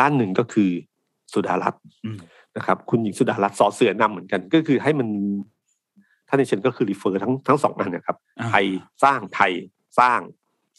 [0.00, 0.70] ด้านหนึ่งก็คือ
[1.32, 2.18] สุดารัตน์อืม
[2.56, 5.08] นะครับ คุณหญิงสุดารัตน์สอเสือนำเหมือนกัน ก็คือให้มัน
[6.28, 8.66] ท่านในเชนก็คือรีเฟอร์ทั้งทั้งสองอันนะครับอ่าไทย
[9.04, 9.52] สร้างไทย
[9.98, 10.20] สร้าง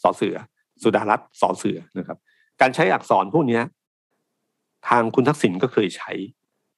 [0.02, 0.36] สอเสือ
[0.82, 2.18] สุดารัตน์สอเสือนะครับ
[2.60, 3.62] การใช้อักษรพวกเนี้ย
[4.88, 6.12] ทางคุณทักษิณก็เคยใช้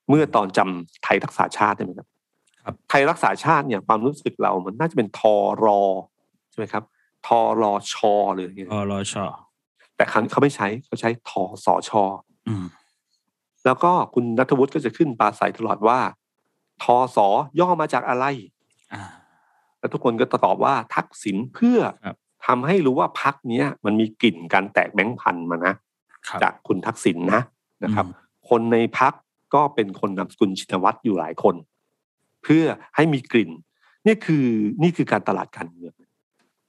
[0.09, 2.09] เมื่อตอนจำไทยรักษาชาติได้ไหมครับ
[2.65, 5.81] ครับไทยรักษาชาติเนี่ยความรู้สึกเรามันน่าจะเป็นทอรอ
[6.51, 6.85] ใช่ไหมครับ
[7.27, 9.15] ทอรอชอเลยางเงี้ยอรช
[9.97, 12.03] แต่ครั้งเขาไม่ใช้เขาใช้ทอสอชอ
[12.49, 12.65] อืม
[13.65, 15.99] แล้วก็คุณนัทวุฒิก็จะขึ้นปราศัยตลอดว่า
[16.83, 17.19] ทอส
[17.57, 18.25] อย่อมาจากอะไร
[18.93, 19.03] อ่า
[19.79, 22.17] แล้วทุกคนก็ตอบว่าทักษิณเพื่อครับ
[22.47, 25.75] ทำให้รู้ว่าพรรคเนี้ยมันมีกลิ่นการแตกแบงค์พันธุ์มานะ
[26.29, 27.41] ครับจากคุณทักษิณนะ
[27.85, 29.13] นะครับอืมคนในพรรค
[29.55, 31.55] ก็เป็นคนนามสกุลชินวัตรอยู่หลายคน
[32.43, 32.65] เพื่อ
[32.95, 33.51] ให้มีกลิ่น
[34.07, 34.47] นี่คือ
[34.83, 35.93] นี่คือการตลาดการเมือง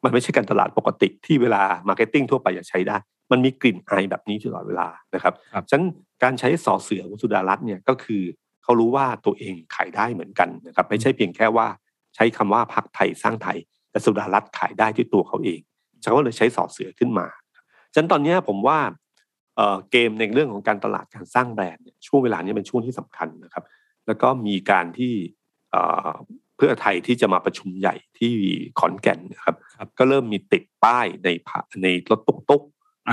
[0.06, 2.98] มันไม่ใช่การตลาดปกติที่เวลา marketing ทั่วไปจะใช้ได้
[3.32, 5.86] มันมีกลิ่นอายแบบนี้ตลอดเวลานะครับครับฉะนั้น
[6.24, 8.24] การใช้สอเสือของสุดารัตน์เนี่ยก็คือ
[8.64, 11.68] เขารู้ว่าตัวเองขายได้เหมือนกันนะครับไม่ใช่เพียงแค่ว่า
[12.16, 13.58] ใช้คำว่าพักไทยสร้างไทย
[13.92, 15.60] แต่สุดารัตน์ขายได้ที่ตัวเขาเอง
[16.02, 17.28] เขาก็เลยใช้สอเสือขึ้นมา
[17.94, 18.80] ฉะนั้นตอนเนี้ยผมว่า
[19.56, 23.64] เอ่อเกมในเรื่องของการตลาดการสร้างแบรนด์เนี่ยช่วงเวลานี้เป็นช่วงที่สำคัญนะครับ
[24.08, 25.14] แล้วก็มีการที่
[26.58, 28.34] เอ่อเพื่อไทยที่จะมาประชุมใหญ่ที่
[28.80, 32.62] ขอนแก่นนะครับครับก็เริ่มมีติดป้ายในพะในรถตุ๊กตุ๊ก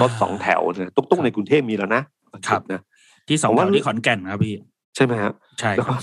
[0.02, 2.02] รถอ่าสองแถวนะตุ๊กตุ๊กในกรุงเทพมีแล้วนะ
[2.48, 2.80] ครับนะ
[3.28, 4.54] ที่สองผมแถว่าวที่ขอนแก่นครับพี่
[4.96, 6.02] ใช่ไหมฮะใช่แล้วคก็รับ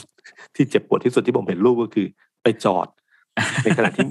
[0.56, 2.08] ที่เจ็บปวดที่สุดที่ผมเห็นรูปก็คือ
[2.44, 2.88] ไปจอด
[3.64, 4.06] ในขณะที่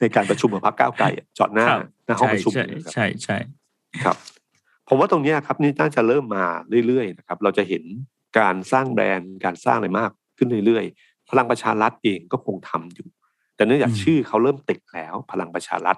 [0.00, 3.36] ในการประชุมของพรรคก้าวไกลอะจอดหน้าครับหน้าห้องใช่ประชุมใช่เลยนะครับใช่ใช่
[4.04, 4.16] ครับ
[4.88, 6.44] ผมว่าตรงเนี้ยครับนี่น่าจะเริ่มมา
[6.86, 7.82] เรื่อยๆนะครับ เราจะเห็น
[8.38, 13.08] การสร้างแบรนด์การสร้างอะไรมากขึ้นเรื่อยๆ พลังประชารัฐเองก็คงทำอยู่
[13.56, 15.96] แต่เนื่องจากชื่อเขาเริ่มติดแล้ว พลังประชารัฐ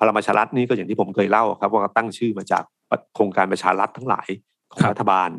[0.00, 2.64] พลังประชารัฐนี่ก็อย่างที่ผมเคยเล่าครับว่าเขาตั้งชื่อมาจาก
[3.14, 4.28] โครงการประชารัฐทั้งหลาย
[4.72, 5.30] ของรัฐบาล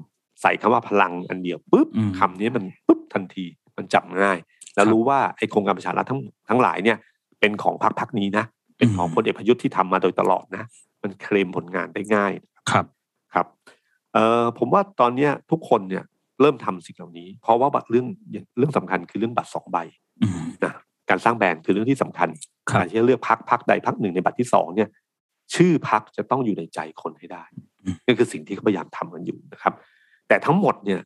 [0.42, 3.46] ใส่คำว่าพลังอันเดียวปุ๊บอืมคำนี้มันปุ๊บทันที
[3.78, 4.38] มันจับง่าย
[4.76, 6.98] แล้วครับรู้ว่าไอ้โครงการประชารัฐทั้งทั้งหลายเนี่ย
[7.40, 8.46] เป็นของพรรคพรรคนี้นะ
[8.78, 10.64] เป็นของอืมพลเอกประยุทธ์ที่ทำมาโดยตลอดนะ
[11.04, 12.32] มันเคลมผลงานได้ง่าย
[12.72, 12.86] ครับ
[13.34, 13.48] ครับ
[14.14, 16.04] เอ่อผมว่าตอนเนี้ยทุกคนเนี่ย
[16.42, 18.08] เริ่มทำสิ่งเหล่านี้ เพราะว่าบัตรเรื่อง
[18.58, 19.78] เรื่องสำคัญคือเรื่องบัตรสองใบ
[20.22, 20.74] อืมนะ
[21.10, 22.30] การสร้างแบรนด์คือเรื่องที่สำคัญ
[22.70, 24.90] ครับการที่จะเลือกพักพักใดพักหนึ่งในบัตรที่สองเนี่ย
[25.56, 27.44] ชื่อพักจะต้องอยู่ในใจคนให้ได้
[27.84, 29.74] อืมนี่คือสิ่งที่เขาพยายามทำกันอยู่นะครับ
[30.28, 31.00] แต่ทั้งหมดเนี่ย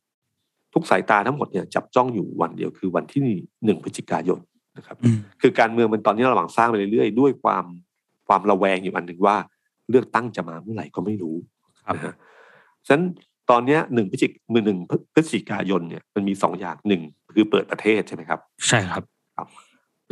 [0.73, 3.21] ทุกสายตาทั้งหมดเนี่ยจับจ้องอยู่วันเดียวคือวันที่
[3.65, 4.39] หนึ่งพฤศจิกายน
[4.77, 7.65] นะครับอืมคือการเมืองมันตอนนี้ระหว่างสร้างไปเรื่อยๆด้วยความ
[8.27, 9.37] ความระแวงอยู่อันหนึ่งว่า
[9.89, 11.35] เลือกตั้งจะมาเมื่อไหร่ก็ไม่รู้
[11.85, 12.15] ครับนะฮะ
[12.87, 13.03] ฉะนั้น
[13.49, 14.79] ตอนเนี้ยหนึ่งพฤศจิกมือหนึ่ง
[15.13, 17.01] พฤศจิกายนเนี่ยมันมีสองอย่างหนึ่ง
[17.33, 19.03] คือเปิดประเทศใช่ไหมครับ ใช่ครับ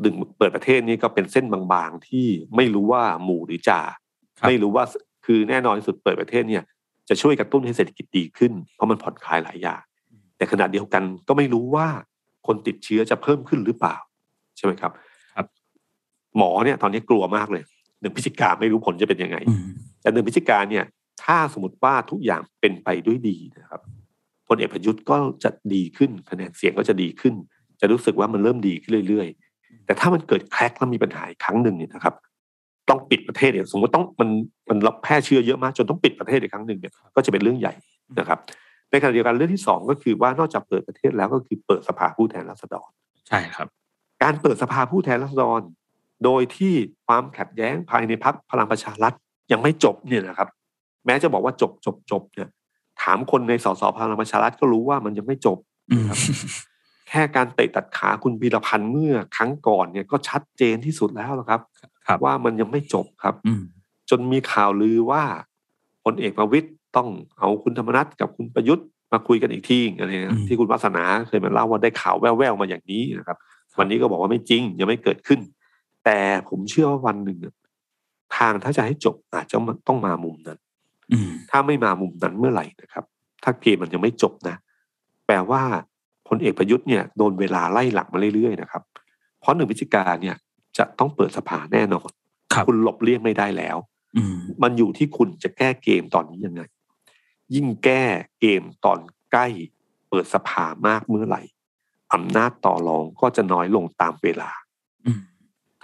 [0.01, 2.25] หนึ่งเปิดประเทศนี่ก็เป็นเส้นบางๆที่
[2.55, 3.81] ไม่รู้ว่าหมู่หรือจ่า
[4.39, 4.84] ครับไม่รู้ว่า
[5.25, 6.63] คือแน่นอนที่สุดเปิดประเทศเนี่ย
[7.09, 9.81] จะช่วยกระตุ้นให้เศรษฐกิจดีขึ้น เพราะมันผ่อนคลายหลายอย่าง
[10.38, 11.88] แต่ขณะเดียวกันก็ไม่รู้ว่า
[12.47, 13.95] คนติดเชื้อจะเพิ่มขึ้นหรือเปล่า
[14.57, 14.91] ใช่ไหมครับ
[15.36, 15.47] ครับ
[16.38, 17.63] หมอเนี่ย ตอนนี้กลัวมากเลย
[18.01, 19.63] หนึ่งพฤศจิกาไม่รู้ผลจะเป็นยังไงอืม
[20.01, 20.84] แต่หนึ่งพฤศจิกาเนี่ย
[21.24, 23.82] ถ้าสมมติว่าทุกอย่างเป็นไปด้วยดีนะครับ
[24.47, 27.34] พลเอกประยุทธ์ก็จะดีขึ้นคะแนนเสียงก็จะดีขึ้น
[27.82, 32.14] จะรู้สึกว่ามันเริ่มดีขึ้นเรื่อย ๆ แต่ถ้ามันเกิดแคร็กแล้วมีปัญหาอีกครั้งหนึ่งเนี่ยนะครับ
[32.89, 34.30] ต้องปิดประเทศเนี่ยสมมติต้องมัน
[34.70, 37.74] มันรับแพร่เชื้อเยอะมากจนต้องปิดประเทศอีกครั้งหนึ่งเนี่ยก็จะเป็นเรื่องใหญ่
[38.20, 38.39] นะครับ
[38.91, 42.89] ในขณะเดียวกันเรื่องที่สองก็คือว่านอกจากเปิดประเทศแล้วก็คือเปิดสภาผู้แทนราษฎร
[43.28, 43.68] ใช่ครับ
[44.24, 45.61] การเปิดสภาผู้แทนราษฎร
[46.24, 46.74] โดยที่
[47.07, 49.14] ความขัดแย้งภายในพรรคพลังประชารัฐ
[49.51, 50.49] ยังไม่จบเนี่ยนะครับ
[51.06, 52.49] แม้จะบอกว่าจบจบจบเนี่ย
[53.01, 55.58] ถามคนในสสพลังประชารัฐก็รู้ว่ามันยังไม่จบ
[55.91, 56.18] อืมครับ
[57.10, 61.62] แค่การเตะตัดขาคุณพีรพันธ์เมื่อครั้งก่อนเนี่ยก็ชัดเจนที่สุดแล้วนะครับ
[62.08, 63.64] ครับว่ามันยังไม่จบครับอืม
[64.10, 65.24] จนมีข่าวลือว่า
[66.04, 67.08] พลเอกประวิตยต้อง
[67.39, 73.38] เอาคุณธรรมนัฐกับคุณประยุทธ์มาคุยกันอีกทีอะไรเงี้ยอืมที่คุณวัฒนาเคยมาเล่าว่าได้ข่าวแว่วๆมาอย่างนี้นะครับ
[73.78, 75.39] วันนี้ก็บอกว่าไม่จริงยังไม่เกิดขึ้น
[76.06, 77.56] แต่ผมเชื่อว่าวันหนึ่งอะ
[78.38, 79.56] ทางถ้าจะให้จบอาจจะ
[79.88, 80.72] ต้องมามุมนั้นอืม
[81.49, 83.06] ถ้าไม่มามุมนั้นเมื่อไหร่นะครับ
[83.43, 84.56] ถ้าเกมมันยังไม่จบนะ
[85.26, 85.62] แปลว่า
[86.28, 88.84] พลเอกประยุทธ์เนี่ยโดนเวลาไล่หลังมาเรื่อยๆนะครับ
[89.39, 90.36] เพราะหนึ่งพฤศจิกาเนี่ย
[90.78, 92.10] จะต้องเปิดสภาแน่นอน
[92.54, 93.78] ครับคุณหลบเลี่ยงไม่ได้แล้ว
[94.16, 96.62] อืมมันอยู่ที่คุณจะแก้เกมตอนนี้ยังไง
[97.56, 98.04] ยิ่งแก้
[98.39, 98.99] เกมตอน
[99.32, 99.47] ใกล้
[100.10, 101.41] เปิดสภามากเมื่อไหร่
[102.14, 104.49] อำนาจต่อรองก็จะน้อยลงตามเวลา
[105.06, 105.20] อืม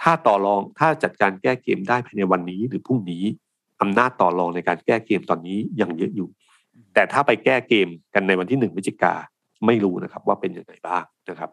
[0.02, 3.24] ถ้าต่อรองถ้าจัดการแก้เกมได้ภายในวันนี้หรือพรุ่งนี้
[3.80, 6.28] อำนาจต่อรองในการแก้เกมตอนนี้ยังเยอะอยู่
[6.94, 9.14] แต่ถ้าไปแก้เกมกันในวันที่หนึ่งพฤศจิกา
[9.66, 11.50] ไม่รู้นะครับว่าเป็นยังไงบ้างนะครับ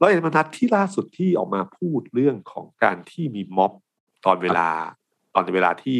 [0.00, 3.72] ร้อยเอกธรรมนัฐที่ล่าสุดที่ออกมาพูดเรื่องของการที่มีม็อบ
[4.26, 4.68] ตอนเวลา
[5.34, 5.98] ตอนเวลาที่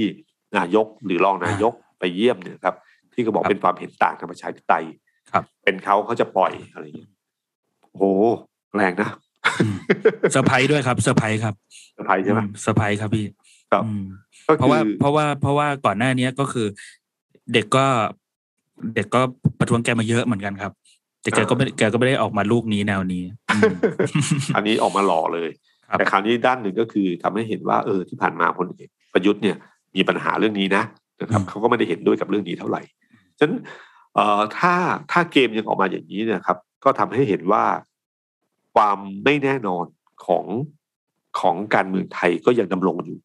[0.58, 2.76] นายกหรือรองนายกไปเยี่ยมเนี่ยครับ
[3.12, 4.86] ที่ก็บอกเป็นความเห็นต่างทางประชาธิปไตย
[5.32, 7.11] ครับ เป็นเขาเขาจะปล่อยอะไรอย่างเงี้ย
[7.80, 8.04] โอ้โห
[8.76, 9.11] แรงนะ
[9.61, 9.76] อืม
[10.32, 11.54] เซอร์ไพรส์ด้วยครับเซอร์ไพรส์ครับ
[11.98, 13.26] สะพายใช่ไหมอืเซอร์ไพรส์ครับพี่
[13.72, 16.66] ครับอืมก็ เพราะคืว่าอเพราะว่าเพราะว่าก่อนหน้านี้ก็คือ
[17.53, 17.86] เด็กก็
[18.94, 19.20] เด็กก็
[19.59, 20.72] ประท้วงแกมาเยอะเหมือนกันครับ
[21.22, 23.22] แต่แกก็ไม่แกก็ไม่ได้ออกมาลูกนี้แนวนี้
[23.55, 23.72] อืม
[24.57, 25.51] อันนี้ออกมาหล่อเลย
[25.88, 29.57] ครับแต่คราวนี้ด้านหนึ่งก็คือทำให้เห็นว่าเออที่ผ่านมาพลเอกประยุทธ์เนี่ย
[29.96, 30.82] มีปัญหาเรื่องนี้นะ
[31.20, 32.82] นะครับเขาก็ไม่ได้เห็นด้วยกับเรื่องนี้เท่าไหร่
[33.38, 33.55] ฉะนั้น
[34.14, 34.74] เอ่อถ้า
[35.12, 37.64] ถ้าเกมยังออกมาอย่างนี้เนะครับ ก็ทำให้เห็นว่า
[38.74, 39.84] ความไม่แน่นอน
[40.26, 40.44] ของ
[41.40, 43.18] ของการเมืองไทยก็ยังดำรงอยู่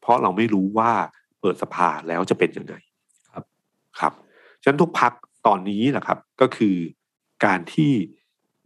[0.00, 0.90] เพราะเราไม่รู้ว่า
[1.40, 2.74] เปิดสภาแล้วจะเป็นยังไง
[3.32, 3.44] ครับ
[4.00, 4.12] ครับ
[4.62, 5.12] ฉะนั้นทุกพัก
[5.46, 6.76] ตอนนี้นะครับ ก็คือ
[7.44, 7.92] การที่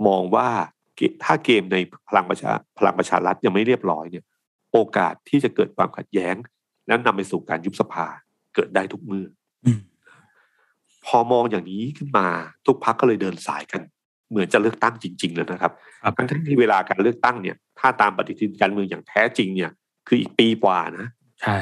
[0.07, 0.49] มองว่า
[0.97, 1.77] เกถ้าเกมใน
[2.09, 4.25] พลังประชาพลังประชารัฐยังไม่เรียบร้อยเนี่ย
[4.73, 6.35] โอกาสที่จะเกิดความขัดแย้ง
[6.87, 8.07] และนำไปสู่การยุบสภา
[8.55, 9.27] เกิดได้ทุกเมื่อ
[9.65, 9.79] อืม
[11.07, 12.27] พอมองอย่างนี้ขึ้นมา
[12.67, 13.83] ทุกพักก็เลยเดินสายกัน
[14.31, 15.73] เหมือนจะเลือกตั้งจริง ๆ แล้วนะครับ
[16.03, 19.71] ครับทั้งที่เวลาการเลือกตั้งเนี่ย ถ้าตามปฏิทินการเมืองอย่างแท้จริงเนี่ย
[20.09, 21.07] คืออีกปีกว่านะ
[21.43, 21.59] ใช่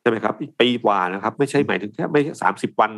[0.00, 2.92] ใช่ไหมครับ อีกปีกว่านะครับ ไม่ใช่หมายถึงแค่ไม่สามสิบวัน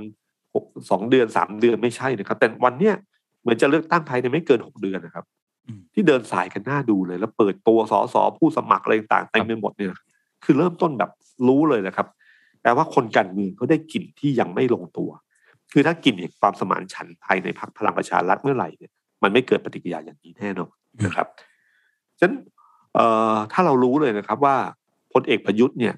[0.55, 2.95] หกสองเดือนสามเดือนไม่ใช่นะครับ แต่วันเนี้ย
[3.41, 5.25] เหมือนจะเลือกตั้งภายในไม่เกินหกเดือนนะครับ
[5.67, 9.89] อืมที่เดินสายกันหน้าดูเลย แล้วเปิดตัวสสผู้สมัครอะไรต่างๆเต็มไปหมดเนี่ย
[10.45, 11.11] คือเริ่มต้นแบบ
[11.49, 12.07] รู้เลยนะครับ
[12.63, 15.11] แปลว่าคนการเมืองเขาได้กลิ่นที่ยังไม่ลงตัว
[15.73, 20.73] คือถ้ากลิ่นแห่งความสมานฉันท์ภายในพรรคพลังประชารัฐเมื่อไหร่เนี่ยมันไม่เกิดปฏิกิริยาอย่างนี้แน่นอน
[21.05, 21.27] นะครับ
[22.19, 22.35] ฉะนั้น
[22.95, 24.57] เอ่อถ้าเรารู้เลยนะครับว่า
[25.13, 25.95] พลเอกประยุทธ์เนี่ย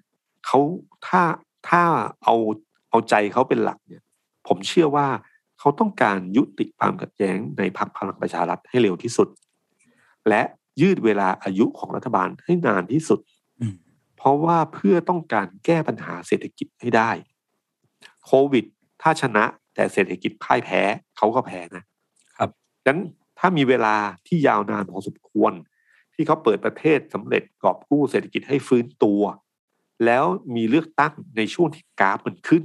[0.47, 0.59] เขา
[1.07, 1.23] ถ้า
[1.69, 1.83] ถ้า
[2.25, 2.35] เอา
[2.91, 4.03] เอาใจเขาเป็นหลักเนี่ย
[4.47, 5.09] ผมเชื่อว่า
[5.59, 9.29] เขาต้องการยุติความขัดแย้งในพรรคพลังประชารัฐให้เร็วที่สุด
[10.29, 10.43] และ
[10.81, 13.21] ยืดเวลาอายุของรัฐบาลให้นานที่สุด
[13.61, 13.75] อืม
[14.17, 17.11] เพราะว่าเพื่อต้องการแก้ปัญหาเศรษฐกิจให้ได้
[18.27, 18.65] โควิด
[19.03, 20.81] ถ้าชนะแต่เศรษฐกิจพ่ายแพ้
[21.17, 21.85] เขาก็แพ้นะ
[22.39, 22.51] ครับ
[22.85, 23.01] ดังนั้น
[23.39, 25.53] ถ้ามีเวลาที่ยาวนานพอสมควร
[26.15, 29.23] ที่เขาเปิดประเทศสำเร็จกอบกู้เศรษฐกิจให้ฟื้นตัว
[30.05, 30.25] แล้ว
[30.55, 32.65] มีเลือกตั้งในช่วงที่กราฟมันขึ้น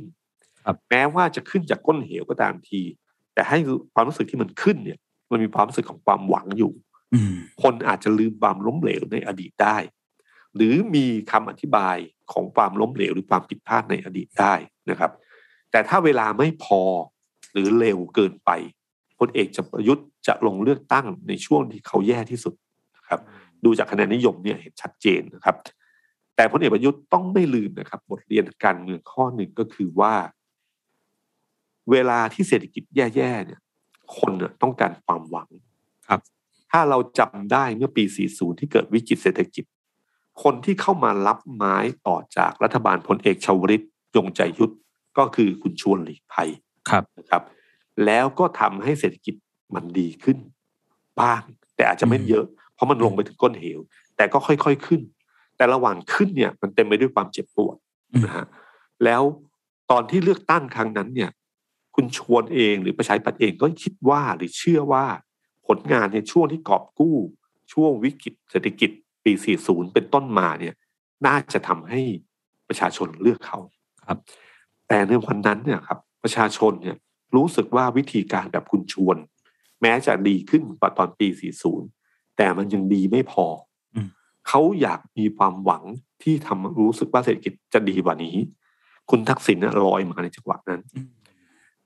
[0.66, 2.82] ครับแม้ว่าจะขึ้นจากก้นเหวก็ตามที
[3.34, 3.58] แต่ให้
[3.94, 5.00] ความรู้สึกที่มันขึ้นเนี่ย
[5.32, 6.74] มันมีความรู้สึกของความหวังอยู่
[7.14, 9.78] อืมคนอาจจะลืมความล้มเหลวในอดีตได้
[10.56, 11.98] หรือมีคำอธิบาย
[12.34, 14.54] ของความล้มเหลวหรือความผิดพลาดในอดีตได้
[14.90, 15.12] นะครับ
[15.72, 16.82] แต่ถ้าเวลาไม่พอ
[17.54, 18.50] หรือเร็วเกินไป
[19.20, 22.54] พลเอกจะประยุทธ์จะลงเลือกตั้งในช่วงที่เขาแย่ที่สุด
[22.98, 23.20] นะครับ
[23.64, 25.56] ดูจากคะแนนนิยมเนี่ยเห็นชัดเจนนะครับ
[26.36, 30.14] แต่พลเอกประยุทธ์ต้องไม่ลืมนะครับ บทเรียนการเมืองข้อหนึ่งก็คือว่า
[31.92, 33.62] เวลาที่เศรษฐกิจแย่ๆเนี่ย
[34.18, 35.50] คนน่ะต้องการความหวัง
[36.08, 36.20] ครับ
[36.72, 39.66] ถ้าเราจำได้เมื่อปี 40 ที่เกิดวิกฤตเศรษฐกิจ
[40.43, 41.76] คนที่เข้ามารับไม้
[42.08, 43.82] ต่อจากรัฐบาลพลเอกชวลิต
[44.16, 44.74] ยงใจยุทธ
[45.18, 46.50] ก็คือคุณชวนหลีกภัย
[46.89, 47.43] ครับนะครับ
[48.05, 49.36] แล้วก็ทำให้เศรษฐกิจ
[49.76, 50.38] มันดีขึ้น
[51.22, 51.42] บ้าง
[51.76, 53.80] แต่อาจจะไม่อืมเยอะ เพราะมันลงไปถึงก้นเหว
[54.16, 55.01] แต่ก็ค่อยๆขึ้น
[55.58, 57.76] แต่ระหว่างขึ้นเนี่ยมันเต็มไปด้วยความเจ็บปวด
[58.14, 58.46] อืมนะฮะ
[59.04, 59.22] แล้ว
[59.92, 61.32] ตอนที่เลือกตั้งครั้งนั้นเนี่ย
[61.96, 65.06] คุณชวนเองหรือประชาธิปัตย์เองก็คิดว่าหรือเชื่อว่า
[65.68, 67.18] ผลงานในช่วงที่กอบกู้
[67.74, 68.90] ช่วงวิกฤตเศรษฐกิจ
[69.24, 69.32] ปี
[69.64, 70.74] 40 เป็นต้นมาเนี่ย
[71.26, 72.02] น่าจะทำให้
[72.68, 73.60] ประชาชนเลือกเขา
[74.08, 74.20] ครับ
[74.88, 76.98] แต่ในวันนั้นเนี่ยครับ ประชาชนเนี่ย
[77.36, 79.18] รู้สึกว่าวิธีการแบบคุณชวน
[79.82, 81.28] แม้จะดีขึ้นกว่าตอนปี
[81.82, 83.58] 40 แต่มันยังดีไม่พออม
[84.47, 85.84] เขาอยากมีความหวัง
[86.24, 88.36] ที่ทำรู้สึกว่าเศรษฐกิจจะดีกว่านี้
[89.09, 91.08] คุณทักษิณน่ะลอยมาในจังหวะนั้นอืม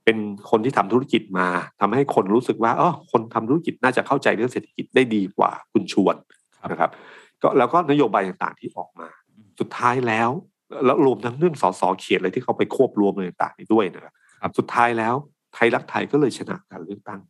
[0.10, 1.48] เป็นคนที่ทำธุรกิจมา
[1.82, 6.16] ทำให้คนรู้สึกว่าเออคนทำธุรกิจน่าจะเข้าใจเรื่องเศรษฐกิจได้ดีกว่าคุณชวน
[6.62, 6.92] ครับนะครับ
[7.42, 9.08] ก็แล้วก็นโยบายต่างๆที่ออกมา
[9.60, 10.30] สุดท้ายแล้ว
[10.86, 15.16] แล้วรวมทั้งเรื่องสสเขตอะไรที่เขาไปควบรวมอะไรต่างๆนี้ด้วยนะครับครับสุดท้ายแล้ว
[15.54, 17.22] ไทยรักไทยก็เลยชนะการเลือกตั้ง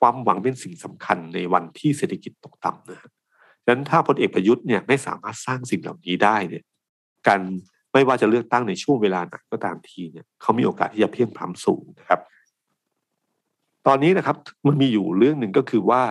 [0.00, 3.19] ความหวังเป็นสิ่งสำคัญในวันที่เศรษฐกิจตกต่ำนะฮะฉะ
[3.70, 6.64] นั้นถ้าพลเอกประยุทธ์เนี่ยไม่สามารถสร้างสิ่งเหล่านี้ได้เนี่ย
[7.26, 7.40] การ
[7.92, 12.20] ไม่ว่าจะเลือกตั้งในช่วงเวลาไหนก็ตามทีเนี่ยเขามีโอกาสที่จะเพียงพล้ำสูงนะครับ
[13.86, 14.36] ตอนนี้นะครับ
[14.66, 16.02] มันมีอยู่เรื่องหนึ่งก็คือว่า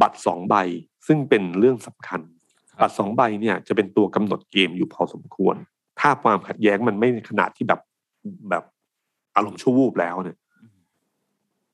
[0.00, 0.54] บัตรสองใบ
[1.06, 2.20] ซึ่งเป็นเรื่องสำคัญ
[2.80, 5.56] บัตรสองใบเนี่ยจะเป็นตัวกำหนดเกมอยู่พอสมควร
[6.00, 7.80] ถ้าความขัดแย้งมันไม่ขนาดที่แบบ
[8.50, 8.64] แบบ
[9.36, 10.36] อารมณ์ชั่ววูบแล้วเนี่ย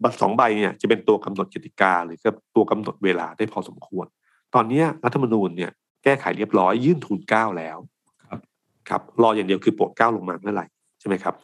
[0.02, 4.06] บัตรสองใบเนี่ยจะเป็นตัวกำหนดกติกาหรือก็ตัวกำหนดเวลาได้พอสมควร
[4.54, 5.70] ตอนเนี้ยรัฐธรรมนูญเนี่ย
[6.04, 7.78] แก้ไขเรียบร้อยยื่นทุนเกล้าแล้ว
[8.24, 8.40] ครับ
[8.88, 10.66] ครับรออย่างเดียวคือโปรดเกล้าลงมาเมื่อไหร่
[11.00, 11.34] ใช่ไหมครับ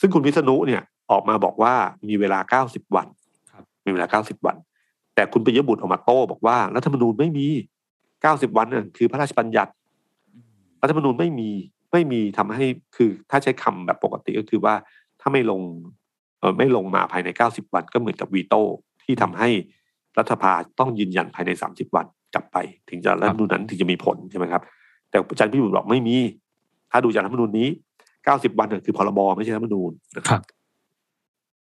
[0.00, 1.74] ซึ่งคุณวิษณุเนี่ยออกมาบอกว่า
[2.08, 3.06] มีเวลา90วัน
[3.52, 4.56] ครับมีเวลา90วัน
[5.14, 7.46] แต่คุณปิยบุตรออกมาโต้บอกว่ารัฐธรรมนูญไม่มี
[8.02, 9.72] 90วันนั่นคือพระราชบัญญัติ
[10.82, 11.50] รัฐธรรมนูญไม่มี
[11.92, 12.66] ไม่มีทำให้
[12.96, 14.74] คือถ้าใช้คำแบบปกติก็คือว่า
[15.20, 15.60] ถ้าไม่ลง
[16.40, 18.60] เออไม่ลงมาภายใน 90 วันก็เหมือนกับวีโต้
[19.04, 19.48] ที่ทำให้
[20.18, 22.56] รัฐสภาต้องยืนยันภายใน 30 วัน กลับไป
[22.88, 24.62] ถึงจะรัฐธรรมนูญนั้นถึงจะมีผลใช่ไหมครับ
[25.10, 26.16] แต่อาจารย์พิบูลบอกไม่มี
[26.90, 27.68] ถ้าดูจากรัฐธรรมนูญนี้
[28.14, 30.42] 90วันน่ะคือพรบไม่ใช่รัฐธรรมนูญนะคครัรับบ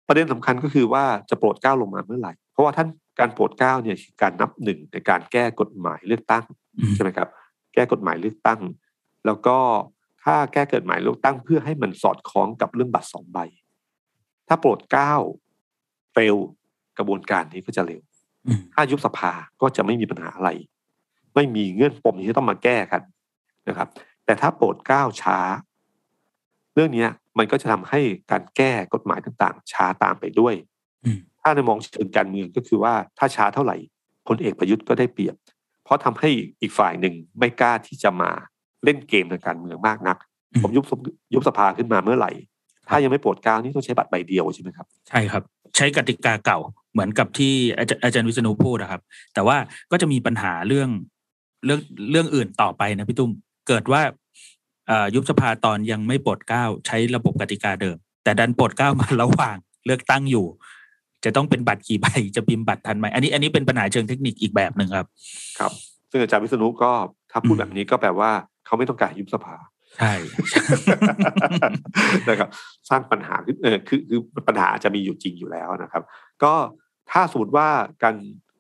[0.09, 2.89] ประเด็นสำคัญก็คือว่าจะโปรดเกล้าลงมาเมื่อไหร่ เพราะว่าท่าน
[3.19, 6.45] การโปรดเกล้าเนี่ยคือการนับหนึ่งในการแก้กฎหมายเลือกตั้ง
[6.77, 7.29] อืมใช่ไหมครับ
[7.75, 8.61] แก้กฎหมายเลือกตั้ง
[9.27, 9.57] แล้วก็
[10.25, 13.39] ถ้าแก้กฎหมายเลือกตั้งเพื่อให้มันสอดคล้องกับเรื่องบัตรสองใบ
[14.49, 15.15] ถ้าโปรดเกล้า
[16.13, 16.37] เฟล
[16.99, 18.10] กระบวนการนี้ก็จะเร็วอืม
[18.75, 20.51] ถ้ายุบสภาก็จะไม่มีปัญหาอะไร
[21.35, 23.03] ไม่มีเงื่อนปมที่ต้องมาแก้กัน
[23.69, 23.89] นะครับ
[24.25, 25.39] แต่ถ้าโปรดเกล้าช้า
[26.75, 27.09] เรื่องเนี้ย
[27.39, 28.01] มันก็จะทำให้
[28.31, 30.55] การแก้กฎหมายต่างๆ ช้าตามไปด้วย
[31.05, 33.77] อืมถ้าในมองเชิงการเมืองก็คือว่าถ้าช้าเท่าไหร่
[34.29, 35.37] พลเอกประยุทธ์ก็ได้เปรียบ
[35.85, 36.31] เพราะทำให้
[36.61, 38.31] อีกฝ่ายหนึ่งไม่กล้าที่จะมา
[38.85, 40.17] เล่นเกมทางการเมืองมากนัก
[40.53, 41.01] อืมผมยุบสภ
[41.35, 42.31] ยุบสภาขึ้นมาเมื่อไหร่
[42.89, 45.43] ถ้ายังไม่โปรดเกล้านี่ต้องใช้บัตรใบเดียวใช่ไหมครับ ใช่ครับ
[45.77, 46.59] ใช้กติกาเก่า
[46.93, 49.01] เหมือนกับที่อาจารย์อาจารย์วิษณุพูดนะครับ
[49.35, 49.57] แต่ว่า
[49.91, 50.89] ก็จะมีปัญหาเรื่อง
[51.65, 51.81] เรื่อง
[52.11, 53.31] เรื่องอื่นต่อไปนะพี่ตุ้ม
[53.69, 54.03] เกิดว่า
[54.89, 59.57] เอ่อยุบสภาตอนยังไม่โปรดเกล้าใช้ระบบกติกาเดิม แต่ดันโปรดเกล้ามาระหว่าง
[59.87, 60.47] เลือกตั้งอยู่
[61.25, 62.07] จะต้องเป็นบัตรกี่ใบ
[62.37, 65.07] จะพิมพ์บัตรทันไหมอันนี้อันนี้เป็นปัญหาเชิงเทคนิคอีกแบบหนึ่งครับ
[65.59, 65.73] ครับ
[66.11, 66.93] ซึ่งอาจารย์วิษณุก็
[67.31, 68.31] ถ้าพูดอืมแบบนี้ก็แปลว่า
[68.67, 69.57] เขาไม่ต้องการยุบสภา
[69.99, 70.13] ใช่
[72.29, 72.49] นะครับ
[72.91, 76.03] สร้างปัญหาขึ้นเออคือคือปัญหาอาจจะมีอยู่จริงอยู่แล้วนะครับ
[76.45, 76.55] ก็
[77.11, 77.69] ถ้าสมมติว่า
[78.03, 78.15] การ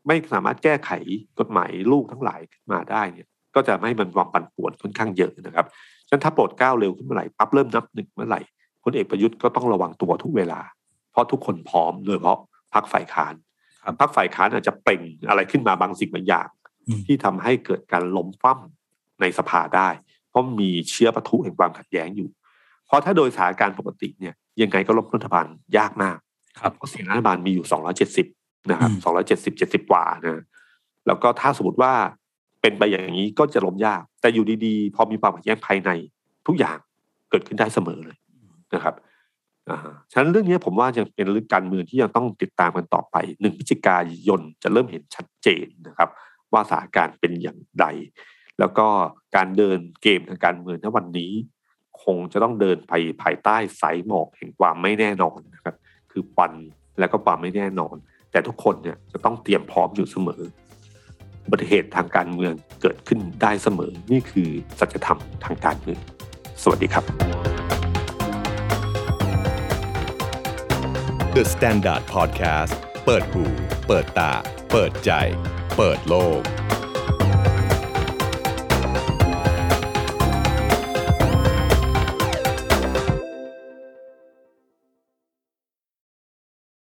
[0.06, 0.90] ไม่สามารถแก้ไข
[1.38, 5.66] กฎหมายลูกทั้งหลายขึ้นมาได้เนี่ย ก็จะไม่ให้มันความปั่นป่วนค่อนข้างเยอะนะครับ
[6.08, 8.40] ฉะนั้นถ้าโปรดเกล้าเร็วขึ้นเมื่อไหร่ปั๊บเริ่มนับหนึ่งเมื่อไหร่
[8.82, 10.60] พลเอกประยุทธ์ก็ต้องระวังตัวทุกเวลา
[11.12, 12.38] เพราะทุกคนพร้อมโดยเฉพาะ
[12.74, 13.34] พรรคฝ่ายค้าน
[13.84, 16.48] ครับพรรคฝ่ายค้านอาจจะเปล่งอะไรขึ้นมาบางสิ่งบางอย่าง
[16.86, 18.58] อืมที่ทำให้เกิดการล้มฟั่ม
[19.20, 19.88] ในสภาได้
[20.28, 22.28] เพราะมีเชื้อปะทุแห่งความขัดแย้งอยู่
[22.86, 25.46] เพราะถ้าโดยสถานการณ์ปกติเนี่ยยังไงก็ล้มรัฐบาล
[25.76, 26.18] ยากมาก
[26.60, 27.66] ครับเพราะเสียงรัฐบาลมีอยู่
[28.16, 29.16] 270นะครับอืม
[29.56, 30.42] 270 70กว่านะ
[31.06, 31.92] แล้วก็ถ้าสมมติว่า
[32.60, 35.90] เป็นไปอย่างนี้ก็จะล้มยาก แต่อยู่ดีๆ พอมีความขัดแย้งภายใน
[36.46, 36.78] ทุกอย่าง
[37.30, 38.16] เกิดขึ้นได้เสมอเลย
[38.74, 38.94] นะครับ
[39.68, 39.78] อ่า
[40.12, 43.98] ฉะนั้นเรื่องนี้ผมว่ายังเป็นเรื่องการเมืองที่ยังต้องติดตามกันต่อไปหนึ่งพฤศจิกา
[44.28, 46.08] ยนจะเริ่มเห็นชัดเจนนะครับ
[46.52, 47.84] ว่าสถานการณ์เป็นอย่างไร
[48.58, 48.86] แล้วก็
[49.36, 51.32] การเดินเกมทางการเมืองณวันนี้
[52.02, 55.74] คงจะต้องเดินไปภายใต้สายหมอกแห่งความไม่แน่นอนนะครับ
[56.12, 56.52] คือควัน
[56.98, 57.96] แล้วก็ความไม่แน่นอน
[58.30, 60.42] แต่ทุกคนเนี่ยจะต้องเตรียมพร้อมอยู่เสมอ
[61.44, 66.00] อุบัติเหตุทางการเมืองเกิดขึ้นได้เสมอนี่คือสัจธรรมทางการเมือง
[66.62, 67.04] สวัสดีครับ
[71.34, 72.72] The Standard Podcast
[73.04, 73.44] เปิดหู
[73.86, 74.32] เปิดตา
[74.72, 75.10] เปิดใจ
[75.76, 76.40] เปิดโลก